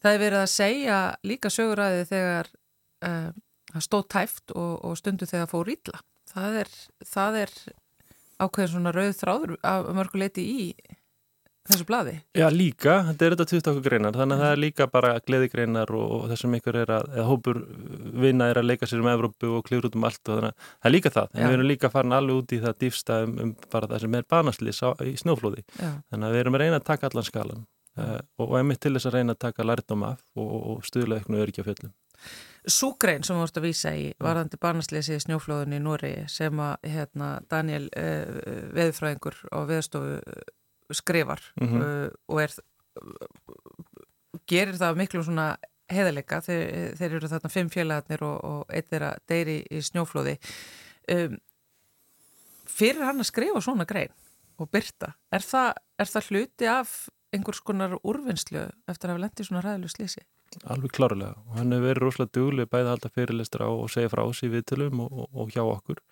það 0.00 0.14
er 0.14 0.22
verið 0.24 0.40
að 0.40 0.52
segja 0.54 1.00
líka 1.28 1.52
sögur 1.52 1.82
að 1.84 1.96
þið 1.98 2.12
þegar 2.14 2.50
uh, 3.08 3.28
það 3.74 3.86
stóð 3.86 4.06
tæft 4.16 4.54
og, 4.56 4.72
og 4.88 4.96
stundu 5.00 5.28
þegar 5.28 5.52
fór 5.52 5.72
ítla 5.74 6.00
það 6.30 6.62
er, 6.62 6.72
það 7.10 7.38
er 7.42 7.54
ákveðin 8.40 8.72
svona 8.72 8.94
rauð 8.96 9.12
þráður 9.18 9.54
af 9.68 9.90
mörguleiti 9.98 10.46
í 10.48 10.66
þessu 11.70 11.86
bladi? 11.88 12.14
Já 12.36 12.46
líka, 12.52 12.96
þetta 13.08 13.26
er 13.26 13.36
þetta 13.36 13.46
20 13.52 13.80
greinar 13.84 14.18
þannig 14.18 14.36
að 14.36 14.44
það 14.44 14.54
er 14.54 14.62
líka 14.64 14.86
bara 14.90 15.12
gleðigreinar 15.26 15.92
og, 15.96 16.06
og 16.16 16.26
þessum 16.32 16.56
ykkur 16.58 16.78
er 16.82 16.92
að, 16.96 17.08
eða 17.16 17.26
hópur 17.30 17.60
vinna 18.24 18.50
er 18.50 18.60
að 18.60 18.68
leika 18.70 18.88
sér 18.90 19.04
um 19.04 19.10
Evrópu 19.12 19.52
og 19.58 19.66
klifur 19.66 19.90
út 19.90 19.98
um 19.98 20.06
allt 20.08 20.22
og 20.28 20.40
þannig 20.40 20.54
að 20.54 20.70
það 20.70 20.90
er 20.90 20.96
líka 20.96 21.14
það, 21.16 21.32
en 21.34 21.42
Já. 21.42 21.46
við 21.46 21.58
erum 21.58 21.70
líka 21.70 21.92
farin 21.94 22.16
alveg 22.18 22.42
út 22.42 22.54
í 22.56 22.60
það 22.64 22.78
dýfsta 22.84 23.20
um, 23.24 23.36
um 23.44 23.56
bara 23.72 23.90
það 23.90 24.04
sem 24.04 24.18
er 24.18 24.28
banaslýs 24.36 24.82
í 25.06 25.16
snjóflóði, 25.24 25.66
Já. 25.78 25.90
þannig 26.12 26.28
að 26.28 26.36
við 26.36 26.44
erum 26.44 26.58
að 26.58 26.64
reyna 26.64 26.80
að 26.80 26.88
taka 26.90 27.10
allan 27.10 27.28
skalan 27.30 27.66
uh, 27.98 28.20
og, 28.38 28.46
og 28.50 28.60
emitt 28.60 28.82
til 28.84 28.94
þess 28.96 29.10
að 29.10 29.18
reyna 29.18 29.36
að 29.36 29.42
taka 29.46 29.66
lærdom 29.66 30.06
af 30.10 30.22
og, 30.36 30.54
og 30.74 30.86
stuðla 30.88 31.20
ykkur 31.20 31.42
örygja 31.44 31.66
fjöllum. 31.66 31.96
Súgrein 32.68 33.22
sem 33.24 33.32
þú 33.32 33.40
vorust 33.40 33.56
að 33.56 33.64
vísa 33.64 33.90
í 33.96 34.08
varðandi 34.20 34.58
barnasleysi 34.60 35.14
í 35.16 35.22
snjóflóðunni 35.24 35.78
í 35.78 35.84
Núri 35.84 36.10
sem 36.28 36.58
að 36.60 36.90
hérna, 36.92 37.30
Daniel 37.48 37.86
uh, 37.96 38.40
veðfræðingur 38.76 39.38
og 39.56 39.70
veðstofu 39.70 40.18
skrifar 40.96 41.42
mm 41.60 41.68
-hmm. 41.68 41.82
uh, 41.82 42.10
og 42.28 42.42
er 42.42 42.50
gerir 44.46 44.78
það 44.78 44.96
miklu 44.96 45.22
svona 45.22 45.56
heðalega 45.90 46.40
þeir, 46.40 46.96
þeir 46.98 47.14
eru 47.18 47.28
þarna 47.28 47.50
fimm 47.50 47.70
félagarnir 47.70 48.24
og, 48.26 48.44
og 48.44 48.74
eitt 48.74 48.92
er 48.92 49.06
að 49.10 49.22
deyri 49.30 49.56
í 49.70 49.82
snjóflóði 49.82 50.36
um, 51.14 51.38
fyrir 52.70 53.04
hann 53.04 53.22
að 53.22 53.30
skrifa 53.30 53.62
svona 53.64 53.86
grein 53.88 54.12
og 54.60 54.68
byrta, 54.70 55.14
er 55.32 55.44
það, 55.44 55.72
er 55.98 56.10
það 56.10 56.28
hluti 56.30 56.68
af 56.68 57.08
einhvers 57.34 57.62
konar 57.64 57.96
úrvinnslu 58.02 58.66
eftir 58.90 59.08
að 59.08 59.14
hafa 59.14 59.24
lendið 59.24 59.48
svona 59.48 59.64
ræðileg 59.64 59.94
slísi? 59.94 60.22
Alveg 60.66 60.92
klárlega 60.96 61.36
og 61.46 61.58
hann 61.60 61.72
hefur 61.72 61.86
verið 61.86 62.02
rosalega 62.02 62.34
dugli 62.34 62.66
bæði 62.66 62.86
að 62.88 62.92
halda 62.94 63.10
fyrirlistra 63.14 63.68
á 63.70 63.72
og 63.72 63.90
segja 63.92 64.10
frá 64.10 64.24
viðtölum 64.26 65.04
og, 65.04 65.12
og, 65.12 65.28
og 65.32 65.52
hjá 65.54 65.62
okkur 65.62 66.02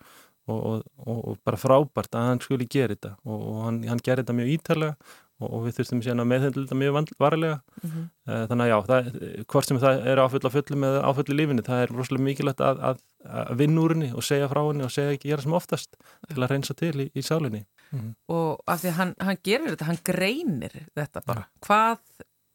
og, 0.49 0.83
og, 0.97 1.17
og 1.31 1.39
bara 1.45 1.59
frábært 1.59 2.15
að 2.15 2.29
hann 2.29 2.43
skuli 2.43 2.67
gera 2.69 2.95
þetta 2.95 3.15
og 3.25 3.65
hann, 3.65 3.81
hann 3.89 4.03
gerir 4.03 4.23
þetta 4.23 4.37
mjög 4.37 4.53
ítalega 4.57 5.17
og 5.39 5.61
við 5.63 5.77
þurftum 5.77 6.01
síðan 6.03 6.21
að 6.23 6.29
meðhendla 6.33 6.63
þetta 6.65 6.77
mjög 6.79 6.95
varlega 7.19 7.59
mm 7.59 7.91
-hmm. 7.91 8.07
þannig 8.49 8.63
að 8.65 8.71
já, 8.71 8.77
það, 8.89 9.11
hvort 9.53 9.67
sem 9.69 9.79
það 9.79 10.07
er 10.11 10.19
áfull 10.19 10.41
á 10.43 10.55
fullum 10.55 10.87
eða 10.89 11.03
áfull 11.07 11.29
í 11.29 11.37
lífinni, 11.37 11.63
það 11.63 11.83
er 11.83 11.93
rosalega 11.95 12.25
mikilvægt 12.25 12.63
að, 12.65 12.81
að, 12.89 13.03
að 13.23 13.53
vinna 13.61 13.81
úr 13.81 13.93
henni 13.95 14.09
og 14.11 14.25
segja 14.27 14.49
frá 14.51 14.61
henni 14.67 14.83
og 14.83 14.91
segja 14.91 15.15
ekki 15.15 15.31
gera 15.31 15.45
sem 15.45 15.55
oftast 15.55 15.95
til 16.27 16.43
að 16.43 16.51
reynsa 16.51 16.75
til 16.75 16.95
í, 17.05 17.07
í 17.15 17.23
sálinni 17.23 17.63
mm 17.63 17.99
-hmm. 17.99 18.13
og 18.35 18.59
af 18.67 18.83
því 18.83 18.91
hann, 18.99 19.15
hann 19.19 19.39
gerir 19.43 19.69
þetta, 19.69 19.85
hann 19.85 20.03
greinir 20.03 20.75
þetta 20.95 21.23
bara, 21.25 21.47
ja. 21.47 21.67
hvað 21.67 21.97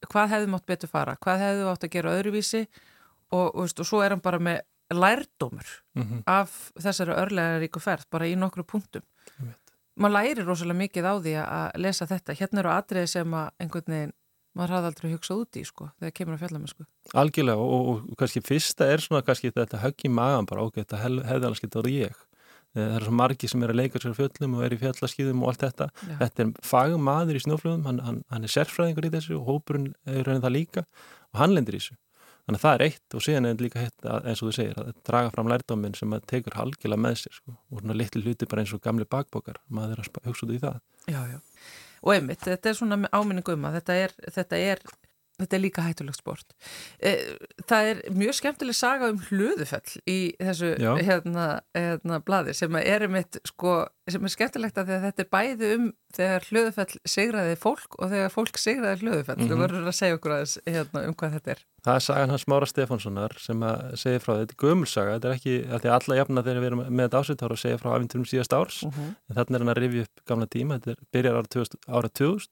hvað 0.05 0.31
hefðu 0.33 0.51
mátt 0.53 0.65
betur 0.69 0.91
fara, 0.91 1.17
hvað 1.21 1.43
hefðu 1.43 1.67
átt 1.71 1.83
að 1.87 1.93
gera 1.95 2.15
öðruvísi 2.19 2.65
og, 3.31 3.55
og, 3.55 3.65
og 3.65 3.85
svo 3.87 4.01
er 4.03 4.15
hann 4.15 4.23
bara 4.23 4.39
með 4.39 4.61
lærdómur 5.03 5.69
mm 5.95 6.03
-hmm. 6.03 6.23
af 6.25 6.71
þessari 6.79 7.15
örlega 7.15 7.61
ríku 7.61 7.81
ferð 7.83 8.05
bara 8.11 8.27
í 8.27 8.35
nokkru 8.35 8.63
punktum. 8.63 9.03
Maður 9.95 10.13
læri 10.17 10.43
rosalega 10.43 10.79
mikið 10.79 11.05
á 11.07 11.13
því 11.23 11.33
að 11.39 11.77
lesa 11.79 12.05
þetta. 12.05 12.35
Hérna 12.35 12.59
eru 12.59 12.69
atriði 12.69 13.07
sem 13.07 13.33
að 13.33 13.49
einhvern 13.59 13.93
veginn 13.93 14.13
maður 14.55 14.75
hafði 14.75 14.89
aldrei 14.91 15.09
hugsað 15.13 15.41
út 15.41 15.57
í 15.59 15.63
sko 15.67 15.89
þegar 15.99 16.13
kemur 16.15 16.35
að 16.35 16.43
fjalla 16.43 16.61
með 16.61 16.71
sko. 16.73 16.85
Algjörlega 17.21 17.65
og, 17.65 17.89
og 18.11 18.15
kannski 18.19 18.43
fyrsta 18.45 18.87
er 18.91 19.03
svona 19.03 19.23
kannski 19.25 19.51
þetta 19.55 19.81
högg 19.83 20.07
í 20.07 20.11
magan 20.11 20.47
bara 20.49 20.63
ok, 20.67 20.79
þetta 20.83 21.01
hef, 21.01 21.19
hefði 21.27 21.49
alveg 21.49 21.59
skilt 21.61 21.77
árið 21.81 21.97
ég. 21.99 22.23
Það 22.75 22.95
er 22.97 23.05
svo 23.07 23.13
margi 23.15 23.47
sem 23.47 23.61
er 23.63 23.71
að 23.71 23.79
leika 23.79 23.99
sér 24.03 24.15
fjöllum 24.17 24.55
og 24.57 24.63
er 24.65 24.73
í 24.75 24.79
fjallaskýðum 24.81 25.43
og 25.43 25.51
allt 25.51 25.61
þetta. 25.63 25.85
Já. 25.95 26.15
þetta 26.23 26.43
er 26.43 26.49
fagum 26.67 27.05
maður 27.07 27.39
í 27.39 27.43
snjóflöðum 27.45 27.85
hann, 27.87 28.01
hann, 28.03 28.17
hann 28.33 28.47
er 28.47 28.51
sérfræðingur 28.51 29.07
í 29.07 29.11
þessu 29.13 29.37
og 29.39 29.45
hópurinn 29.47 29.93
er 30.03 30.27
raunin 30.27 30.43
það 30.43 30.55
líka 30.57 30.83
og 31.31 31.39
hann 31.39 31.55
lendir 31.55 31.77
í 31.77 31.79
þessu 31.79 31.95
Þannig 32.45 32.59
að 32.59 32.65
það 32.65 32.75
er 32.75 32.83
eitt 32.85 33.15
og 33.17 33.23
síðan 33.25 33.47
er 33.49 33.61
líka 33.63 33.81
hitt 33.81 34.05
að, 34.05 34.27
eins 34.29 34.41
og 34.43 34.49
þú 34.49 34.55
segir 34.59 34.81
að 34.81 34.89
draga 35.07 35.31
fram 35.33 35.47
lærdóminn 35.49 35.95
sem 35.97 36.11
að 36.13 36.27
tekur 36.29 36.57
halgila 36.59 36.99
með 37.01 37.15
sér 37.23 37.39
sko, 37.39 37.55
og 37.73 37.81
svona 37.81 37.95
litli 37.97 38.21
hluti 38.21 38.49
bara 38.51 38.61
eins 38.61 38.73
og 38.75 38.83
gamli 38.83 39.07
bakbókar 39.09 39.57
maður 39.73 40.03
er 40.03 40.11
að 40.11 40.29
hugsa 40.29 40.45
út 40.45 40.53
í 40.53 40.59
það. 40.61 40.77
Já, 41.09 41.21
já. 41.31 41.39
Og 42.05 42.13
einmitt, 42.13 42.43
þetta 42.45 42.69
er 42.69 42.77
svona 42.77 43.09
áminningu 43.09 43.55
um 43.57 43.65
að 43.65 43.79
þetta 43.79 43.97
er, 44.03 44.13
þetta 44.35 44.61
er 44.61 44.83
Þetta 45.35 45.57
er 45.57 45.61
líka 45.65 45.83
hættulegt 45.83 46.21
sport. 46.21 46.53
Eh, 47.03 47.35
það 47.67 47.89
er 47.89 48.01
mjög 48.15 48.37
skemmtileg 48.37 48.77
saga 48.77 49.09
um 49.11 49.19
hlöðufell 49.27 49.97
í 50.07 50.19
þessu 50.39 50.71
hérna, 51.03 51.47
hérna 51.75 52.21
bladi 52.23 52.55
sem 52.55 52.77
er 52.79 53.03
mitt, 53.11 53.41
sko, 53.51 53.81
sem 54.07 54.23
er 54.23 54.31
skemmtilegt 54.31 54.79
að 54.79 54.93
þetta 55.03 55.25
er 55.25 55.29
bæði 55.35 55.71
um 55.75 55.89
þegar 56.15 56.47
hlöðufell 56.47 57.01
segraði 57.03 57.57
fólk 57.59 57.99
og 57.99 58.13
þegar 58.13 58.31
fólk 58.31 58.61
segraði 58.61 59.03
hlöðufell. 59.03 59.35
Mm 59.35 59.43
-hmm. 59.43 59.51
Þú 59.51 59.61
verður 59.65 59.91
að 59.91 59.99
segja 59.99 60.19
okkur 60.21 60.35
aðeins 60.37 60.57
hérna, 60.63 61.03
um 61.03 61.19
hvað 61.19 61.37
þetta 61.37 61.55
er. 61.57 61.65
Það 61.85 61.95
er 61.99 62.03
sagan 62.07 62.33
hans 62.33 62.47
Mára 62.47 62.65
Stefánssonar 62.71 63.37
sem 63.37 63.59
að 63.61 63.95
segja 63.99 64.23
frá 64.23 64.31
þetta. 64.33 64.45
Þetta 64.45 64.55
er 64.55 64.63
gömulsaga, 64.63 65.15
þetta 65.19 65.27
er 65.27 65.35
ekki 65.35 65.55
að 65.67 65.91
alla 65.99 66.15
jafna 66.21 66.43
þegar 66.47 66.63
við 66.63 66.69
erum 66.71 66.85
með 66.87 67.03
þetta 67.05 67.19
ásveitára 67.19 67.57
og 67.57 67.61
segja 67.61 67.81
frá 67.81 67.89
afinturum 67.91 68.25
síðast 68.25 68.55
árs. 68.55 68.83
Mm 68.85 68.91
-hmm. 68.95 69.15
Þarna 69.35 69.55
er 69.55 69.65
hann 69.65 69.73
að 69.75 69.81
rifja 69.83 70.05
upp 70.07 70.23
gamla 70.25 70.47
tíma, 70.47 70.79
þetta 70.79 70.91
er 70.91 71.01
byrjar 71.11 71.35
ára 71.35 71.51
2000, 71.51 71.79
ára 71.91 72.09
2000 72.09 72.49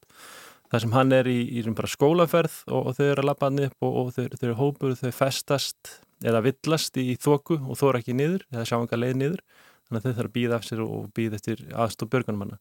þar 0.74 0.84
sem 0.84 0.95
hann 0.95 1.13
er 1.13 1.30
í, 1.30 1.39
í 1.59 1.63
skólaferð 1.93 2.55
og, 2.71 2.88
og 2.89 2.95
þau 2.97 3.05
eru 3.05 3.21
að 3.21 3.28
lappa 3.30 3.49
hann 3.49 3.65
upp 3.67 3.86
og, 3.86 3.99
og 3.99 4.13
þau, 4.15 4.24
þau 4.34 4.47
eru 4.47 4.55
hópur, 4.57 4.95
þau 4.97 5.11
festast 5.13 5.99
eða 6.24 6.41
villast 6.47 6.97
í 6.97 7.13
þoku 7.21 7.59
og 7.61 7.78
þóra 7.78 8.01
ekki 8.01 8.15
niður 8.17 8.47
eða 8.53 8.65
sjá 8.69 8.80
enga 8.80 8.99
leið 8.99 9.19
niður. 9.21 9.43
Þannig 9.84 9.99
að 9.99 10.05
þau 10.05 10.17
þarf 10.17 10.30
að 10.30 10.36
býða 10.38 10.57
af 10.57 10.65
sér 10.65 10.82
og 10.86 11.07
býða 11.13 11.38
eftir 11.38 11.63
aðstof 11.84 12.09
börgunmanna 12.13 12.57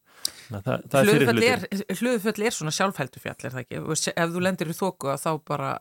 Hlöðuföll 0.51 2.35
er, 2.35 2.49
er 2.51 2.55
svona 2.57 2.73
sjálfhældufjall 2.75 3.47
er 3.47 3.55
það 3.55 3.61
ekki? 3.63 3.79
Ef 4.11 4.33
þú 4.35 4.43
lendir 4.43 4.69
í 4.69 4.75
þoku 4.77 5.15
þá 5.23 5.31
bara 5.47 5.71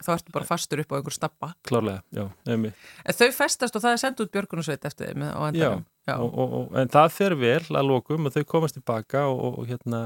þá 0.00 0.10
ertu 0.16 0.34
bara 0.34 0.48
fastur 0.48 0.82
upp 0.82 0.92
á 0.92 0.96
einhver 0.98 1.14
stappa. 1.14 1.52
Klárlega, 1.68 2.00
já, 2.16 2.24
En 2.48 3.18
þau 3.20 3.28
festast 3.36 3.76
og 3.76 3.84
það 3.84 3.92
er 3.92 4.02
sendt 4.02 4.24
út 4.24 4.32
björgunarsveit 4.34 4.88
eftir 4.88 5.12
þeim. 5.12 5.26
Já, 5.56 5.70
Og, 6.06 6.34
og, 6.38 6.66
en 6.78 6.90
það 6.94 7.08
fer 7.10 7.34
vel 7.34 7.62
að 7.74 7.88
lokum 7.88 8.28
og 8.28 8.34
þau 8.36 8.44
komast 8.46 8.76
tilbaka 8.78 9.24
og, 9.26 9.56
og 9.58 9.64
hérna 9.66 10.04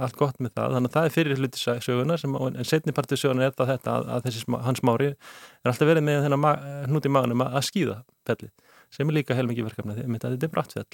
allt 0.00 0.16
gott 0.16 0.38
með 0.40 0.54
það, 0.56 0.76
þannig 0.78 0.88
að 0.88 0.94
það 0.94 1.08
er 1.08 1.12
fyrir 1.12 1.42
hluti 1.42 1.60
söguna 1.60 2.16
sem, 2.16 2.38
en 2.48 2.68
setni 2.70 2.94
partið 2.96 3.20
söguna 3.20 3.44
er 3.44 3.52
það 3.58 3.74
þetta 3.74 3.96
að, 3.98 4.08
að 4.14 4.24
þessi 4.28 4.44
smá, 4.46 4.56
hans 4.64 4.80
mári 4.88 5.10
er 5.12 5.68
alltaf 5.68 5.90
verið 5.90 6.06
með 6.08 6.30
hnút 6.88 7.08
í 7.08 7.12
maðunum 7.12 7.44
að, 7.44 7.58
að 7.60 7.66
skýða 7.68 7.98
pellið, 8.30 8.52
sem 8.96 9.12
er 9.12 9.18
líka 9.18 9.36
heilmikið 9.36 9.68
verkefni 9.68 9.98
því 9.98 10.06
að 10.08 10.24
þetta 10.30 10.48
er 10.48 10.54
brattfell 10.56 10.88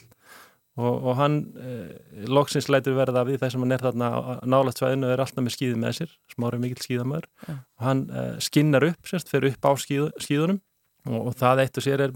og, 0.79 0.91
og 0.91 1.17
hann 1.21 1.39
eh, 1.63 1.95
loksins 2.27 2.67
lætur 2.71 2.99
verða 2.99 3.23
við 3.31 3.39
þess 3.45 3.55
að 3.55 3.63
hann 3.63 3.79
er 3.79 3.87
þarna 3.87 4.11
nálagt 4.43 4.83
svæðinu 4.83 5.07
og 5.07 5.15
er 5.15 5.23
alltaf 5.23 5.47
með 5.47 5.55
skýði 5.55 5.79
með 5.85 5.97
sér, 6.01 6.19
smári 6.35 6.59
mikill 6.63 6.83
skýðamöður 6.83 7.31
og 7.47 7.87
hann 7.87 8.05
eh, 8.11 8.35
skinnar 8.43 8.91
upp, 8.91 9.07
sérst, 9.07 9.31
fer 9.31 9.47
upp 9.53 9.71
á 9.71 9.73
skýð, 9.79 10.11
skýðunum 10.23 10.61
og, 11.09 11.19
og 11.31 11.35
það 11.39 11.65
eitt 11.65 11.79
og 11.79 11.87
sér 11.87 12.09
er 12.09 12.15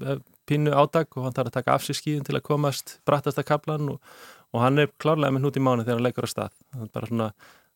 pínu 0.52 0.76
ádag 0.76 1.16
og 1.16 1.26
hann 1.26 1.34
þarf 1.38 1.50
að 1.50 1.56
taka 1.58 1.74
af 1.78 1.86
sér 1.88 1.98
skíðin 1.98 2.28
til 2.28 2.36
að 2.38 2.44
komast 2.50 2.98
brattast 3.08 3.40
að 3.40 3.48
kaplan 3.50 3.90
og, 3.96 4.14
og 4.52 4.62
hann 4.66 4.78
er 4.84 4.92
klárlega 5.02 5.32
með 5.34 5.46
hnút 5.46 5.58
í 5.58 5.64
mánu 5.64 5.86
þegar 5.86 5.98
hann 5.98 6.06
leikur 6.06 6.28
á 6.28 6.34
stað. 6.34 6.54
Hann 6.76 6.92
bara 6.92 7.10
svona, 7.10 7.30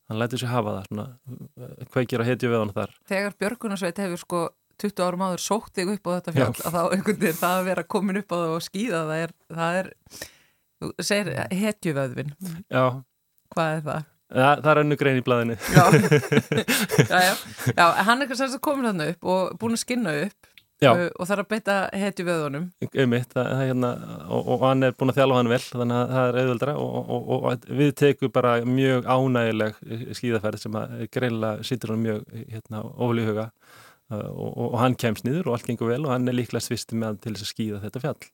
hann 0.07 0.21
lætur 0.21 0.43
sér 0.43 0.53
hafa 0.53 0.77
það 0.77 0.87
svona, 0.91 1.09
kveikir 1.95 2.23
að 2.23 2.31
hetju 2.31 2.53
við 2.53 2.61
hann 2.63 2.73
þar. 2.77 2.95
Þegar 3.11 3.37
Björgunarsveit 3.41 4.01
hefur 4.05 4.23
sko 4.23 4.41
20 4.81 5.03
árum 5.07 5.23
áður 5.25 5.41
sótt 5.41 5.71
þig 5.77 5.93
upp 5.95 6.09
á 6.09 6.11
þetta 6.17 6.33
fjall 6.35 6.51
að 6.53 6.75
þá 6.75 6.81
einhvern 6.93 7.21
veginn 7.23 7.39
það 7.39 7.55
að 7.55 7.69
vera 7.71 7.85
komin 7.95 8.19
upp 8.21 8.33
á 8.33 8.37
það 8.37 8.51
og 8.53 8.65
skýða 8.67 8.99
það 9.07 9.21
er, 9.23 9.33
það 9.57 9.77
er 9.79 9.89
segir 11.07 11.31
hetjuvöðvin 11.63 12.29
Já. 12.69 12.83
Hvað 13.55 13.71
er 13.71 13.81
það? 13.87 14.05
Ja, 14.27 14.49
það 14.59 14.69
er 14.73 14.81
önnu 14.83 14.97
grein 14.99 15.17
í 15.21 15.23
blæðinu 15.23 15.55
já. 15.77 15.83
já, 17.07 17.19
já, 17.23 17.33
já, 17.71 17.85
hann 18.09 18.21
er 18.21 18.29
kannski 18.29 18.59
komin 18.61 18.89
þarna 18.89 19.09
upp 19.13 19.29
og 19.33 19.53
búin 19.61 19.77
að 19.77 19.83
skinna 19.85 20.13
upp 20.25 20.49
Uh, 20.77 21.07
og 21.17 21.25
þarf 21.25 21.41
að 21.41 21.49
beita 21.49 21.75
hetju 21.97 22.23
veðunum 22.27 22.65
Einmitt, 22.85 23.31
það, 23.31 23.47
það, 23.49 23.61
hérna, 23.65 23.89
og, 24.29 24.49
og 24.53 24.65
hann 24.67 24.85
er 24.85 24.91
búin 24.93 25.09
að 25.09 25.17
þjálfa 25.17 25.39
hann 25.39 25.49
vel 25.49 25.59
þannig 25.63 25.97
að 25.97 26.11
það 26.11 26.27
er 26.27 26.37
auðvöldra 26.41 26.75
og, 26.83 26.97
og, 27.15 27.31
og 27.33 27.65
við 27.79 27.93
tekum 27.97 28.33
bara 28.35 28.51
mjög 28.61 29.09
ánægileg 29.09 29.79
skíðaferð 30.19 30.61
sem 30.61 30.77
að 30.77 30.93
greinlega 31.17 31.65
sýtur 31.65 31.95
hann 31.95 32.05
mjög 32.05 32.21
hérna, 32.53 32.83
ofli 32.93 33.25
í 33.25 33.29
huga. 33.31 33.47
Uh, 34.07 34.29
og 34.37 34.77
hann 34.79 34.93
kemst 35.01 35.25
niður 35.25 35.49
og 35.49 35.57
allt 35.57 35.65
gengur 35.67 35.89
vel 35.89 36.03
og 36.05 36.13
hann 36.13 36.29
er 36.29 36.37
líklega 36.37 36.63
svisti 36.63 36.95
með 36.95 37.17
til 37.25 37.33
þess 37.33 37.47
að 37.47 37.53
skíða 37.55 37.81
þetta 37.87 38.03
fjall. 38.05 38.29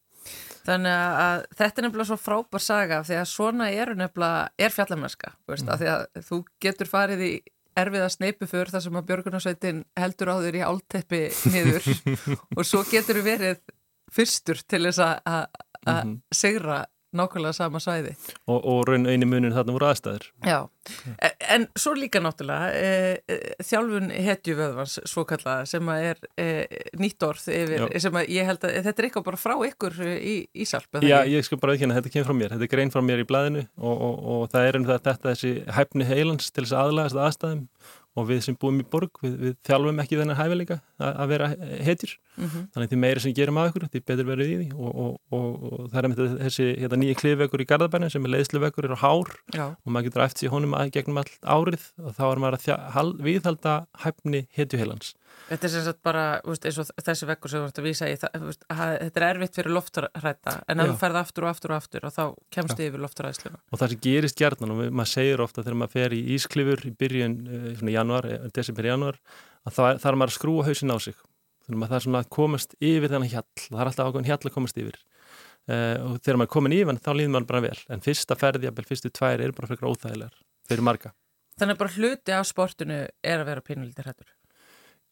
Þannig 0.67 0.99
að 1.23 1.45
þetta 1.57 1.81
er 1.81 1.87
nefnilega 1.87 2.09
svo 2.11 2.19
frábær 2.19 2.63
saga 2.63 2.99
því 3.07 3.17
að 3.21 3.31
svona 3.31 3.71
eru 3.71 3.95
nefnilega 3.99 4.43
er 4.67 4.75
fjallamennska, 4.75 5.33
mm. 5.47 5.71
því 5.79 5.89
að 5.95 6.05
þú 6.27 6.43
getur 6.63 6.91
farið 6.91 7.25
í 7.25 7.33
erfiða 7.80 8.09
sneipu 8.09 8.47
för 8.49 8.71
þar 8.74 8.86
sem 8.86 8.97
að 8.99 9.07
Björgunarsveitin 9.11 9.84
heldur 9.99 10.34
á 10.34 10.36
þér 10.45 10.57
í 10.59 10.65
álteppi 10.67 11.21
niður 11.53 11.88
og 12.57 12.65
svo 12.67 12.84
getur 12.89 13.21
við 13.21 13.30
verið 13.32 13.61
fyrstur 14.13 14.61
til 14.69 14.84
þess 14.88 15.01
að 15.03 15.47
mm 15.84 15.93
-hmm. 15.93 16.17
segra 16.32 16.84
nákvæmlega 17.13 17.53
sama 17.53 17.80
svæði. 17.80 18.15
Og, 18.47 18.59
og 18.65 18.88
raun 18.88 19.05
eini 19.05 19.28
munin 19.30 19.53
þarna 19.53 19.76
voru 19.76 19.89
aðstæður. 19.89 20.26
Já, 20.47 20.59
en, 21.13 21.32
en 21.55 21.65
svo 21.79 21.93
líka 21.97 22.21
náttúrulega 22.23 22.69
e, 22.73 22.91
e, 23.27 23.37
þjálfun 23.65 24.11
hetjuvöðvans 24.27 24.97
svo 25.09 25.25
kallaða 25.29 25.67
sem 25.69 25.91
að 25.93 26.07
er 26.11 26.21
e, 26.39 26.47
nýtt 27.01 27.25
orð 27.27 27.47
yfir, 27.53 27.87
sem 28.03 28.19
að 28.19 28.31
ég 28.33 28.49
held 28.49 28.67
að 28.67 28.77
þetta 28.87 29.03
er 29.03 29.09
eitthvað 29.09 29.27
bara 29.29 29.41
frá 29.41 29.55
ykkur 29.69 29.99
í 30.13 30.35
Ísalp. 30.63 31.01
Já, 31.03 31.17
ég 31.29 31.45
sko 31.47 31.59
bara 31.61 31.75
ekki 31.75 31.87
hérna, 31.87 31.99
þetta 31.99 32.13
kemur 32.13 32.29
frá 32.29 32.37
mér, 32.39 32.55
þetta 32.55 32.67
er 32.67 32.73
grein 32.75 32.93
frá 32.93 33.03
mér 33.05 33.23
í 33.23 33.27
blæðinu 33.29 33.65
og, 33.77 33.93
og, 33.93 34.23
og 34.35 34.47
það 34.53 34.69
er 34.69 34.79
um 34.79 34.87
þetta 34.91 35.17
þessi 35.27 35.53
hæfni 35.77 36.07
heilans 36.07 36.51
til 36.51 36.65
þess 36.65 36.79
aðlægast 36.83 37.21
aðstæðum 37.27 37.67
og 38.14 38.28
við 38.30 38.41
sem 38.45 38.57
búum 38.59 38.80
í 38.82 38.86
borg, 38.86 39.18
við, 39.24 39.36
við 39.41 39.55
þjálfum 39.66 40.01
ekki 40.03 40.20
þennan 40.20 40.38
hæfileika 40.38 40.78
að 41.03 41.32
vera 41.32 41.47
hetjur 41.88 42.14
mm 42.14 42.45
-hmm. 42.45 42.68
þannig 42.76 42.91
því 42.91 42.99
meira 43.03 43.24
sem 43.24 43.34
gerum 43.34 43.57
að 43.57 43.70
ykkur 43.72 43.88
því 43.88 44.01
betur 44.09 44.30
verður 44.30 44.51
í 44.53 44.57
því 44.59 44.68
og, 44.76 44.91
og, 45.05 45.16
og, 45.38 45.47
og 45.72 45.88
það 45.93 45.99
er 46.03 46.09
með 46.11 46.22
þessi 46.43 46.68
hérna, 46.84 46.99
nýja 47.01 47.20
klifveggur 47.22 47.64
í 47.64 47.70
Garðabæna 47.72 48.09
sem 48.14 48.26
er 48.26 48.34
leiðsluveggur, 48.36 48.89
er 48.89 48.95
á 48.95 49.03
hár 49.03 49.34
Já. 49.53 49.66
og 49.74 49.89
maður 49.89 50.09
getur 50.09 50.26
eftir 50.28 50.53
honum 50.53 50.78
að 50.78 50.93
gegnum 50.93 51.22
all 51.24 51.34
árið 51.41 51.89
og 52.03 52.16
þá 52.18 52.24
er 52.30 52.43
maður 52.43 52.59
að 52.78 53.14
viðhalda 53.24 53.76
hæfni 54.05 54.45
hetjuheilans 54.53 55.16
Þetta 55.49 55.67
er 55.67 55.71
sem 55.73 55.83
sagt 55.83 55.99
bara, 56.05 56.23
veist, 56.47 56.65
eins 56.67 56.77
og 56.79 56.89
þessi 57.03 57.27
vekkur 57.27 57.51
sem 57.51 57.59
þú 57.59 57.67
vart 57.67 57.79
að 57.81 57.87
vísa 57.87 58.07
í, 58.07 58.15
það, 58.21 58.45
veist, 58.47 58.63
að, 58.71 58.93
þetta 59.01 59.19
er 59.19 59.25
erfitt 59.27 59.57
fyrir 59.59 59.75
loftarætta 59.75 60.53
en 60.71 60.83
að 60.83 60.91
þú 60.91 60.95
ferð 61.01 61.19
aftur 61.19 61.45
og 61.45 61.51
aftur 61.51 61.73
og 61.73 61.81
aftur 61.81 62.07
og 62.07 62.13
þá 62.15 62.23
kemst 62.55 62.79
þið 62.79 62.87
yfir 62.87 63.03
loftaræðsluna. 63.03 63.59
Og 63.69 63.81
það 63.81 63.93
sem 63.93 64.01
gerist 64.07 64.39
gerðan 64.39 64.73
og 64.73 64.81
maður 64.85 65.11
segir 65.11 65.43
ofta 65.43 65.65
þegar 65.65 65.79
maður 65.81 65.95
fer 65.97 66.15
í 66.15 66.21
ísklifur 66.37 66.85
í 66.87 66.93
byrjun, 67.03 67.37
eh, 67.43 67.69
svona 67.79 67.95
januar, 67.97 68.29
eh, 68.29 68.45
desember 68.55 68.87
januar, 68.87 69.19
að 69.67 69.79
það 69.79 70.11
er 70.13 70.19
maður 70.21 70.33
að 70.33 70.37
skrúa 70.39 70.67
hausin 70.69 70.95
á 70.95 70.97
sig. 71.03 71.17
Þannig 71.63 71.83
að 71.83 71.91
það 71.91 71.97
er 71.99 72.05
svona 72.07 72.21
að 72.23 72.29
komast 72.35 72.75
yfir 72.79 73.11
þennan 73.11 73.31
hjall, 73.31 73.51
það 73.63 73.81
er 73.81 73.89
alltaf 73.91 74.07
ákveðin 74.09 74.29
hjall 74.31 74.39
að 74.47 74.55
komast 74.55 74.79
yfir. 74.79 74.97
Uh, 75.63 75.95
og 76.03 76.15
þegar 76.19 76.39
maður 76.41 76.49
er 76.49 76.51
komin 76.51 76.75
yfir 76.75 76.97
þá 76.99 77.11
líður 77.15 77.31
maður 77.31 77.51
bara 77.53 77.61
vel, 77.63 77.77
en 77.95 78.01
fyrsta 78.03 78.35
ferði, 78.35 78.71
fyrstu 78.83 79.11
tvær 79.15 79.43
er 79.45 79.53
bara 79.55 79.69
fyrir 79.69 79.87
óþægilegar, 79.87 80.33
fyrir 80.67 80.83
marga. 80.83 81.13
Þannig 81.55 81.77
að 81.77 81.83
bara 81.83 81.93
hluti 81.95 82.35
af 82.35 82.49
sportinu 82.49 82.97
er 83.07 83.37
að 83.39 83.47
vera 83.47 83.63
pínulítið 83.63 84.09
hættur. 84.09 84.33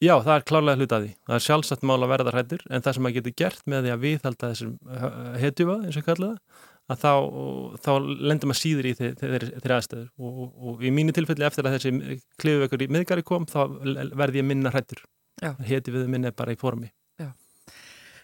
Já, 0.02 0.16
það 0.26 0.34
er 0.34 0.46
klálega 0.50 0.80
hlut 0.80 0.94
að 0.96 1.04
því. 1.04 1.12
Það 1.28 1.36
er 1.36 1.44
sjálfsagt 1.46 1.84
mál 1.86 2.00
að 2.00 2.12
verða 2.12 2.32
hrættur 2.34 2.62
en 2.70 2.82
það 2.82 2.96
sem 2.96 3.06
maður 3.06 3.18
getur 3.20 3.36
gert 3.38 3.64
með 3.70 3.84
því 3.86 3.92
að 3.94 4.04
viðhalda 4.06 4.52
þessum 4.52 4.72
hetjuva, 5.42 5.76
eins 5.86 6.00
og 6.00 6.06
kallaða, 6.08 6.62
að 6.90 7.04
þá, 7.04 7.12
þá 7.86 7.92
lendur 8.32 8.50
maður 8.50 8.60
síður 8.62 8.90
í 8.90 8.94
þeirri 8.98 9.76
aðstöður 9.78 10.08
og, 10.18 10.32
og, 10.32 10.56
og 10.72 10.82
í 10.82 10.94
mínu 10.96 11.14
tilfelli 11.16 11.46
eftir 11.46 11.70
að 11.70 11.78
þessi 11.78 12.18
klifuveikur 12.42 12.86
í 12.86 12.90
miðgari 12.98 13.26
kom 13.28 13.46
þá 13.50 13.60
verði 14.18 14.42
ég 14.42 14.48
minna 14.50 14.74
hrættur. 14.74 15.04
Hetjuviðu 15.42 16.10
minn 16.12 16.26
er 16.30 16.36
bara 16.38 16.56
í 16.56 16.60
formi. 16.60 16.90
Já. 17.22 17.30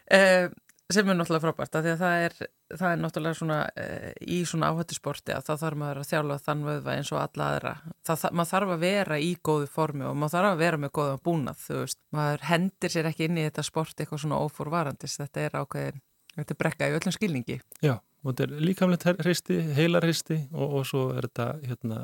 Uh, 0.07 0.49
sem 0.93 1.09
er 1.09 1.17
náttúrulega 1.17 1.43
frábært 1.43 1.75
að 1.75 1.87
því 1.87 1.93
að 1.93 2.01
það 2.01 2.25
er, 2.25 2.35
það 2.71 2.89
er 2.89 2.99
náttúrulega 3.01 3.37
svona 3.39 3.57
e, 3.75 3.87
í 4.23 4.37
svona 4.47 4.69
áhættisporti 4.71 5.35
að 5.35 5.47
þá 5.49 5.53
þarf 5.63 5.79
maður 5.81 6.01
að 6.01 6.09
þjála 6.11 6.37
þann 6.45 6.65
vöðva 6.67 6.95
eins 6.95 7.11
og 7.11 7.21
alla 7.21 7.49
aðra. 7.51 7.73
Það, 8.07 8.21
það, 8.23 8.35
maður 8.39 8.51
þarf 8.53 8.73
að 8.75 8.83
vera 8.85 9.19
í 9.19 9.31
góðu 9.49 9.69
formi 9.73 10.07
og 10.07 10.17
maður 10.17 10.35
þarf 10.37 10.51
að 10.53 10.63
vera 10.63 10.81
með 10.83 10.93
góða 10.99 11.21
búnað 11.27 11.63
þú 11.65 11.79
veist, 11.81 11.99
maður 12.15 12.45
hendir 12.51 12.95
sér 12.95 13.11
ekki 13.11 13.27
inn 13.27 13.41
í 13.41 13.47
þetta 13.49 13.67
sporti 13.67 14.05
eitthvað 14.05 14.23
svona 14.23 14.43
ófórvarandis, 14.47 15.19
þetta 15.19 15.43
er 15.43 15.59
ákveðin 15.59 16.03
þetta 16.37 16.53
er 16.53 16.61
brekka 16.61 16.87
í 16.87 16.95
öllum 16.97 17.15
skilningi. 17.15 17.57
Já, 17.83 17.95
og 17.97 18.31
þetta 18.31 18.45
er 18.45 18.65
líkamlegt 18.67 19.05
hristi 19.25 19.59
heilarhristi 19.77 20.39
og, 20.53 20.79
og 20.79 20.87
svo 20.89 21.03
er 21.17 21.27
þetta 21.27 21.47
hérna, 21.65 21.99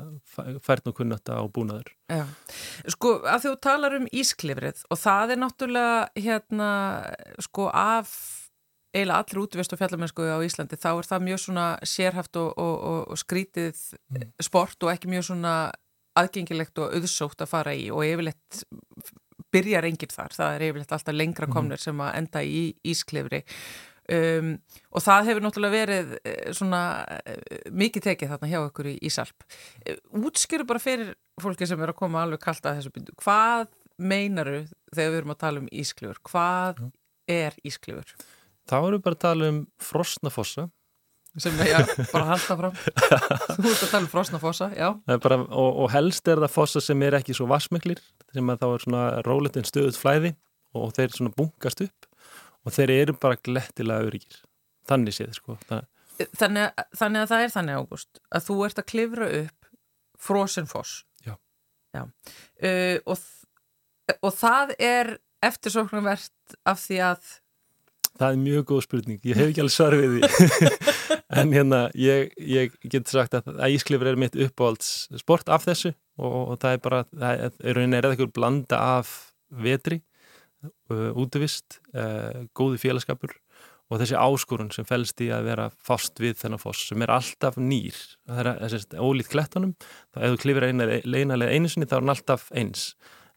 fært 0.64 0.90
og 0.90 0.96
kunnata 0.98 1.38
á 1.38 1.44
búnaður. 1.46 1.92
Já, 2.10 2.24
sko 2.94 3.16
að 3.22 3.46
þú 3.46 3.54
talar 3.64 3.98
um 4.00 4.08
ísklifrið 4.12 4.86
og 4.90 5.00
það 5.00 5.34
er 5.34 5.44
náttúrulega 5.44 6.24
hérna 6.26 6.70
sko 7.48 7.68
af 7.70 8.14
eiginlega 8.94 9.20
allir 9.20 9.42
útvist 9.42 9.74
og 9.74 9.80
fjallamennsku 9.80 10.26
á 10.30 10.38
Íslandi 10.46 10.78
þá 10.78 10.90
er 10.92 11.08
það 11.08 11.26
mjög 11.28 11.40
svona 11.44 11.66
sérhaft 11.82 12.38
og, 12.40 12.52
og, 12.54 12.74
og, 12.90 13.00
og 13.10 13.20
skrítið 13.20 13.80
mm. 14.14 14.28
sport 14.46 14.86
og 14.86 14.92
ekki 14.94 15.10
mjög 15.10 15.28
svona 15.30 15.54
aðgengilegt 16.18 16.78
og 16.78 16.94
auðsótt 16.94 17.42
að 17.42 17.50
fara 17.50 17.74
í 17.74 17.88
og 17.90 18.04
yfirleitt 18.06 18.60
byrjar 19.54 19.86
enginn 19.88 20.12
þar, 20.12 20.34
það 20.34 20.54
er 20.54 20.66
yfirleitt 20.68 20.94
alltaf 20.94 21.16
lengra 21.16 21.48
mm. 21.48 21.54
komnir 21.56 21.82
sem 21.82 22.00
að 22.02 22.14
enda 22.20 22.42
í 22.46 22.62
ísklefri 22.86 23.42
um, 24.14 24.54
og 24.94 25.04
það 25.04 25.30
hefur 25.30 25.46
náttúrulega 25.46 25.74
verið 25.74 26.14
eh, 26.22 26.52
svona 26.56 26.82
eh, 27.24 27.70
mikið 27.74 28.08
tekið 28.10 28.34
þarna 28.34 28.50
hjá 28.52 28.60
okkur 28.62 28.90
í 28.92 28.96
Ísalp 29.08 29.46
eh, 29.84 29.98
útskjöru 30.20 30.68
bara 30.68 30.82
fyrir 30.82 31.14
fólki 31.42 31.68
sem 31.68 31.82
er 31.82 31.94
að 31.94 32.00
koma 32.02 32.22
alveg 32.22 32.42
kallt 32.44 32.66
að 32.66 32.80
þessu 32.80 32.94
byndu, 32.94 33.16
hvað 33.22 33.66
meinaru 33.98 34.64
þegar 34.94 35.10
við 35.10 35.20
erum 35.20 35.34
að 35.34 35.42
tala 35.42 35.62
um 35.62 35.68
ísklefur, 35.70 36.22
hvað 36.30 36.82
mm. 36.82 36.94
er 37.34 37.60
ísklefur? 37.66 38.16
Þá 38.70 38.76
erum 38.78 38.96
við 38.96 39.04
bara 39.04 39.18
að 39.18 39.24
tala 39.26 39.50
um 39.52 39.60
frostnafossa 39.82 40.68
sem 41.42 41.56
já, 41.66 41.80
bara 42.12 42.28
halda 42.28 42.56
fram. 42.60 42.74
Þú 43.58 43.70
ert 43.72 43.80
að 43.82 43.90
tala 43.90 44.02
um 44.04 44.10
frostnafossa, 44.12 44.68
já. 44.78 44.88
Bara, 45.24 45.40
og, 45.42 45.80
og 45.82 45.90
helst 45.90 46.30
er 46.30 46.38
það 46.44 46.52
fossa 46.54 46.82
sem 46.84 47.02
er 47.02 47.16
ekki 47.18 47.34
svo 47.34 47.48
vasmiklir, 47.50 47.98
sem 48.34 48.52
að 48.52 48.60
þá 48.62 48.66
er 48.68 48.84
svona 48.84 49.02
róletinn 49.26 49.66
stöðut 49.66 49.98
flæði 49.98 50.34
og 50.78 50.94
þeir 50.94 51.16
svona 51.16 51.34
bunkast 51.34 51.82
upp 51.86 52.08
og 52.64 52.76
þeir 52.76 52.94
eru 52.94 53.16
bara 53.18 53.40
glettilega 53.42 54.06
öryggir. 54.06 54.38
Þannig 54.88 55.16
séð, 55.16 55.34
sko. 55.40 55.58
Þannig, 56.38 56.84
þannig 56.94 57.24
að 57.24 57.30
það 57.32 57.44
er 57.44 57.54
þannig, 57.56 57.82
Ágúst 57.82 58.20
að 58.30 58.46
þú 58.46 58.58
ert 58.68 58.80
að 58.80 58.90
klifra 58.92 59.30
upp 59.40 59.70
frosenfoss 60.24 61.00
Já, 61.26 61.34
já. 61.96 62.04
Uh, 62.62 62.98
og, 63.10 63.24
og 64.20 64.36
það 64.38 64.74
er 64.78 65.16
eftirsóknarvert 65.44 66.54
af 66.70 66.78
því 66.84 67.00
að 67.10 67.32
Það 68.14 68.30
er 68.30 68.42
mjög 68.44 68.66
góð 68.70 68.82
spurning, 68.84 69.20
ég 69.26 69.38
hef 69.38 69.50
ekki 69.50 69.62
alveg 69.64 69.74
svar 69.74 69.96
við 69.98 70.18
því. 70.18 70.68
En 71.34 71.50
hérna 71.50 71.88
ég, 71.98 72.34
ég 72.38 72.74
get 72.92 73.10
sagt 73.10 73.34
að 73.34 73.56
æsklifur 73.66 74.12
er 74.12 74.18
mitt 74.20 74.36
uppáhalds 74.38 75.08
sport 75.18 75.48
af 75.50 75.64
þessu 75.66 75.90
og, 76.20 76.36
og 76.54 76.58
það 76.62 76.76
er 76.76 76.82
bara, 76.84 77.00
það 77.10 77.40
er, 77.46 77.54
rauninni 77.74 77.98
er 77.98 78.08
eitthvað 78.10 78.34
blanda 78.36 78.78
af 79.00 79.14
vetri 79.64 79.98
uh, 80.68 81.10
útvist 81.18 81.80
uh, 81.96 82.44
góði 82.54 82.78
félagskapur 82.84 83.34
og 83.90 84.00
þessi 84.00 84.16
áskorun 84.16 84.70
sem 84.74 84.86
fælst 84.88 85.20
í 85.24 85.28
að 85.34 85.48
vera 85.50 85.66
fast 85.84 86.22
við 86.22 86.38
þennan 86.40 86.62
foss 86.62 86.86
sem 86.88 87.02
er 87.04 87.12
alltaf 87.12 87.58
nýr. 87.60 87.98
Það 88.30 88.52
er 88.54 89.02
ólít 89.02 89.28
klettunum, 89.32 89.74
þá 90.14 90.22
ef 90.22 90.32
þú 90.36 90.40
klifir 90.44 90.68
leinalega 91.04 91.52
einu 91.52 91.70
sinni 91.70 91.88
þá 91.90 91.98
er 91.98 92.02
hann 92.04 92.14
alltaf 92.14 92.46
eins 92.56 92.86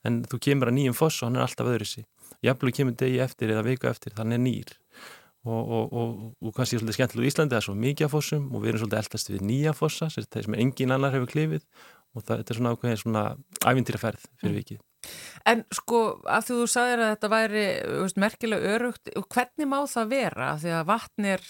en 0.05 0.21
þú 0.29 0.41
kemur 0.49 0.71
að 0.71 0.77
nýjum 0.79 0.97
foss 0.97 1.21
og 1.21 1.29
hann 1.29 1.39
er 1.39 1.47
alltaf 1.47 1.71
öðru 1.71 1.89
sí 1.89 2.05
jafnveg 2.45 2.79
kemur 2.79 2.97
degi 2.99 3.21
eftir 3.23 3.53
eða 3.53 3.65
viku 3.65 3.89
eftir 3.89 4.13
þannig 4.17 4.37
er 4.37 4.43
nýr 4.43 4.73
og, 5.47 5.61
og, 5.61 5.93
og, 5.93 6.15
og 6.43 6.55
kannski 6.55 6.77
svolítið 6.77 6.97
skemmtilega 6.97 7.29
í 7.29 7.31
Íslandi 7.31 7.55
það 7.55 7.61
er 7.61 7.67
svo 7.67 7.77
mikið 7.81 8.11
fossum 8.11 8.49
og 8.51 8.63
við 8.63 8.73
erum 8.73 8.83
svolítið 8.83 9.03
eldast 9.03 9.31
við 9.31 9.45
nýja 9.47 9.73
fossa 9.77 10.09
sem 10.11 10.57
engin 10.59 10.93
annar 10.93 11.15
hefur 11.15 11.31
klifið 11.31 11.63
og 12.17 12.25
það, 12.25 12.41
þetta 12.41 12.53
er 12.53 12.59
svona 12.59 12.73
ákveðin 12.73 13.01
svona 13.01 13.23
ævintýraferð 13.63 14.25
fyrir 14.41 14.51
mm. 14.53 14.57
vikið. 14.61 14.83
En 15.47 15.63
sko 15.75 16.01
að 16.27 16.49
þú 16.49 16.57
sagðir 16.71 17.03
að 17.03 17.13
þetta 17.13 17.31
væri 17.31 17.63
veist, 18.01 18.19
merkilega 18.19 18.73
örugt, 18.75 19.13
hvernig 19.33 19.69
má 19.69 19.79
það 19.89 20.11
vera? 20.11 20.49
Því 20.61 20.73
að 20.79 20.89
vatn 20.89 21.29
er 21.35 21.47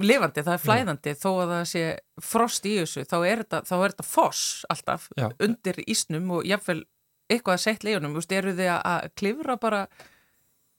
lifandi, 0.00 0.44
það 0.46 0.54
er 0.54 0.62
flæðandi, 0.64 1.14
Já. 1.14 1.18
þó 1.20 1.30
að 1.32 1.52
það 1.54 1.64
sé 1.72 1.84
frost 2.24 2.68
í 2.68 2.76
þessu, 2.78 3.04
þá 3.08 3.16
er 3.18 3.42
þetta, 3.42 3.62
þá 3.68 3.74
er 3.78 3.94
þetta 3.94 4.08
foss 4.08 4.44
alltaf 4.72 5.08
Já. 5.18 5.26
undir 5.44 5.82
ísnum 5.86 6.30
og 6.36 6.48
jáfnveil 6.48 6.84
eitthvað 7.30 7.56
að 7.56 7.62
setja 7.64 7.88
leiðunum, 7.88 8.16
eru 8.36 8.56
þið 8.58 8.72
að 8.76 9.10
klifra 9.18 9.56
bara 9.60 9.84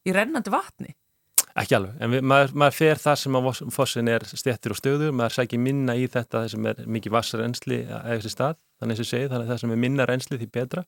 í 0.05 0.15
rennandi 0.15 0.53
vatni? 0.53 0.95
Ekki 1.51 1.75
alveg, 1.75 1.95
en 1.99 2.13
við, 2.13 2.21
maður, 2.31 2.53
maður 2.61 2.75
fer 2.77 2.99
þar 3.01 3.17
sem 3.19 3.37
að 3.37 3.47
fossin 3.75 4.09
er 4.11 4.23
stettir 4.29 4.71
og 4.71 4.79
stöður, 4.79 5.11
maður 5.15 5.35
sækir 5.35 5.59
minna 5.59 5.97
í 5.99 6.05
þetta 6.07 6.45
þar 6.45 6.53
sem 6.53 6.67
er 6.71 6.79
mikið 6.95 7.15
vassarrensli 7.17 7.79
að 7.91 8.13
eitthvað 8.13 8.33
stað, 8.35 8.59
þannig 8.79 8.95
að 8.95 9.03
ég 9.03 9.09
segi, 9.09 9.29
þannig 9.33 9.43
að 9.43 9.51
það 9.51 9.61
sem 9.63 9.73
er 9.75 9.81
minna 9.83 10.07
rensli 10.07 10.39
því 10.39 10.47
betra. 10.55 10.85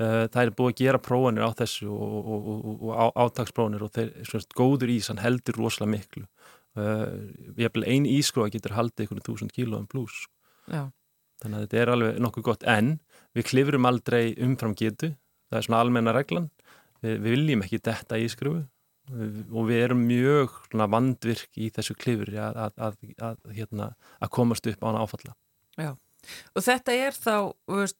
Uh, 0.00 0.24
það 0.32 0.40
er 0.42 0.54
búið 0.56 0.72
að 0.72 0.78
gera 0.80 1.00
prófanir 1.04 1.44
á 1.44 1.50
þessu 1.58 1.90
og, 1.92 2.14
og, 2.16 2.48
og, 2.48 2.86
og 2.88 3.20
átagsprófanir 3.20 3.84
og 3.84 3.92
þeir, 3.92 4.10
svona, 4.30 4.48
góður 4.56 4.94
ís, 4.94 5.10
hann 5.12 5.20
heldur 5.20 5.60
rosalega 5.60 5.92
miklu. 5.92 6.24
Uh, 6.72 7.84
einn 7.84 8.08
ískróa 8.08 8.48
getur 8.54 8.78
haldið 8.78 9.04
einhvern 9.04 9.26
túsund 9.26 9.52
kílóðum 9.52 9.90
pluss. 9.92 10.24
Þannig 10.72 11.58
að 11.58 11.66
þetta 11.66 11.82
er 11.82 11.92
alveg 11.92 12.22
nokkuð 12.24 12.48
gott, 12.48 12.64
en 12.64 12.94
við 13.36 13.48
klifrum 13.48 13.88
aldrei 13.88 14.34
umfram 14.42 14.76
getu, 14.78 15.14
það 15.50 15.58
er 15.58 15.66
svona 15.68 15.82
almenna 15.84 16.14
reglan, 16.16 16.50
við, 17.02 17.18
við 17.18 17.36
viljum 17.36 17.66
ekki 17.66 17.82
detta 17.82 18.20
ískrófu 18.20 18.62
og 19.12 19.66
við 19.68 19.82
erum 19.82 20.06
mjög 20.06 20.54
vandvirk 20.72 21.58
í 21.58 21.68
þessu 21.74 21.96
klifur 21.98 22.30
að, 22.38 22.58
að, 22.78 22.96
að, 23.18 23.38
hérna, 23.56 23.92
að 24.22 24.32
komast 24.38 24.66
upp 24.70 24.84
á 24.84 24.88
hana 24.88 25.02
áfalla. 25.02 25.36
Já, 25.80 25.92
og 26.54 26.64
þetta 26.64 26.94
er 26.94 27.16
þá, 27.16 27.34
veist, 27.72 27.98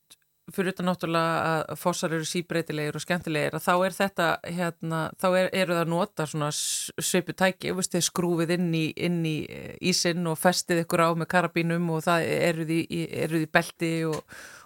fyrir 0.52 0.72
þetta 0.72 0.86
náttúrulega 0.86 1.42
að 1.50 1.80
fossar 1.80 2.14
eru 2.16 2.28
síbreytilegir 2.28 2.98
og 2.98 3.04
skemmtilegir, 3.04 3.58
þá 3.62 3.72
er 3.74 3.96
þetta, 3.98 4.28
hérna, 4.46 5.02
þá 5.18 5.28
er, 5.30 5.50
eru 5.64 5.76
það 5.76 5.84
að 5.84 5.92
nota 5.92 6.28
svona 6.30 6.50
sveipu 6.54 7.36
tæki, 7.38 7.74
veist, 7.78 7.98
skrúfið 8.06 8.56
inn 8.56 8.72
í, 8.78 8.86
inn 8.96 9.20
í 9.26 9.36
ísinn 9.90 10.26
og 10.30 10.40
festið 10.40 10.84
ykkur 10.84 11.06
á 11.06 11.08
með 11.18 11.32
karabínum 11.34 11.92
og 11.96 12.06
það 12.06 12.26
eruð 12.38 12.74
í, 12.78 12.82
eruð 13.26 13.46
í 13.46 13.52
belti 13.58 13.94
og, 14.10 14.22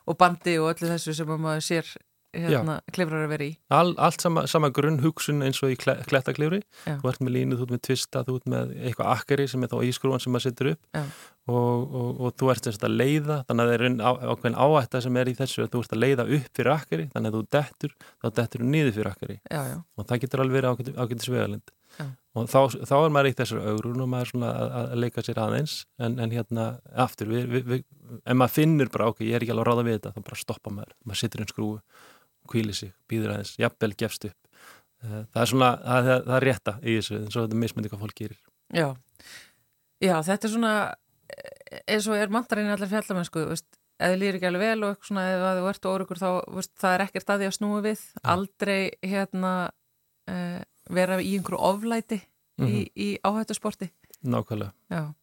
og 0.06 0.18
bandi 0.20 0.58
og 0.62 0.72
öllu 0.74 0.92
þessu 0.94 1.16
sem 1.16 1.32
maður 1.36 1.64
sér 1.66 1.96
hérna, 2.36 2.80
klifrar 2.94 3.24
að 3.26 3.32
vera 3.32 3.46
í. 3.46 3.52
All, 3.72 3.94
Allt 4.02 4.24
sama, 4.24 4.44
sama 4.50 4.70
grunn 4.74 5.00
hugsun 5.04 5.44
eins 5.46 5.62
og 5.64 5.72
í 5.72 5.78
klettaklifri. 5.78 6.62
Þú 6.84 7.10
ert 7.10 7.22
með 7.24 7.34
línu, 7.36 7.58
þú 7.58 7.66
ert 7.66 7.74
með 7.76 7.82
tvista, 7.88 8.22
þú 8.26 8.36
ert 8.40 8.50
með 8.52 8.74
eitthvað 8.76 9.12
akkari 9.14 9.46
sem 9.50 9.64
er 9.64 9.72
þá 9.72 9.78
ískrúan 9.88 10.22
sem 10.22 10.34
maður 10.34 10.46
setur 10.48 10.72
upp. 10.74 11.00
Og, 11.46 11.94
og, 11.94 12.08
og 12.26 12.36
þú 12.40 12.50
ert 12.52 12.68
að 12.74 12.96
leiða, 12.96 13.38
þannig 13.46 13.64
að 13.64 13.72
það 13.72 13.86
er 13.86 14.30
ákveðin 14.32 14.60
áætta 14.66 15.02
sem 15.04 15.18
er 15.20 15.30
í 15.30 15.36
þessu 15.38 15.62
að 15.62 15.72
þú 15.72 15.82
ert 15.84 15.96
að 15.96 16.02
leiða 16.02 16.28
upp 16.36 16.48
fyrir 16.58 16.72
akkari, 16.74 17.08
þannig 17.14 17.32
að 17.32 17.36
þú 17.36 17.42
dettur 17.56 17.96
þá 18.02 18.28
dettur 18.40 18.64
þú 18.64 18.70
niður 18.72 18.96
fyrir 18.96 19.10
akkari 19.12 19.36
já, 19.38 19.60
já. 19.70 19.76
og 19.78 20.08
það 20.08 20.22
getur 20.24 20.42
alveg 20.42 20.58
verið 20.58 20.96
ákveðin 20.96 21.22
svegalind 21.22 21.76
og 22.36 22.48
þá, 22.50 22.58
þá 22.84 22.96
er 22.98 23.12
maður 23.14 23.30
eitt 23.30 23.38
þessar 23.40 23.68
augrun 23.70 24.02
og 24.04 24.10
maður 24.12 24.26
er 24.26 24.30
svona 24.32 24.50
að, 24.52 24.74
að 24.80 24.98
leika 25.04 25.24
sér 25.24 25.40
aðeins 25.40 25.76
en, 26.02 26.18
en 26.20 26.34
hérna 26.34 26.66
aftur 27.06 27.30
við, 27.30 27.46
við, 27.52 27.70
við, 27.70 27.84
en 28.24 28.38
maður 28.38 28.54
finnur 28.56 28.90
bara 28.92 29.08
ok, 29.12 29.22
ég 29.26 29.36
er 29.36 29.44
ekki 29.44 29.54
alveg 29.54 29.66
að 29.66 29.70
ráða 29.70 29.86
við 29.86 29.96
þetta 29.98 30.12
þá 30.14 30.26
bara 30.28 30.40
stoppa 30.40 30.72
maður, 30.74 30.92
maður 31.04 31.20
sittur 31.22 31.42
einn 31.42 31.52
skrúu 31.52 31.78
kvíli 32.50 32.74
sig, 32.76 32.92
býður 33.10 33.34
aðeins, 33.34 33.56
jafnvel 33.58 33.94
gefst 33.98 34.28
upp. 34.28 34.38
Eh, 35.04 35.24
það 35.34 35.40
er 35.42 35.50
svona, 35.50 35.70
það, 35.82 36.10
það, 36.10 36.20
það 36.26 36.36
er 36.36 36.46
rétta 36.46 36.74
í 36.82 36.94
þessu, 36.98 37.16
eins 37.22 37.34
og 37.36 37.46
þetta 37.46 37.62
mismyndi 37.62 37.92
hvað 37.92 38.04
fólk 38.04 38.20
gerir. 38.20 38.38
Já, 38.74 38.86
já 40.02 40.14
þetta 40.28 40.48
er 40.48 40.54
svona, 40.54 40.74
eh, 41.34 41.80
eins 41.96 42.06
og 42.10 42.20
er 42.20 42.32
mandarinn 42.36 42.72
allir 42.74 42.92
fjallamennsku, 42.92 43.44
eða 43.46 44.12
þið 44.12 44.22
lýri 44.22 44.40
ekki 44.40 44.50
alveg 44.50 44.64
vel 44.66 44.78
og 44.78 44.94
eitthvað 44.94 45.10
svona, 45.10 45.26
eða 45.34 45.52
þú 45.58 45.68
ert 45.72 45.90
órugur 45.90 46.22
þá, 46.22 46.30
veist, 46.60 46.72
það 46.80 46.96
er 46.96 47.04
ekkert 47.06 47.34
að 47.34 47.42
því 47.42 47.50
að 47.50 47.58
snúi 47.58 47.82
við, 47.86 48.06
ja. 48.14 48.24
aldrei 48.36 48.80
hérna 49.02 49.52
uh, 50.30 50.58
vera 50.96 51.20
í 51.20 51.36
einhverju 51.36 51.62
oflæti 51.70 52.20
mm 52.22 52.66
-hmm. 52.66 52.72
í, 52.72 52.82
mhm. 52.82 52.90
í 53.06 53.08
áhættusporti. 53.24 53.90
Nákvæmlega. 54.26 54.72
Já, 54.90 55.14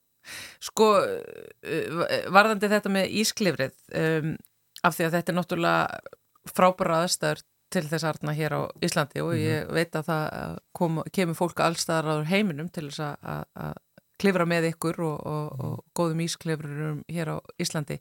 sko, 0.64 0.90
uh, 1.04 2.04
varðandi 2.34 2.72
þetta 2.72 2.94
með 2.94 3.16
ísklifrið, 3.24 3.80
um, 4.02 4.36
af 4.84 4.98
því 4.98 5.08
að 5.08 5.18
þetta 5.18 5.34
er 5.34 5.40
náttúrulega 5.40 6.54
frábæra 6.54 7.02
aðstæður 7.04 7.44
til 7.74 7.86
þess 7.90 8.06
aðarna 8.06 8.36
hér 8.38 8.54
á 8.54 8.62
Íslandi 8.86 9.24
og 9.24 9.34
ég 9.40 9.64
mhm. 9.64 9.74
veit 9.74 9.98
að 9.98 10.10
það 10.12 10.58
kom, 10.78 11.02
kemur 11.16 11.40
fólk 11.40 11.64
allstaðar 11.66 12.22
á 12.22 12.30
heiminum 12.30 12.70
til 12.74 12.90
þess 12.90 13.02
að, 13.08 13.46
að 13.58 13.78
klifra 14.22 14.48
með 14.48 14.70
ykkur 14.74 15.02
og, 15.04 15.20
og, 15.26 15.46
og 15.58 15.70
mhm. 15.72 15.86
góðum 15.98 16.26
ísklifrurum 16.28 17.04
hér 17.12 17.34
á 17.34 17.38
Íslandi. 17.62 18.00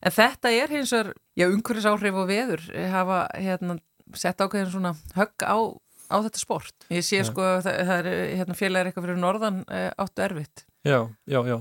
En 0.00 0.14
þetta 0.16 0.52
er 0.56 0.72
hins 0.72 0.94
vegar, 0.94 1.12
já, 1.36 1.46
umhverfis 1.50 1.88
áhrif 1.90 2.16
og 2.16 2.30
veður 2.30 2.62
hafa 2.88 3.20
hérna, 3.36 3.76
sett 4.16 4.40
ákveðin 4.40 4.72
svona 4.72 4.94
högg 5.16 5.44
á, 5.44 5.58
á 6.08 6.16
þetta 6.24 6.40
sport. 6.40 6.86
Ég 6.88 7.04
sé 7.04 7.20
ja. 7.20 7.26
sko 7.28 7.44
að 7.44 7.66
það, 7.66 7.80
það 7.90 7.98
er 8.00 8.22
hérna, 8.40 8.56
félagar 8.56 8.88
eitthvað 8.88 9.06
fyrir 9.06 9.20
norðan 9.20 9.60
e, 9.68 9.82
áttu 10.00 10.24
erfitt. 10.24 10.64
Já, 10.86 11.08
já, 11.28 11.40
já. 11.44 11.58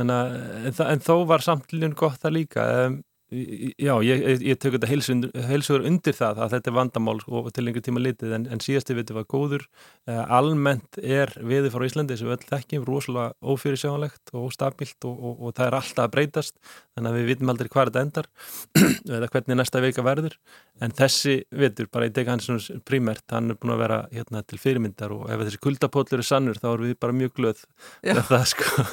Að, 0.00 0.34
en, 0.70 0.74
en 0.86 1.02
þó 1.04 1.14
var 1.28 1.44
samtlun 1.44 1.94
gott 1.98 2.20
það 2.22 2.36
líka. 2.38 2.66
Um, 2.86 3.00
Já, 3.30 3.92
ég, 4.02 4.24
ég 4.42 4.56
tök 4.58 4.74
þetta 4.74 4.88
heilsugur 4.90 5.84
undir 5.86 6.16
það 6.18 6.40
að 6.42 6.54
þetta 6.56 6.70
er 6.70 6.74
vandamál 6.74 7.20
og 7.30 7.50
til 7.54 7.62
einhver 7.62 7.84
tíma 7.86 8.00
litið 8.02 8.32
en, 8.34 8.46
en 8.50 8.62
síðasti 8.62 8.96
viti 8.98 9.14
var 9.14 9.28
góður. 9.30 9.68
Uh, 10.10 10.24
almennt 10.34 10.98
er 10.98 11.30
viði 11.38 11.70
frá 11.70 11.84
Íslandi 11.86 12.16
sem 12.18 12.26
við 12.26 12.40
öll 12.40 12.48
þekkjum 12.48 12.88
rosalega 12.88 13.52
ófyrirsjónlegt 13.54 14.32
og 14.34 14.48
óstabilt 14.48 15.06
og, 15.06 15.14
og, 15.14 15.36
og 15.46 15.54
það 15.54 15.68
er 15.68 15.76
alltaf 15.78 16.08
að 16.08 16.16
breytast 16.16 16.56
þannig 16.64 17.12
að 17.12 17.20
við 17.20 17.30
vitum 17.30 17.54
aldrei 17.54 17.70
hvað 17.70 17.92
þetta 17.92 18.04
endar 18.08 18.30
eða 19.20 19.30
hvernig 19.36 19.60
næsta 19.60 19.84
veika 19.86 20.06
verður. 20.10 20.36
En 20.82 20.96
þessi 20.98 21.36
vitur, 21.62 21.90
bara 21.94 22.10
ég 22.10 22.18
teka 22.18 22.34
hans 22.34 22.70
primært, 22.88 23.28
hann 23.30 23.54
er 23.54 23.60
búin 23.62 23.76
að 23.76 23.84
vera 23.84 24.00
hérna, 24.10 24.42
til 24.42 24.58
fyrirmyndar 24.58 25.14
og 25.14 25.30
ef 25.30 25.46
þessi 25.46 25.62
kuldapóllur 25.68 26.24
er 26.24 26.26
sannur 26.26 26.58
þá 26.58 26.72
erum 26.72 26.90
við 26.90 26.98
bara 26.98 27.18
mjög 27.22 27.38
glöð 27.38 27.62
það 28.02 28.46
sko 28.56 28.88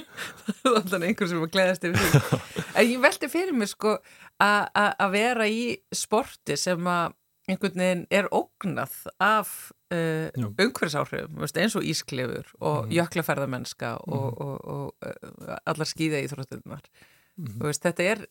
það 0.46 0.70
er 0.70 0.78
alltaf 0.78 1.08
einhver 1.08 1.30
sem 1.30 1.42
að 1.44 1.52
gleðast 1.56 1.88
yfir 1.88 2.00
því 2.04 2.40
en 2.78 2.88
ég 2.88 3.02
veldi 3.04 3.30
fyrir 3.32 3.56
mig 3.56 3.70
sko 3.72 3.98
að 4.44 5.10
vera 5.14 5.46
í 5.50 5.66
sporti 5.94 6.58
sem 6.60 6.90
að 6.90 7.14
einhvern 7.50 7.80
veginn 7.80 8.04
er 8.14 8.28
ógnað 8.32 8.94
af 9.22 9.50
uh, 9.92 10.30
umhverfisáhrifum 10.48 11.44
eins 11.44 11.76
og 11.76 11.84
ísklefur 11.84 12.48
og 12.60 12.86
mm. 12.86 12.94
jöklaferðamennska 12.96 13.90
mm. 13.98 14.14
og, 14.16 14.40
og, 14.40 14.54
og 14.64 15.10
uh, 15.10 15.58
allar 15.68 15.90
skýða 15.90 16.22
í 16.24 16.30
þróttunar 16.32 16.88
mm. 17.36 17.60
þetta 17.68 18.08
er 18.14 18.24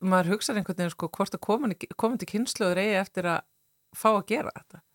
maður 0.00 0.34
hugsaður 0.34 0.62
einhvern 0.62 0.80
veginn 0.80 0.94
sko 0.96 1.10
hvort 1.14 1.36
að 1.36 1.42
komandi 2.00 2.28
kynsluður 2.28 2.82
eigi 2.82 2.98
eftir 2.98 3.30
að 3.36 3.44
fá 3.96 4.10
að 4.16 4.24
gera 4.32 4.54
þetta 4.58 4.86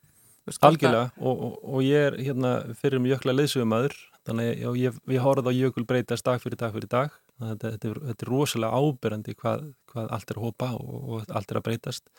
Algjörlega 0.62 1.10
og, 1.18 1.40
og, 1.42 1.54
og 1.74 1.82
ég 1.82 2.12
er 2.12 2.20
hérna 2.22 2.52
fyrir 2.78 3.00
um 3.00 3.08
jökla 3.10 3.34
leysugumæður 3.34 3.96
þannig 4.26 4.66
að 4.66 4.78
ég, 4.80 5.00
ég 5.14 5.24
horfði 5.24 5.54
á 5.54 5.60
jökul 5.60 5.86
breytast 5.88 6.26
dag 6.26 6.42
fyrir 6.42 6.60
dag 6.60 6.76
fyrir 6.76 6.92
dag. 6.92 7.16
Þetta, 7.40 7.72
þetta, 7.76 7.90
er, 7.90 8.02
þetta 8.10 8.26
er 8.26 8.32
rosalega 8.32 8.82
ábyrjandi 8.82 9.36
hvað, 9.40 9.66
hvað 9.92 10.12
allt 10.18 10.32
er 10.32 10.40
að 10.40 10.46
hópa 10.48 10.70
og, 10.78 10.94
og 11.00 11.34
allt 11.40 11.52
er 11.52 11.60
að 11.60 11.66
breytast. 11.70 12.14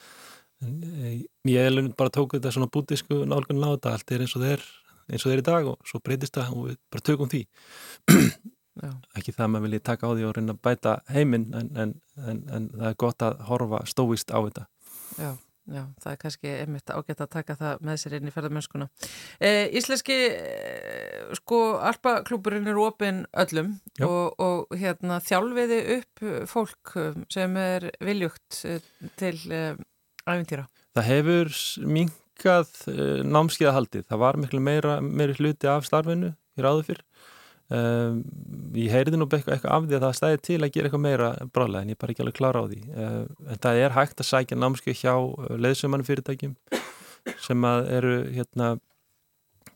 En 0.65 0.77
eh, 0.89 1.23
ég 1.53 1.81
bara 1.99 2.13
tókuð 2.13 2.41
þetta 2.41 2.55
svona 2.55 2.73
bútisku 2.73 3.23
nálgun 3.29 3.63
láta, 3.63 3.93
allt 3.93 4.13
er 4.15 4.25
eins 4.25 4.37
og 4.39 4.45
þeir 4.47 4.67
eins 5.07 5.23
og 5.23 5.31
þeir 5.33 5.43
í 5.43 5.47
dag 5.47 5.71
og 5.71 5.81
svo 5.87 6.03
breytist 6.03 6.37
það 6.39 6.55
og 6.55 6.69
við 6.71 6.79
bara 6.93 7.07
tökum 7.11 7.33
því. 7.33 7.43
Ekki 9.17 9.33
það 9.33 9.45
að 9.47 9.51
maður 9.55 9.67
vilji 9.67 9.83
taka 9.89 10.09
á 10.09 10.13
því 10.13 10.29
og 10.29 10.37
reyna 10.37 10.55
að 10.57 10.63
bæta 10.67 10.95
heiminn 11.09 11.47
en, 11.57 11.69
en, 11.81 11.97
en, 12.21 12.41
en 12.53 12.71
það 12.75 12.89
er 12.91 12.99
gott 13.01 13.25
að 13.25 13.45
horfa 13.49 13.83
stóist 13.89 14.33
á 14.35 14.39
þetta. 14.39 14.67
Já 15.17 15.31
Já, 15.67 15.83
það 15.99 16.13
er 16.13 16.19
kannski 16.21 16.51
einmitt 16.61 16.91
ágætt 16.95 17.23
að 17.25 17.31
taka 17.33 17.57
það 17.59 17.81
með 17.89 17.97
sér 17.99 18.15
inn 18.19 18.29
í 18.31 18.33
ferðarmennskuna. 18.35 18.87
E, 19.43 19.51
íslenski, 19.81 20.19
e, 20.31 21.25
sko, 21.41 21.59
alpaklúburinn 21.89 22.71
er 22.71 22.79
ofinn 22.79 23.25
öllum 23.43 23.73
og, 24.07 24.39
og 24.39 24.79
hérna 24.79 25.19
þjálfiði 25.27 25.81
upp 25.97 26.25
fólk 26.53 26.95
sem 27.35 27.59
er 27.59 27.89
viljugt 27.99 28.61
e, 28.63 28.79
til 29.19 29.35
e, 29.51 29.65
æfintýra. 30.23 30.69
Það 30.95 31.11
hefur 31.11 31.53
minkað 31.99 32.73
e, 32.93 33.11
námskeiðahaldið. 33.27 34.07
Það 34.07 34.23
var 34.23 34.41
miklu 34.45 34.63
meira, 34.63 35.01
meiri 35.03 35.35
hluti 35.41 35.71
af 35.73 35.91
starfinu 35.91 36.37
í 36.57 36.63
ráðu 36.63 36.87
fyrr 36.93 37.06
Um, 37.67 38.21
ég 38.79 38.93
heyrði 38.95 39.19
nú 39.19 39.27
eitthvað 39.27 39.65
af 39.67 39.87
því 39.89 39.97
að 39.97 40.05
það 40.05 40.13
stæði 40.15 40.43
til 40.47 40.59
að 40.61 40.73
gera 40.77 40.87
eitthvað 40.87 41.03
meira 41.03 41.31
brálega 41.51 41.83
en 41.83 41.89
ég 41.91 41.97
er 41.97 42.03
bara 42.05 42.15
ekki 42.15 42.23
alveg 42.23 42.37
klára 42.39 42.63
á 42.63 42.71
því 42.71 42.79
uh, 42.95 43.17
en 43.51 43.63
það 43.65 43.81
er 43.83 43.97
hægt 43.97 44.23
að 44.23 44.29
sækja 44.29 44.59
námskeið 44.61 45.01
hjá 45.01 45.15
uh, 45.17 45.49
leðsumannum 45.59 46.07
fyrirtækjum 46.07 46.55
sem 47.43 47.67
að 47.67 47.91
eru 47.97 48.15
hérna 48.37 48.69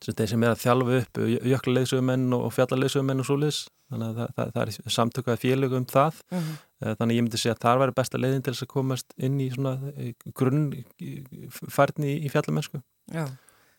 sem 0.01 0.15
þeir 0.15 0.31
sem 0.31 0.47
er 0.47 0.55
að 0.55 0.63
þjálfa 0.63 1.01
upp 1.01 1.21
jökla 1.51 1.77
leðsumenn 1.81 2.39
og 2.39 2.47
fjalla 2.55 2.79
leðsumenn 2.79 3.25
og 3.25 3.27
svo 3.27 3.41
leðs 3.43 3.65
þannig 3.91 4.07
að 4.07 4.21
það, 4.21 4.31
það, 4.37 4.55
það 4.55 4.63
er 4.63 4.97
samtökað 5.01 5.43
félög 5.43 5.79
um 5.81 5.91
það 5.91 6.23
uh 6.31 6.39
-huh. 6.39 6.59
Eh, 6.81 6.95
þannig 6.97 7.19
ég 7.19 7.25
myndi 7.27 7.41
segja 7.41 7.53
að 7.59 7.65
það 7.65 7.81
væri 7.83 7.95
besta 7.99 8.19
leiðin 8.21 8.45
til 8.45 8.55
þess 8.55 8.65
að 8.65 8.73
komast 8.73 9.11
inn 9.21 9.37
í 9.45 9.51
svona 9.53 9.75
eh, 10.01 10.15
grunnfærni 10.39 12.15
í 12.25 12.31
fjallamennsku. 12.33 12.81
Já. 13.13 13.27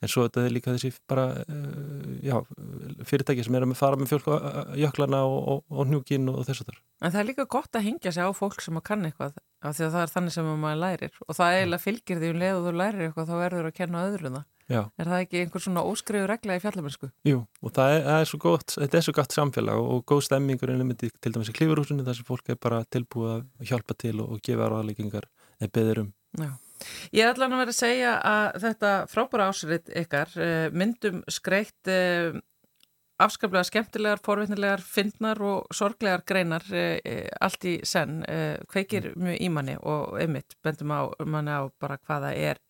En 0.02 0.10
svo 0.10 0.26
þetta 0.26 0.46
er 0.48 0.54
líka 0.56 0.74
þessi 0.74 0.90
bara, 1.10 1.26
eh, 1.46 2.14
já, 2.26 2.38
fyrirtæki 3.06 3.46
sem 3.46 3.56
er 3.58 3.68
að 3.68 3.76
fara 3.78 4.00
með 4.00 4.16
fólk 4.16 4.30
á 4.34 4.74
jöklana 4.80 5.22
og, 5.30 5.42
og, 5.54 5.60
og 5.70 5.90
hnjúkin 5.90 6.32
og 6.32 6.42
þess 6.48 6.64
að 6.64 6.72
það. 6.72 6.80
En 7.02 7.14
það 7.14 7.22
er 7.22 7.30
líka 7.30 7.46
gott 7.58 7.78
að 7.78 7.86
hingja 7.86 8.14
sig 8.16 8.26
á 8.26 8.32
fólk 8.34 8.64
sem 8.66 8.80
að 8.80 8.88
kann 8.90 9.06
eitthvað 9.06 9.38
af 9.62 9.78
því 9.78 9.86
að 9.86 9.94
það 9.94 10.06
er 10.06 10.14
þannig 10.16 10.34
sem 10.34 10.50
maður 10.64 10.82
lærir 10.82 11.20
og 11.28 11.38
það 11.38 11.58
eiginlega 11.58 11.86
fylgir 11.86 12.22
því 12.22 12.32
um 12.32 12.42
leið 12.42 12.56
og 12.58 12.66
þú 12.66 12.74
lærir 12.82 13.06
eitthvað 13.06 13.30
þá 13.30 13.36
verður 13.44 13.70
að 13.70 13.78
kenna 13.78 14.06
öðrum 14.08 14.38
það. 14.40 14.48
Já. 14.72 14.82
Er 14.96 15.10
það 15.10 15.24
ekki 15.26 15.40
einhver 15.42 15.64
svona 15.66 15.84
óskrifu 15.84 16.28
regla 16.30 16.56
í 16.56 16.62
fjallamennsku? 16.64 17.10
Jú, 17.28 17.42
og 17.62 17.74
það 17.76 17.96
er, 17.96 18.04
það 18.08 18.22
er 18.22 18.30
svo 18.30 18.40
gott, 18.42 18.76
þetta 18.78 18.98
er 18.98 19.06
svo 19.06 19.14
gott 19.18 19.36
samfélag 19.36 19.82
og 19.84 20.04
góð 20.08 20.22
stemmingur 20.30 20.72
en 20.72 20.86
myndi 20.88 21.12
til 21.12 21.34
dæmis 21.36 21.52
í 21.52 21.56
klífurhúsinu 21.58 22.06
þar 22.08 22.18
sem 22.18 22.28
fólk 22.28 22.54
er 22.54 22.60
bara 22.62 22.82
tilbúið 22.88 23.34
að 23.36 23.72
hjálpa 23.72 23.98
til 24.00 24.16
og, 24.24 24.38
og 24.38 24.44
gefa 24.46 24.70
ráðleggingar 24.72 25.28
eða 25.60 25.74
beður 25.76 26.04
um. 26.06 26.14
Já. 26.40 26.52
Ég 27.16 27.28
ætla 27.28 27.48
hann 27.48 27.58
að 27.58 27.64
vera 27.64 27.74
að 27.76 27.80
segja 27.80 28.14
að 28.28 28.62
þetta 28.66 28.94
frábæra 29.12 29.50
ásrið 29.52 29.92
ykkar 30.04 30.38
eh, 30.42 30.68
myndum 30.74 31.22
skreitt 31.32 31.92
eh, 31.92 32.38
afskaplega 33.22 33.68
skemmtilegar, 33.70 34.22
forvitnilegar, 34.26 34.82
fyndnar 34.82 35.42
og 35.46 35.76
sorglegar 35.78 36.26
greinar 36.26 36.66
eh, 36.74 37.28
allt 37.42 37.68
í 37.70 37.76
senn, 37.86 38.24
kveikir 38.72 39.12
mjög 39.14 39.42
í 39.46 39.50
manni 39.54 39.78
og 39.82 40.18
einmitt 40.22 40.58
bendum 40.66 40.96
á 40.96 41.02
manni 41.26 41.54
á 41.54 41.70
bara 41.82 42.00
hvaða 42.02 42.34
er 42.34 42.62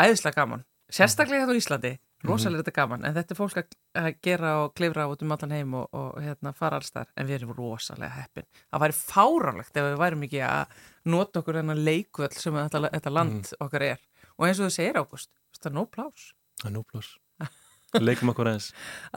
æðislega 0.00 0.40
gaman 0.40 0.64
sérstaklega 0.94 1.44
hérna 1.44 1.56
á 1.56 1.60
Íslandi. 1.60 1.92
Rosalega 2.28 2.64
þetta 2.64 2.76
gaman 2.78 3.04
en 3.08 3.16
þetta 3.16 3.34
er 3.34 3.38
fólk 3.38 3.60
að 3.60 4.10
gera 4.24 4.54
og 4.62 4.74
klifra 4.78 5.08
út 5.10 5.24
um 5.24 5.34
allan 5.36 5.56
heim 5.56 5.74
og, 5.80 5.88
og 5.92 6.22
hérna, 6.24 6.54
fara 6.56 6.80
alls 6.80 6.94
þar 6.94 7.10
en 7.16 7.28
við 7.28 7.40
erum 7.40 7.54
rosalega 7.56 8.12
heppin. 8.18 8.48
Það 8.70 8.84
væri 8.86 8.98
fáránlegt 9.00 9.80
ef 9.80 9.90
við 9.90 10.00
værum 10.04 10.24
ekki 10.28 10.44
að 10.48 10.78
nota 11.14 11.42
okkur 11.42 11.60
enna 11.60 11.76
leikvöld 11.78 12.38
sem 12.38 12.56
þetta, 12.56 12.88
þetta 12.96 13.14
land 13.14 13.42
mm. 13.42 13.60
okkar 13.66 13.88
er. 13.92 14.08
Og 14.38 14.48
eins 14.48 14.58
og 14.60 14.70
þú 14.70 14.74
segir 14.74 14.98
Ágúst, 14.98 15.30
það 15.60 15.70
er 15.70 15.78
nóg 15.78 15.92
plás 15.94 16.32
það 16.64 16.70
er 16.70 16.76
nóg 16.78 16.86
plás 16.90 17.10
leikum 18.08 18.32
okkur 18.32 18.50
eins 18.54 18.70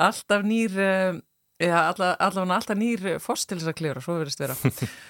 alltaf 0.08 0.46
nýr 0.46 0.78
uh, 0.78 1.20
ja, 1.64 1.88
alltaf, 1.90 2.18
alltaf 2.22 2.78
nýr 2.78 3.06
þess 3.18 3.70
að 3.70 3.78
klifra, 3.80 4.04
svo 4.04 4.20
verðist 4.20 4.44
vera. 4.44 4.58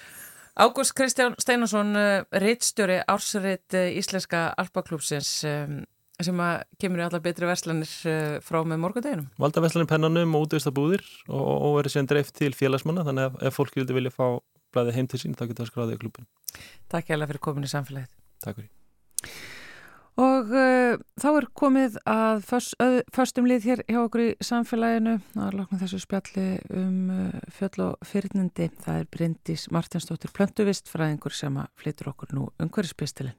Ágúst 0.64 0.94
Kristján 0.98 1.36
Steinarsson 1.38 1.92
eh, 1.94 2.24
reittstjóri 2.42 2.96
ársreitt 3.06 3.76
uh, 3.78 3.84
Íslenska 3.94 4.48
Alpaklúpsins 4.58 5.44
sem 6.26 6.40
að 6.42 6.62
kemur 6.82 7.02
í 7.02 7.04
allar 7.06 7.22
betri 7.22 7.46
verslanir 7.46 7.90
eh, 8.10 8.38
frá 8.42 8.58
með 8.66 8.80
morgundeginum. 8.82 9.28
Valda 9.38 9.62
verslanir 9.62 9.90
pennanum 9.90 10.34
og 10.34 10.48
útvist 10.48 10.70
að 10.70 10.78
búðir 10.80 11.04
og, 11.28 11.44
og 11.46 11.76
verður 11.78 11.94
síðan 11.94 12.10
dreift 12.10 12.34
til 12.38 12.50
félagsmanna 12.58 13.04
þannig 13.06 13.28
að 13.28 13.46
ef 13.46 13.58
fólki 13.60 13.86
vilja 13.86 14.14
fá 14.14 14.24
blæði 14.74 14.96
heim 14.96 15.08
til 15.10 15.22
sín 15.22 15.38
þá 15.38 15.46
getur 15.46 15.64
það 15.64 15.70
skráðið 15.70 15.94
í 15.94 16.02
klubin. 16.02 16.26
Takk 16.90 17.08
ég 17.08 17.16
alveg 17.16 17.32
fyrir 17.32 17.44
komin 17.46 17.68
í 17.68 17.70
samfélagið. 17.70 18.10
Takk 18.44 18.60
fyrir. 18.60 18.74
Og 20.18 20.50
uh, 20.50 20.98
þá 21.22 21.28
er 21.30 21.44
komið 21.54 21.96
að 22.10 22.40
föstum 23.14 23.46
lið 23.46 23.68
hér 23.68 23.82
hjá 23.86 24.00
okkur 24.00 24.24
í 24.24 24.30
samfélaginu 24.42 25.14
að 25.38 25.58
lokna 25.60 25.78
þessu 25.78 26.00
spjalli 26.02 26.46
um 26.74 27.12
uh, 27.14 27.36
fjöll 27.54 27.84
og 27.86 28.08
fyrirnindi. 28.10 28.72
Það 28.82 29.04
er 29.04 29.10
Bryndís 29.14 29.68
Martinsdóttir 29.74 30.34
Plöntuvist 30.34 30.90
fræðingur 30.90 31.36
sem 31.38 31.62
að 31.62 31.70
flytur 31.78 32.10
okkur 32.10 32.34
nú 32.34 32.48
umhverjuspistilinn. 32.58 33.38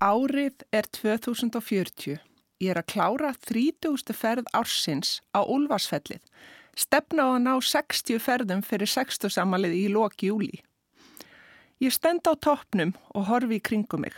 Árið 0.00 0.62
er 0.72 0.86
2040. 0.96 2.22
Ég 2.64 2.70
er 2.72 2.78
að 2.80 2.86
klára 2.88 3.34
30. 3.44 4.14
ferð 4.16 4.46
ársins 4.56 5.18
á 5.36 5.44
Úlfarsfellið. 5.44 6.22
Stefna 6.72 7.26
á 7.28 7.36
að 7.36 7.42
ná 7.44 7.52
60 7.60 8.22
ferðum 8.24 8.62
fyrir 8.64 8.88
60 8.88 9.34
samalið 9.36 9.74
í 9.76 9.82
loki 9.92 10.30
júli. 10.30 10.62
Ég 11.84 11.92
stend 11.92 12.24
á 12.24 12.32
toppnum 12.32 12.94
og 13.12 13.28
horfi 13.28 13.60
í 13.60 13.66
kringum 13.68 14.06
mig. 14.06 14.16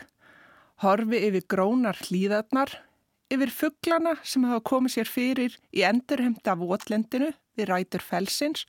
Horfi 0.86 1.18
yfir 1.26 1.48
grónar 1.50 1.98
hlýðarnar, 1.98 2.78
yfir 3.26 3.50
fugglana 3.50 4.14
sem 4.22 4.46
hafa 4.46 4.62
komið 4.62 5.00
sér 5.00 5.10
fyrir 5.10 5.58
í 5.74 5.82
endurhemta 5.82 6.54
votlendinu 6.62 7.34
við 7.58 7.72
rætur 7.74 8.06
felsins 8.06 8.68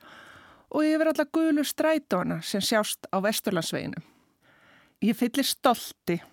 og 0.73 0.81
yfir 0.81 1.13
alla 1.13 1.29
gulu 1.29 1.61
strætóna 1.61 2.41
sem 2.41 2.61
sjást 2.61 3.05
á 3.13 3.21
Vesturlandsveginu. 3.21 4.01
Ég 5.05 5.13
fyllir 5.13 5.45
stolti 5.45 6.23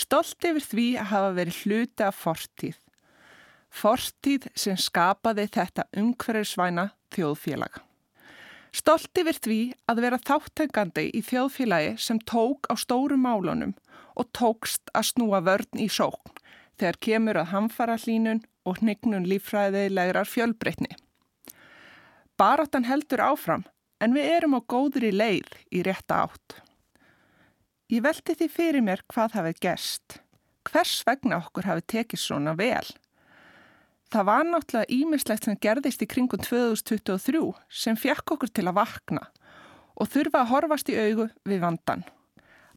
Stolt 0.00 0.46
yfir 0.46 0.64
því 0.64 0.86
að 1.00 1.10
hafa 1.10 1.30
verið 1.36 1.60
hluti 1.64 2.06
af 2.06 2.16
fortíð. 2.16 2.76
Fortíð 3.70 4.48
sem 4.58 4.78
skapaði 4.80 5.46
þetta 5.52 5.84
umhverfisvæna 6.00 6.86
þjóðfélag. 7.14 7.80
Stolt 8.72 9.18
yfir 9.18 9.38
því 9.44 9.58
að 9.90 10.02
vera 10.04 10.20
þáttengandi 10.22 11.04
í 11.18 11.20
þjóðfélagi 11.26 11.96
sem 11.98 12.20
tók 12.32 12.70
á 12.70 12.74
stóru 12.78 13.18
málunum 13.18 13.74
og 14.14 14.30
tókst 14.36 14.92
að 14.94 15.08
snúa 15.10 15.42
vörn 15.46 15.82
í 15.82 15.88
sókn 15.90 16.38
þegar 16.78 17.00
kemur 17.06 17.40
að 17.42 17.50
hamfara 17.52 17.98
hlínun 18.00 18.44
og 18.64 18.80
hnignun 18.80 19.28
lífræðilegrar 19.28 20.28
fjölbreytni. 20.30 20.94
Baráttan 22.40 22.86
heldur 22.88 23.20
áfram 23.26 23.66
en 24.00 24.16
við 24.16 24.32
erum 24.38 24.56
á 24.56 24.60
góðri 24.64 25.12
leið 25.12 25.50
í 25.74 25.84
rétta 25.84 26.24
átt. 26.24 26.60
Ég 27.90 28.04
velti 28.04 28.36
því 28.38 28.46
fyrir 28.54 28.84
mér 28.86 29.00
hvað 29.10 29.32
hafið 29.34 29.56
gerst. 29.64 30.20
Hvers 30.68 31.00
vegna 31.08 31.40
okkur 31.40 31.66
hafið 31.66 31.86
tekið 31.90 32.20
svona 32.22 32.52
vel? 32.54 32.86
Það 34.14 34.26
var 34.28 34.44
náttúrulega 34.46 34.94
ímislegt 34.94 35.48
sem 35.48 35.58
gerðist 35.58 36.04
í 36.04 36.06
kringum 36.12 36.38
2023 36.46 37.40
sem 37.82 37.98
fjekk 37.98 38.36
okkur 38.36 38.52
til 38.54 38.68
að 38.70 38.76
vakna 38.78 39.24
og 39.98 40.10
þurfa 40.12 40.44
að 40.44 40.52
horfast 40.52 40.92
í 40.92 40.98
augu 41.02 41.26
við 41.50 41.64
vandan. 41.64 42.04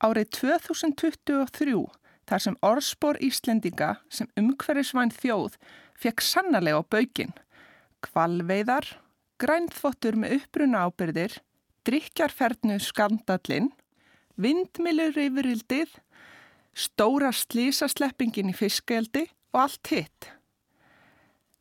Árið 0.01 0.31
2023 0.39 1.77
þar 2.25 2.43
sem 2.47 2.57
orðspor 2.65 3.21
Íslendinga 3.21 3.91
sem 4.09 4.31
umhverfisvæn 4.39 5.13
þjóð 5.13 5.59
fekk 5.93 6.25
sannarlega 6.25 6.81
á 6.81 6.89
baukinn. 6.89 7.37
Kvalveiðar, 8.01 8.89
grænþvottur 9.37 10.17
með 10.17 10.39
uppbruna 10.39 10.87
ábyrðir, 10.89 11.37
drikjarferðnu 11.85 12.81
skandallinn 12.81 13.69
vindmilur 14.39 15.17
yfirildið, 15.19 15.91
stóra 16.73 17.31
slísasleppingin 17.35 18.51
í 18.51 18.55
fiskeldi 18.57 19.27
og 19.53 19.65
allt 19.65 19.91
hitt. 19.93 20.29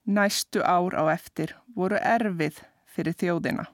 Næstu 0.08 0.62
ár 0.64 0.96
á 0.98 1.04
eftir 1.12 1.54
voru 1.76 2.00
erfið 2.00 2.62
fyrir 2.90 3.16
þjóðina. 3.20 3.68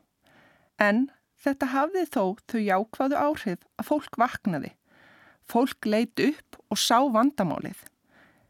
En 0.79 1.09
þetta 1.41 1.71
hafði 1.73 2.05
þó 2.11 2.25
þau 2.51 2.61
jákvæðu 2.61 3.21
áhrif 3.21 3.63
að 3.79 3.89
fólk 3.91 4.19
vaknaði. 4.21 4.75
Fólk 5.49 5.87
leitt 5.89 6.21
upp 6.21 6.59
og 6.69 6.79
sá 6.79 6.99
vandamálið. 7.09 7.79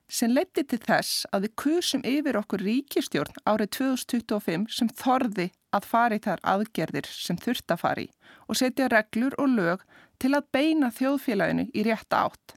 Sem 0.09 0.33
leitti 0.33 0.65
til 0.65 0.81
þess 0.81 1.27
að 1.37 1.45
við 1.45 1.55
kusum 1.61 2.03
yfir 2.09 2.39
okkur 2.41 2.65
ríkistjórn 2.65 3.43
árið 3.45 3.75
2025 3.77 4.65
sem 4.73 4.89
þorði 4.89 5.51
að 5.77 5.89
fari 5.91 6.19
þar 6.25 6.41
aðgerðir 6.49 7.11
sem 7.13 7.37
þurft 7.37 7.75
að 7.75 7.83
fari 7.83 8.07
og 8.49 8.57
setja 8.57 8.89
reglur 8.89 9.37
og 9.37 9.53
lög 9.53 9.85
til 10.23 10.35
að 10.37 10.49
beina 10.55 10.91
þjóðfélaginu 10.95 11.69
í 11.75 11.85
rétt 11.87 12.15
átt. 12.15 12.55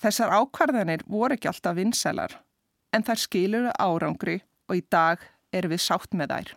Þessar 0.00 0.34
ákvarðanir 0.40 1.04
voru 1.08 1.36
ekki 1.36 1.50
alltaf 1.50 1.76
vinsælar, 1.78 2.36
en 2.92 3.04
þær 3.06 3.22
skiluru 3.22 3.72
árangri 3.80 4.40
og 4.68 4.80
í 4.80 4.84
dag 4.92 5.22
er 5.56 5.68
við 5.70 5.82
sátt 5.84 6.16
með 6.16 6.34
þær. 6.34 6.50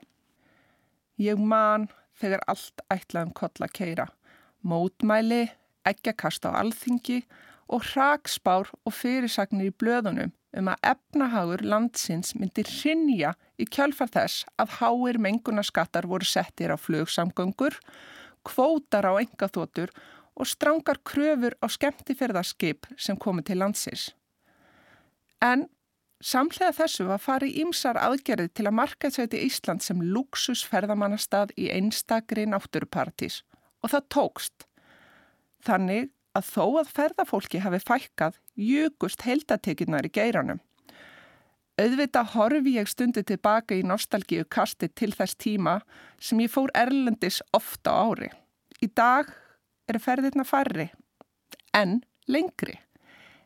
Ég 1.19 1.39
man 1.39 1.87
þegar 2.19 2.43
allt 2.51 2.83
ætlaðum 2.91 3.35
koll 3.35 3.63
að 3.63 3.75
keira, 3.75 4.07
mótmæli, 4.63 5.47
ekkjakast 5.87 6.47
á 6.47 6.51
alþingi 6.59 7.21
og 7.69 7.85
hraksbár 7.93 8.71
og 8.83 8.95
fyrirsagnir 8.95 9.71
í 9.71 9.75
blöðunum 9.75 10.33
um 10.57 10.69
að 10.71 10.87
efnahagur 10.91 11.61
landsins 11.61 12.33
myndir 12.37 12.69
rinja 12.81 13.35
í 13.61 13.67
kjálfar 13.69 14.09
þess 14.15 14.47
að 14.61 14.79
háir 14.79 15.19
mengunarskattar 15.21 16.07
voru 16.09 16.25
settir 16.25 16.73
á 16.73 16.77
flugsamgöngur 16.79 17.77
kvótar 18.49 19.07
á 19.07 19.13
engaþótur 19.21 19.93
og 20.39 20.47
strángar 20.47 21.01
kröfur 21.05 21.55
á 21.59 21.67
skemmtifyrðarskip 21.69 22.87
sem 22.97 23.17
komi 23.17 23.43
til 23.45 23.59
landsins. 23.61 24.09
En 25.43 25.67
samlega 26.19 26.73
þessu 26.75 27.07
var 27.07 27.21
farið 27.23 27.59
ímsar 27.63 27.99
aðgerði 27.99 28.49
til 28.51 28.67
að 28.67 28.77
markaðsveiti 28.79 29.43
Ísland 29.47 29.83
sem 29.85 30.01
luxusferðamannastad 30.15 31.53
í 31.55 31.69
einstakri 31.71 32.47
náttúrupartís 32.49 33.41
og 33.83 33.93
það 33.93 34.09
tókst. 34.15 34.65
Þannig 35.63 36.09
að 36.35 36.49
þó 36.53 36.65
að 36.81 36.91
ferðafólki 36.95 37.61
hafi 37.63 37.79
fækkað, 37.83 38.39
júkust 38.55 39.23
heldatekinnar 39.27 40.07
í 40.07 40.11
geiranum. 40.13 40.59
Auðvitað 41.79 42.31
horfi 42.33 42.73
ég 42.75 42.89
stundi 42.91 43.21
tilbaka 43.23 43.77
í 43.77 43.85
nostalgíu 43.87 44.43
kasti 44.51 44.89
til 44.99 45.13
þess 45.15 45.37
tíma 45.39 45.77
sem 46.19 46.41
ég 46.43 46.51
fór 46.51 46.73
erlendis 46.75 47.37
ofta 47.55 47.93
á 47.95 48.03
ári. 48.09 48.29
Í 48.83 48.89
dag 48.91 49.29
er 49.87 49.99
ferðirna 50.03 50.43
farri, 50.43 50.89
en 51.71 52.01
lengri. 52.27 52.75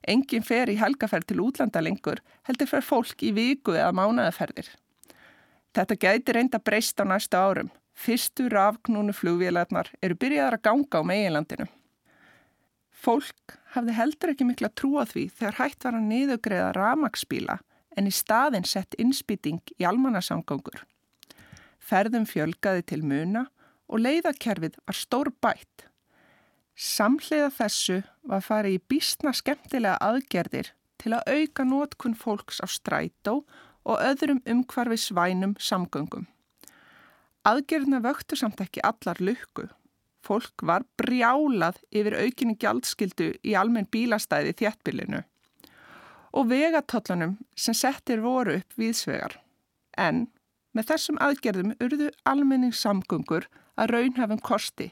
Engin 0.10 0.44
fer 0.44 0.72
í 0.74 0.80
helgaferð 0.80 1.30
til 1.30 1.44
útlanda 1.44 1.84
lengur, 1.84 2.24
heldur 2.50 2.72
fer 2.72 2.82
fólk 2.82 3.22
í 3.22 3.30
viku 3.36 3.76
eða 3.78 3.94
mánaðaferðir. 4.00 4.72
Þetta 5.78 6.00
gæti 6.02 6.36
reynda 6.36 6.60
breyst 6.60 6.98
á 7.02 7.06
næstu 7.06 7.38
árum, 7.38 7.70
Fyrstu 7.94 8.48
rafknúnu 8.50 9.14
flugvélarnar 9.14 9.92
eru 10.02 10.18
byrjaðar 10.18 10.58
að 10.58 10.64
ganga 10.66 11.02
á 11.02 11.02
meginlandinu. 11.06 11.68
Fólk 12.90 13.60
hafði 13.76 13.94
heldur 14.00 14.34
ekki 14.34 14.48
mikla 14.50 14.72
trú 14.74 14.96
á 14.98 15.06
því 15.06 15.28
þegar 15.38 15.60
hægt 15.60 15.86
var 15.86 16.00
að 16.00 16.10
niðugreiða 16.10 16.72
ramagsbíla 16.80 17.60
en 17.98 18.10
í 18.10 18.14
staðin 18.14 18.66
sett 18.68 18.96
innspýting 19.00 19.62
í 19.80 19.88
almannasamgöngur. 19.88 20.84
Ferðum 21.84 22.26
fjölgaði 22.30 22.86
til 22.90 23.02
muna 23.04 23.48
og 23.92 24.04
leiðakerfið 24.04 24.80
var 24.88 24.98
stór 24.98 25.32
bætt. 25.44 25.88
Samhliða 26.74 27.52
þessu 27.54 28.00
var 28.30 28.42
farið 28.42 28.78
í 28.80 28.84
bísna 28.90 29.34
skemmtilega 29.36 30.00
aðgerðir 30.02 30.72
til 31.02 31.14
að 31.14 31.28
auka 31.36 31.66
nótkun 31.68 32.16
fólks 32.18 32.64
á 32.64 32.68
strætó 32.72 33.44
og 33.84 34.00
öðrum 34.00 34.42
umhverfi 34.50 34.98
svænum 34.98 35.58
samgöngum. 35.60 36.26
Aðgerðina 37.44 38.00
vöktu 38.02 38.40
samt 38.40 38.64
ekki 38.64 38.82
allar 38.88 39.20
lukku. 39.20 39.68
Fólk 40.24 40.64
var 40.64 40.86
brjálað 40.98 41.82
yfir 41.92 42.16
aukinni 42.16 42.56
gjaldskildu 42.56 43.34
í 43.44 43.58
almenn 43.60 43.90
bílastæði 43.92 44.56
þjættbílinu 44.62 45.26
og 46.34 46.50
vegatollanum 46.50 47.38
sem 47.56 47.76
settir 47.78 48.24
voru 48.24 48.58
upp 48.60 48.78
viðsvegar. 48.80 49.38
En 49.98 50.28
með 50.74 50.90
þessum 50.92 51.20
aðgerðum 51.22 51.76
urðu 51.84 52.10
almenningssamgöngur 52.30 53.48
að 53.78 53.94
raunhafum 53.94 54.42
kosti. 54.42 54.90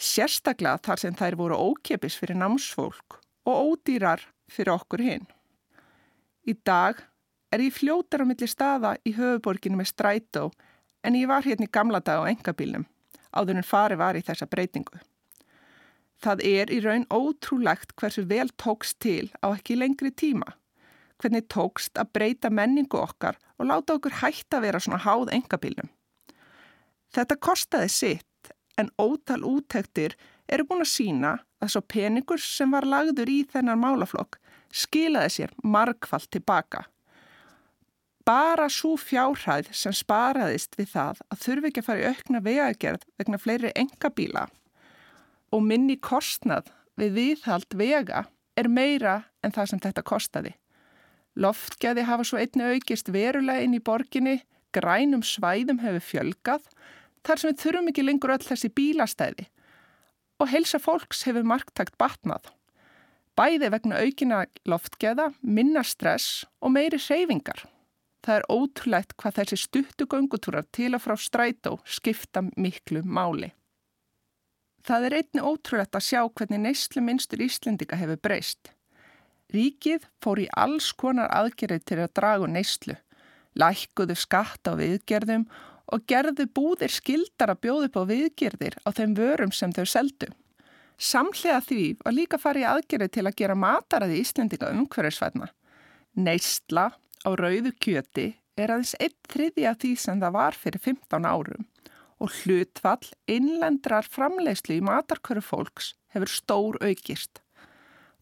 Sérstaklega 0.00 0.80
þar 0.84 1.02
sem 1.02 1.16
þær 1.18 1.36
voru 1.38 1.58
ókepis 1.70 2.16
fyrir 2.18 2.40
námsfólk 2.40 3.20
og 3.44 3.74
ódýrar 3.74 4.24
fyrir 4.50 4.74
okkur 4.74 5.04
hinn. 5.04 5.28
Í 6.48 6.56
dag 6.64 7.04
er 7.52 7.62
ég 7.62 7.76
fljótar 7.76 8.24
á 8.24 8.28
milli 8.28 8.48
staða 8.50 8.96
í 9.04 9.14
höfuborginu 9.16 9.78
með 9.78 9.92
strætó 9.92 10.48
en 11.04 11.16
ég 11.20 11.28
var 11.30 11.44
hérna 11.44 11.68
í 11.68 11.72
gamla 11.72 12.00
dag 12.00 12.24
á 12.24 12.28
engabílnum 12.32 12.88
áður 13.34 13.60
en 13.60 13.66
fari 13.66 13.98
var 13.98 14.16
í 14.16 14.22
þessa 14.24 14.48
breytingu. 14.50 14.98
Það 16.22 16.44
er 16.46 16.70
í 16.72 16.80
raun 16.84 17.06
ótrúlegt 17.12 17.94
hversu 17.98 18.24
vel 18.28 18.48
tókst 18.60 19.00
til 19.02 19.32
á 19.42 19.50
ekki 19.54 19.76
lengri 19.78 20.12
tíma. 20.12 20.54
Hvernig 21.20 21.48
tókst 21.52 21.98
að 21.98 22.12
breyta 22.16 22.50
menningu 22.50 22.98
okkar 23.00 23.38
og 23.58 23.68
láta 23.70 23.96
okkur 23.96 24.20
hægt 24.22 24.54
að 24.54 24.66
vera 24.68 24.80
svona 24.82 25.02
háð 25.04 25.32
engabílnum. 25.36 25.90
Þetta 27.14 27.38
kostaði 27.38 27.90
sitt 27.92 28.54
en 28.78 28.90
ótal 28.98 29.44
úttektir 29.46 30.16
eru 30.50 30.66
búin 30.66 30.82
að 30.84 30.90
sína 30.90 31.36
að 31.62 31.74
svo 31.74 31.84
peningur 31.94 32.42
sem 32.42 32.72
var 32.74 32.86
lagður 32.88 33.30
í 33.30 33.44
þennan 33.52 33.80
málaflokk 33.80 34.40
skilaði 34.74 35.30
sér 35.36 35.54
margfald 35.62 36.26
tilbaka. 36.34 36.84
Bara 38.24 38.70
svo 38.72 38.94
fjárhæð 38.96 39.68
sem 39.76 39.94
sparaðist 39.94 40.78
við 40.80 40.90
það 40.94 41.22
að 41.28 41.40
þurfi 41.44 41.70
ekki 41.70 41.82
að 41.82 41.88
fara 41.88 42.02
í 42.02 42.10
aukna 42.10 42.40
vegagerð 42.44 43.08
vegna 43.20 43.40
fleiri 43.40 43.72
engabíla 43.76 44.46
og 45.54 45.62
minni 45.62 45.96
kostnað 46.02 46.72
við 46.98 47.14
viðhald 47.18 47.78
vega 47.78 48.24
er 48.58 48.68
meira 48.70 49.22
en 49.42 49.54
það 49.54 49.70
sem 49.70 49.82
þetta 49.86 50.06
kostaði. 50.06 50.54
Loftgæði 51.38 52.04
hafa 52.06 52.26
svo 52.26 52.38
einni 52.38 52.74
aukist 52.74 53.10
verulega 53.14 53.64
inn 53.66 53.74
í 53.74 53.82
borginni, 53.82 54.40
grænum 54.74 55.22
svæðum 55.26 55.80
hefur 55.82 56.06
fjölgað, 56.10 56.68
þar 57.26 57.40
sem 57.40 57.50
við 57.50 57.62
þurfum 57.62 57.90
ekki 57.90 58.04
lengur 58.06 58.34
öll 58.34 58.46
þessi 58.46 58.70
bílastæði 58.74 59.48
og 60.42 60.50
heilsa 60.50 60.80
fólks 60.82 61.22
hefur 61.28 61.46
marktakt 61.46 61.94
batnað. 62.00 62.48
Bæði 63.38 63.70
vegna 63.70 64.00
aukina 64.02 64.44
loftgæða, 64.68 65.30
minna 65.42 65.82
stress 65.86 66.44
og 66.62 66.74
meiri 66.74 66.98
reyfingar. 67.02 67.64
Það 68.24 68.38
er 68.38 68.46
ótrúlegt 68.50 69.14
hvað 69.20 69.38
þessi 69.40 69.58
stuttu 69.62 70.06
göngutúrar 70.10 70.66
til 70.72 70.92
að 70.94 71.04
frá 71.06 71.14
strætó 71.20 71.76
skipta 71.84 72.44
miklu 72.56 73.02
máli. 73.04 73.52
Það 74.84 75.06
er 75.08 75.14
einni 75.16 75.40
ótrúlegt 75.40 75.96
að 75.96 76.04
sjá 76.04 76.18
hvernig 76.28 76.60
neyslu 76.60 77.00
minnstur 77.00 77.40
Íslendika 77.40 77.96
hefur 77.96 78.18
breyst. 78.20 78.68
Ríkið 79.54 80.04
fór 80.20 80.42
í 80.42 80.48
alls 80.60 80.90
konar 81.00 81.30
aðgerið 81.32 81.86
til 81.88 81.98
að 82.02 82.12
dragu 82.18 82.50
neyslu, 82.52 82.96
lækkuðu 83.56 84.16
skatt 84.18 84.68
á 84.68 84.76
viðgerðum 84.76 85.46
og 85.94 86.04
gerðu 86.10 86.48
búðir 86.52 86.92
skildar 86.92 87.54
að 87.54 87.62
bjóðu 87.64 87.88
upp 87.88 87.96
á 87.96 88.04
viðgerðir 88.12 88.76
á 88.84 88.88
þeim 88.92 89.16
vörum 89.16 89.56
sem 89.56 89.72
þau 89.72 89.84
seldu. 89.88 90.28
Samlega 91.00 91.62
því 91.64 91.82
var 92.04 92.16
líka 92.18 92.40
farið 92.40 92.70
aðgerið 92.74 93.14
til 93.16 93.24
að 93.24 93.38
gera 93.40 93.56
mataraði 93.56 94.20
Íslendika 94.20 94.72
umhverfisvætna. 94.74 95.48
Neysla 96.14 96.90
á 97.24 97.30
rauðu 97.32 97.72
kjöti 97.80 98.34
er 98.60 98.74
aðeins 98.74 98.98
einn 99.00 99.16
þriði 99.32 99.70
af 99.70 99.80
því 99.80 99.94
sem 99.96 100.20
það 100.20 100.36
var 100.36 100.60
fyrir 100.60 100.84
15 100.92 101.24
árum 101.24 101.64
og 102.24 102.32
hlutfall 102.40 103.12
innlendrar 103.28 104.06
framleiðslu 104.08 104.78
í 104.78 104.84
matarköru 104.84 105.42
fólks 105.44 105.92
hefur 106.14 106.30
stór 106.30 106.78
aukist. 106.80 107.42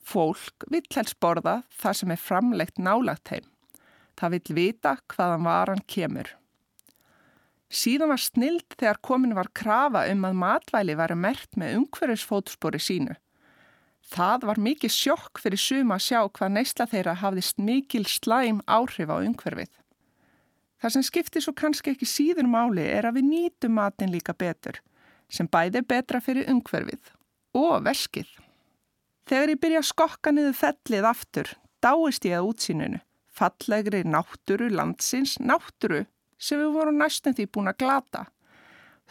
Fólk 0.03 0.67
vill 0.73 0.89
helst 0.97 1.21
borða 1.23 1.61
það 1.79 1.99
sem 2.01 2.15
er 2.15 2.21
framleitt 2.21 2.81
nálagt 2.83 3.31
heim. 3.31 3.47
Það 4.19 4.35
vill 4.37 4.57
vita 4.59 4.97
hvaðan 5.15 5.47
varan 5.47 5.85
kemur. 5.87 6.33
Síðan 7.73 8.11
var 8.13 8.21
snild 8.21 8.75
þegar 8.75 8.99
komin 9.01 9.37
var 9.39 9.49
krafa 9.57 10.05
um 10.13 10.27
að 10.29 10.41
matvæli 10.43 10.97
varu 10.99 11.17
mert 11.17 11.57
með 11.57 11.79
umhverfisfótspori 11.79 12.81
sínu. 12.83 13.15
Það 14.13 14.49
var 14.51 14.61
mikið 14.61 14.93
sjokk 14.93 15.41
fyrir 15.41 15.63
suma 15.63 15.97
að 15.97 16.05
sjá 16.09 16.19
hvað 16.27 16.53
neysla 16.59 16.89
þeirra 16.91 17.15
hafðist 17.23 17.63
mikil 17.63 18.05
slæm 18.11 18.61
áhrif 18.67 19.09
á 19.09 19.17
umhverfið. 19.23 19.71
Það 20.83 20.95
sem 20.97 21.05
skiptir 21.07 21.45
svo 21.45 21.53
kannski 21.55 21.93
ekki 21.93 22.09
síður 22.11 22.49
máli 22.51 22.83
er 22.91 23.07
að 23.07 23.21
við 23.21 23.29
nýtum 23.29 23.77
matin 23.79 24.11
líka 24.11 24.35
betur, 24.35 24.81
sem 25.31 25.47
bæði 25.47 25.85
betra 25.87 26.19
fyrir 26.19 26.49
umhverfið 26.51 27.13
og 27.55 27.85
verskið. 27.87 28.27
Þegar 29.31 29.53
ég 29.53 29.61
byrja 29.63 29.83
að 29.85 29.91
skokka 29.93 30.33
niður 30.35 30.57
fellið 30.59 31.07
aftur, 31.07 31.53
dáist 31.79 32.27
ég 32.27 32.35
að 32.41 32.49
útsýnunu, 32.51 32.99
fallegri 33.31 34.03
nátturu 34.03 34.73
landsins, 34.75 35.37
nátturu 35.39 36.03
sem 36.43 36.59
við 36.59 36.75
vorum 36.75 36.99
næstum 36.99 37.39
því 37.39 37.47
búin 37.55 37.71
að 37.71 37.79
glata. 37.85 38.25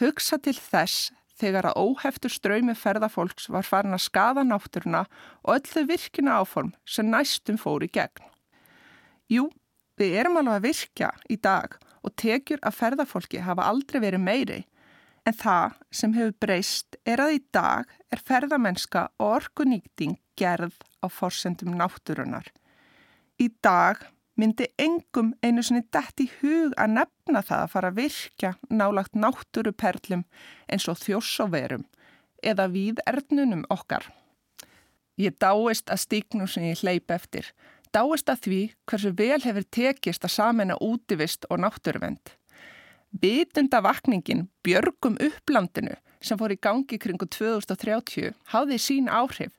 Hugsa 0.02 0.42
til 0.44 0.58
þess 0.60 1.14
þegar 1.40 1.72
að 1.72 1.80
óheftur 1.80 2.36
ströymi 2.36 2.76
ferðafólks 2.76 3.48
var 3.54 3.64
farin 3.64 3.96
að 3.96 4.04
skada 4.10 4.44
náttúruna 4.44 5.06
og 5.46 5.56
öll 5.56 5.72
þau 5.72 5.88
virkina 5.88 6.38
áform 6.42 6.76
sem 6.84 7.08
næstum 7.08 7.56
fóri 7.62 7.88
gegn. 7.88 8.28
Jú, 9.32 9.48
við 10.02 10.18
erum 10.22 10.40
alveg 10.42 10.58
að 10.58 10.68
virkja 10.68 11.10
í 11.30 11.38
dag 11.38 11.78
og 12.02 12.14
tekjur 12.18 12.62
að 12.66 12.78
ferðafólki 12.80 13.42
hafa 13.46 13.68
aldrei 13.70 14.00
verið 14.02 14.24
meiri, 14.26 14.62
en 15.28 15.36
það 15.38 15.76
sem 15.94 16.16
hefur 16.18 16.38
breyst 16.42 16.98
er 17.06 17.22
að 17.22 17.36
í 17.36 17.42
dag 17.54 17.92
er 18.10 18.24
ferðamennska 18.26 19.04
og 19.22 19.36
orkunýkting 19.38 20.18
gerð 20.40 20.80
á 21.06 21.08
forsendum 21.12 21.76
náttúrunar. 21.78 22.48
Í 23.38 23.52
dag 23.62 24.02
myndi 24.40 24.68
engum 24.82 25.34
einu 25.44 25.62
sinni 25.66 25.84
dætt 25.94 26.24
í 26.24 26.28
hug 26.40 26.74
að 26.80 26.96
nefna 26.98 27.44
það 27.46 27.66
að 27.66 27.74
fara 27.74 27.92
að 27.92 28.00
virkja 28.00 28.54
nálagt 28.70 29.18
náttúruperlum 29.18 30.24
eins 30.72 30.88
og 30.90 30.98
þjóssoverum 31.04 31.86
eða 32.42 32.66
við 32.74 33.04
ernunum 33.06 33.68
okkar. 33.70 34.08
Ég 35.22 35.38
dáist 35.38 35.92
að 35.94 36.02
stíknum 36.08 36.50
sem 36.50 36.66
ég 36.72 36.82
hleyp 36.82 37.12
eftir, 37.14 37.52
dáist 37.96 38.30
að 38.32 38.44
því 38.46 38.62
hversu 38.90 39.12
vel 39.18 39.42
hefur 39.44 39.68
tekist 39.78 40.26
að 40.28 40.36
samena 40.36 40.78
útivist 40.82 41.48
og 41.50 41.62
náttúruvend. 41.64 42.36
Bitunda 43.12 43.82
vakningin 43.84 44.48
Björgum 44.64 45.18
upplandinu 45.20 45.98
sem 46.24 46.40
fór 46.40 46.54
í 46.56 46.60
gangi 46.62 47.00
kringu 47.02 47.28
2030 47.28 48.32
háði 48.54 48.78
sín 48.80 49.10
áhrif. 49.12 49.52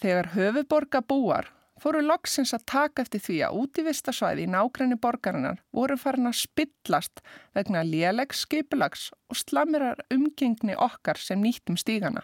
Þegar 0.00 0.32
höfuborga 0.36 1.02
búar 1.04 1.50
fóru 1.82 2.00
loksins 2.06 2.54
að 2.54 2.66
taka 2.70 3.02
eftir 3.02 3.22
því 3.24 3.38
að 3.46 3.56
útívistasvæði 3.62 4.46
í 4.46 4.50
nákrenni 4.54 4.98
borgarinnar 5.02 5.62
voru 5.74 5.96
farin 5.98 6.30
að 6.30 6.38
spillast 6.44 7.22
vegna 7.56 7.82
lélegs 7.86 8.44
skipulags 8.46 9.08
og 9.28 9.40
slamirar 9.40 10.04
umgengni 10.14 10.76
okkar 10.78 11.18
sem 11.18 11.42
nýttum 11.42 11.76
stígana. 11.80 12.22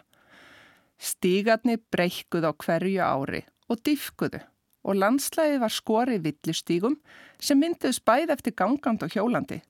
Stígarni 0.99 1.76
breykuð 1.93 2.49
á 2.49 2.53
hverju 2.55 3.03
ári 3.03 3.43
og 3.68 3.83
diffkuðu 3.87 4.41
og 4.87 4.99
landslæði 4.99 5.59
var 5.62 5.74
skorið 5.74 6.29
villustígum 6.29 6.99
sem 7.41 7.59
mynduðs 7.61 8.01
bæð 8.05 8.35
eftir 8.37 8.57
gangand 8.59 9.03
og 9.03 9.14
hjólandi. 9.14 9.61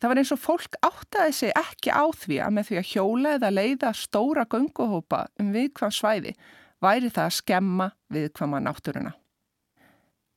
Það 0.00 0.12
var 0.12 0.20
eins 0.22 0.32
og 0.32 0.40
fólk 0.40 0.76
áttaði 0.86 1.32
sig 1.36 1.52
ekki 1.58 1.92
á 1.92 2.04
því 2.16 2.40
að 2.40 2.54
með 2.56 2.68
því 2.68 2.76
að 2.80 2.90
hjóla 2.90 3.32
eða 3.36 3.50
leiða 3.52 3.92
stóra 3.96 4.46
gunguhópa 4.48 5.26
um 5.42 5.50
viðkvæm 5.52 5.92
svæði 5.92 6.32
væri 6.80 7.10
það 7.12 7.26
að 7.26 7.36
skemma 7.36 7.88
viðkvama 8.08 8.62
náttúruna. 8.64 9.12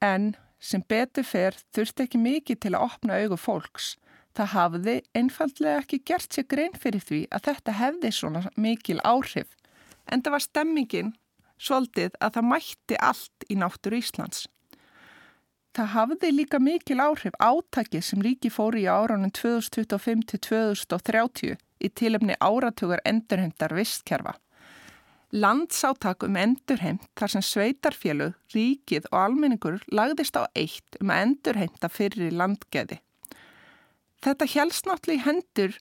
En 0.03 0.33
sem 0.59 0.83
betur 0.83 1.23
fer 1.27 1.55
þurfti 1.75 2.07
ekki 2.07 2.19
mikið 2.19 2.59
til 2.65 2.73
að 2.75 2.85
opna 2.89 3.19
augu 3.23 3.39
fólks. 3.39 3.93
Það 4.33 4.51
hafði 4.55 4.95
einfallega 5.15 5.81
ekki 5.83 5.99
gert 6.09 6.33
sér 6.33 6.47
grein 6.49 6.75
fyrir 6.75 7.03
því 7.03 7.19
að 7.31 7.49
þetta 7.49 7.75
hefði 7.79 8.11
svona 8.11 8.41
mikil 8.57 8.99
áhrif. 9.05 9.51
En 10.11 10.23
það 10.23 10.35
var 10.35 10.43
stemmingin 10.43 11.11
svolítið 11.63 12.17
að 12.19 12.37
það 12.37 12.49
mætti 12.51 12.99
allt 12.99 13.47
í 13.49 13.57
náttúru 13.59 14.01
Íslands. 14.03 14.47
það 15.73 15.89
hafði 15.95 16.29
líka 16.31 16.59
mikil 16.61 16.99
áhrif 17.01 17.33
átakið 17.41 18.03
sem 18.05 18.21
ríki 18.21 18.51
fóri 18.53 18.83
í 18.83 18.89
áraunum 18.91 19.31
2025 19.33 20.27
til 20.29 20.39
2030 20.45 21.55
í 21.83 21.89
tilefni 21.89 22.35
áratugar 22.37 23.01
endurheimtar 23.09 23.73
vistkerfa. 23.73 24.35
Landsátak 25.33 26.27
um 26.27 26.35
endurheimt 26.37 27.07
þar 27.17 27.31
sem 27.33 27.41
sveitarfélug, 27.41 28.35
ríkið 28.53 29.07
og 29.09 29.17
almenningur 29.17 29.79
lagðist 29.89 30.37
á 30.37 30.45
eitt 30.53 30.99
um 31.01 31.09
að 31.09 31.23
endurheimta 31.25 31.89
fyrir 31.89 32.35
landgeði. 32.37 32.99
Þetta 34.21 34.45
í 35.09 35.17
hendur 35.25 35.73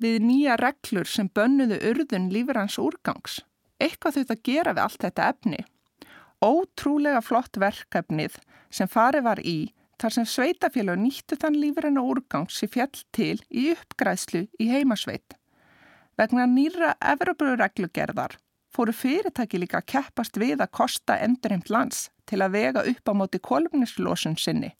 við 0.00 0.22
nýja 0.24 0.56
reglur 0.56 1.04
sem 1.04 1.28
bönnuðu 1.28 1.78
urðun 1.90 2.30
lífrans 2.32 2.78
úrgangs. 2.80 3.42
Eitthvað 3.78 4.18
þurft 4.18 4.34
að 4.34 4.44
gera 4.48 4.74
við 4.74 4.84
allt 4.84 5.02
þetta 5.04 5.28
efni. 5.32 5.60
Ótrúlega 6.42 7.20
flott 7.22 7.58
verkefnið 7.58 8.38
sem 8.70 8.90
farið 8.90 9.26
var 9.26 9.42
í 9.42 9.58
þar 9.98 10.14
sem 10.14 10.26
sveitafélag 10.30 11.00
nýttu 11.02 11.38
þann 11.40 11.58
lífrann 11.58 11.98
og 11.98 12.12
úrgangs 12.14 12.58
sem 12.60 12.70
fjall 12.70 13.02
til 13.14 13.38
í 13.50 13.70
uppgræðslu 13.74 14.44
í 14.62 14.68
heimasveit. 14.70 15.34
Vegna 16.18 16.46
nýra 16.50 16.94
Evropareglugerðar 17.14 18.38
fóru 18.74 18.94
fyrirtæki 18.94 19.60
líka 19.62 19.80
að 19.80 19.90
keppast 19.94 20.38
við 20.38 20.62
að 20.62 20.74
kosta 20.78 21.18
endurheimt 21.24 21.70
lands 21.70 22.08
til 22.30 22.42
að 22.44 22.54
vega 22.54 22.84
upp 22.86 23.10
á 23.10 23.12
móti 23.18 23.40
kolumnislósun 23.42 24.38
sinni. 24.38 24.74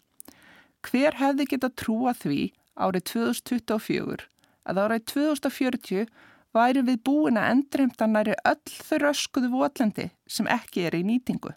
Hver 0.87 1.19
hefði 1.19 1.49
geta 1.51 1.71
trúa 1.75 2.15
því 2.15 2.53
árið 2.79 3.07
2024 3.13 4.29
að 4.69 4.83
árið 4.85 5.07
2040 5.15 6.11
væri 6.59 6.83
við 6.87 7.01
búin 7.07 7.39
að 7.41 7.53
endurheimta 7.55 8.09
næri 8.11 8.37
öll 8.49 8.75
þau 8.89 8.99
röskuðu 9.05 9.53
votlendi 9.55 10.11
sem 10.29 10.51
ekki 10.51 10.87
er 10.89 10.99
í 10.99 11.05
nýtingu. 11.07 11.55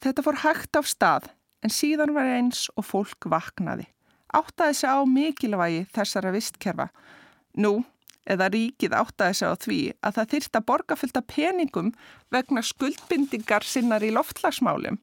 Þetta 0.00 0.24
fór 0.24 0.40
hægt 0.44 0.80
af 0.80 0.88
stað 0.88 1.30
en 1.64 1.72
síðan 1.74 2.14
var 2.16 2.28
eins 2.28 2.66
og 2.76 2.86
fólk 2.88 3.28
vaknaði. 3.28 3.86
Áttaði 4.32 4.76
sig 4.78 4.90
á 4.90 5.00
mikilvægi 5.04 5.86
þessara 5.92 6.32
vistkerfa. 6.32 6.88
Nú, 7.60 7.82
eða 8.24 8.48
ríkið 8.54 8.94
áttaði 8.96 9.36
sig 9.36 9.50
á 9.50 9.54
því 9.60 9.80
að 10.06 10.16
það 10.18 10.30
þyrst 10.34 10.58
að 10.58 10.66
borga 10.70 10.96
fylgta 10.96 11.22
peningum 11.26 11.92
vegna 12.32 12.62
skuldbindingar 12.64 13.66
sinnar 13.66 14.04
í 14.06 14.12
loftlagsmálum 14.14 15.00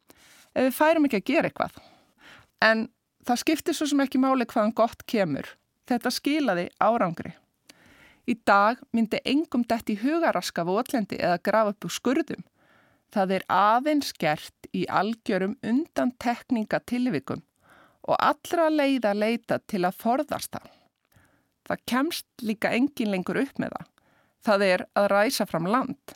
ef 0.57 0.69
við 0.69 0.77
færum 0.77 1.07
ekki 1.07 1.21
að 1.21 1.27
gera 1.29 1.51
eitthvað. 1.51 1.81
En 2.63 2.87
það 3.27 3.41
skiptir 3.43 3.77
svo 3.77 3.89
sem 3.91 4.01
ekki 4.01 4.21
máli 4.21 4.47
hvaðan 4.49 4.73
gott 4.77 5.03
kemur. 5.09 5.51
Þetta 5.87 6.11
skilaði 6.13 6.69
árangri. 6.81 7.35
Í 8.27 8.35
dag 8.47 8.79
myndi 8.91 9.21
engum 9.23 9.63
dætt 9.63 9.89
í 9.93 9.97
hugaraska 10.01 10.65
votlendi 10.67 11.19
eða 11.19 11.39
grafa 11.47 11.73
upp 11.73 11.87
úr 11.87 11.93
skurðum. 11.95 12.43
Það 13.13 13.37
er 13.37 13.45
aðeins 13.47 14.11
gert 14.19 14.67
í 14.75 14.83
algjörum 14.91 15.55
undan 15.63 16.11
tekninga 16.19 16.81
tilvikum 16.83 17.43
og 18.07 18.17
allra 18.19 18.67
leiða 18.71 19.13
leita 19.15 19.59
til 19.67 19.85
að 19.87 19.99
forðast 20.03 20.51
það. 20.55 20.67
Það 21.67 21.83
kemst 21.91 22.27
líka 22.43 22.71
engin 22.75 23.11
lengur 23.11 23.39
upp 23.39 23.59
með 23.59 23.75
það. 23.75 23.87
Það 24.47 24.65
er 24.67 24.83
að 24.99 25.09
ræsa 25.11 25.47
fram 25.47 25.67
land. 25.71 26.15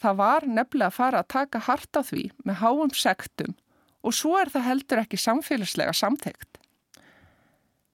Það 0.00 0.16
var 0.22 0.46
nefnilega 0.46 0.90
að 0.90 0.96
fara 0.96 1.20
að 1.20 1.30
taka 1.34 1.64
hart 1.66 1.98
á 1.98 2.02
því 2.06 2.22
með 2.46 2.62
háum 2.62 2.94
sektum 2.94 3.58
og 4.00 4.16
svo 4.16 4.38
er 4.40 4.48
það 4.54 4.66
heldur 4.68 5.02
ekki 5.02 5.18
samfélagslega 5.20 5.92
samtegt. 5.94 6.59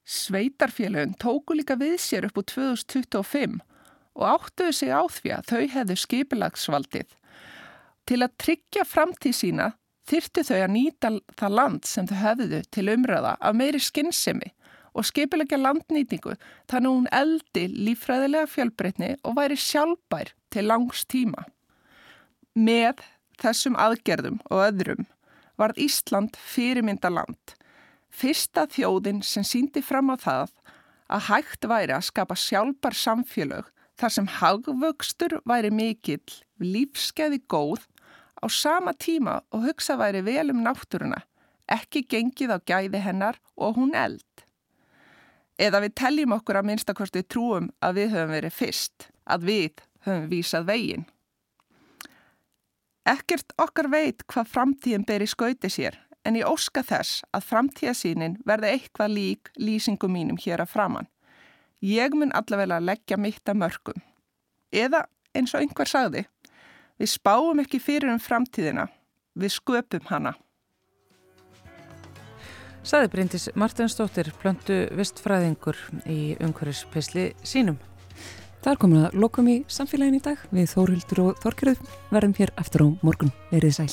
Sveitarfélögum 0.07 1.17
tóku 1.19 1.57
líka 1.59 1.75
við 1.79 1.97
sér 1.99 2.29
upp 2.29 2.39
úr 2.39 2.47
2025 2.53 3.59
og 4.17 4.27
áttuðu 4.31 4.75
sig 4.79 4.93
á 4.95 5.03
því 5.03 5.33
að 5.35 5.49
þau 5.51 5.63
hefðu 5.75 5.97
skipilagsvaldið. 6.03 7.09
Til 8.07 8.21
að 8.23 8.37
tryggja 8.39 8.85
framtíð 8.87 9.35
sína 9.35 9.73
þyrtu 10.07 10.45
þau 10.47 10.61
að 10.61 10.73
nýta 10.77 11.11
það 11.35 11.57
land 11.59 11.91
sem 11.91 12.07
þau 12.07 12.21
hefðu 12.23 12.63
til 12.71 12.87
umröða 12.95 13.35
af 13.41 13.59
meiri 13.59 13.83
skinnsemi 13.83 14.53
og 14.97 15.09
skipilegja 15.11 15.59
landnýtingu 15.59 16.37
þannig 16.71 16.95
hún 16.95 17.11
eldi 17.13 17.67
lífræðilega 17.75 18.49
fjölbreytni 18.55 19.13
og 19.27 19.37
væri 19.41 19.59
sjálfbær 19.59 20.33
til 20.55 20.69
langs 20.71 21.03
tíma. 21.11 21.49
Með 22.55 23.03
þessum 23.43 23.77
aðgerðum 23.77 24.39
og 24.49 24.65
öðrum 24.71 25.11
varð 25.59 25.83
Ísland 25.83 26.39
fyrirmynda 26.39 27.11
land. 27.11 27.56
Fyrsta 28.17 28.65
þjóðin 28.73 29.21
sem 29.27 29.45
síndi 29.45 29.83
fram 29.85 30.09
á 30.13 30.17
það 30.17 30.55
að 31.13 31.27
hægt 31.29 31.69
væri 31.69 31.97
að 31.97 32.07
skapa 32.09 32.37
sjálfbar 32.41 32.97
samfélög 32.97 33.69
þar 34.01 34.15
sem 34.15 34.31
hagvöxtur 34.39 35.39
væri 35.49 35.71
mikill, 35.73 36.25
lífskeiði 36.61 37.43
góð 37.49 37.85
á 38.41 38.47
sama 38.53 38.97
tíma 38.97 39.43
og 39.53 39.69
hugsa 39.69 39.99
væri 40.01 40.25
vel 40.25 40.51
um 40.53 40.65
náttúruna, 40.65 41.23
ekki 41.69 42.05
gengið 42.09 42.57
á 42.57 42.59
gæði 42.65 43.05
hennar 43.05 43.41
og 43.57 43.77
hún 43.81 43.95
eld 43.97 44.25
eða 45.59 45.81
við 45.85 45.95
teljum 45.97 46.35
okkur 46.37 46.61
að 46.61 46.69
minnstakosti 46.71 47.23
trúum 47.25 47.69
að 47.85 48.01
við 48.01 48.15
höfum 48.15 48.35
verið 48.37 48.57
fyrst, 48.57 49.09
að 49.25 49.47
við 49.51 49.85
höfum 50.07 50.27
vísað 50.31 50.67
veginn. 50.71 51.07
Ekkert 53.07 53.55
okkar 53.63 53.89
veit 53.91 54.25
hvað 54.27 54.51
framtíðin 54.51 55.07
ber 55.07 55.23
í 55.23 55.31
skauti 55.31 55.71
sér, 55.71 55.97
en 56.27 56.39
ég 56.39 56.49
óska 56.49 56.83
þess 56.83 57.23
að 57.35 57.47
framtíðasínin 57.51 58.39
verði 58.47 58.73
eitthvað 58.75 59.15
lík 59.15 59.51
lýsingum 59.61 60.13
mínum 60.13 60.41
hér 60.43 60.65
að 60.65 60.73
framann. 60.75 61.11
Ég 61.85 62.15
mun 62.19 62.35
allavega 62.35 62.81
leggja 62.83 63.19
mitt 63.21 63.47
að 63.47 63.61
mörgum. 63.63 64.01
Eða 64.75 65.05
eins 65.37 65.55
og 65.55 65.63
einhver 65.63 65.89
sagði, 65.89 66.25
við 66.99 67.13
spáum 67.13 67.63
ekki 67.63 67.81
fyrir 67.83 68.11
um 68.11 68.23
framtíðina, 68.23 68.89
við 69.37 69.55
sköpum 69.59 70.11
hana. 70.11 70.35
Saði 72.87 73.11
Bryndis 73.11 73.49
Martinsdóttir, 73.59 74.31
plöntu 74.41 74.85
vistfræðingur 74.95 75.79
í 76.07 76.37
umhverfispesli 76.39 77.33
sínum. 77.43 77.81
Það 78.63 78.73
er 78.73 78.79
komin 78.83 79.09
að 79.09 79.19
lokum 79.23 79.51
í 79.51 79.57
samfélagin 79.71 80.21
í 80.21 80.23
dag 80.23 80.47
við 80.55 80.71
Þórildur 80.75 81.25
og 81.25 81.43
Þorkjörður 81.43 81.99
verðum 82.15 82.39
hér 82.39 82.55
eftir 82.63 82.87
á 82.87 82.89
morgun. 83.03 83.35
Verið 83.51 83.77
sæl. 83.81 83.91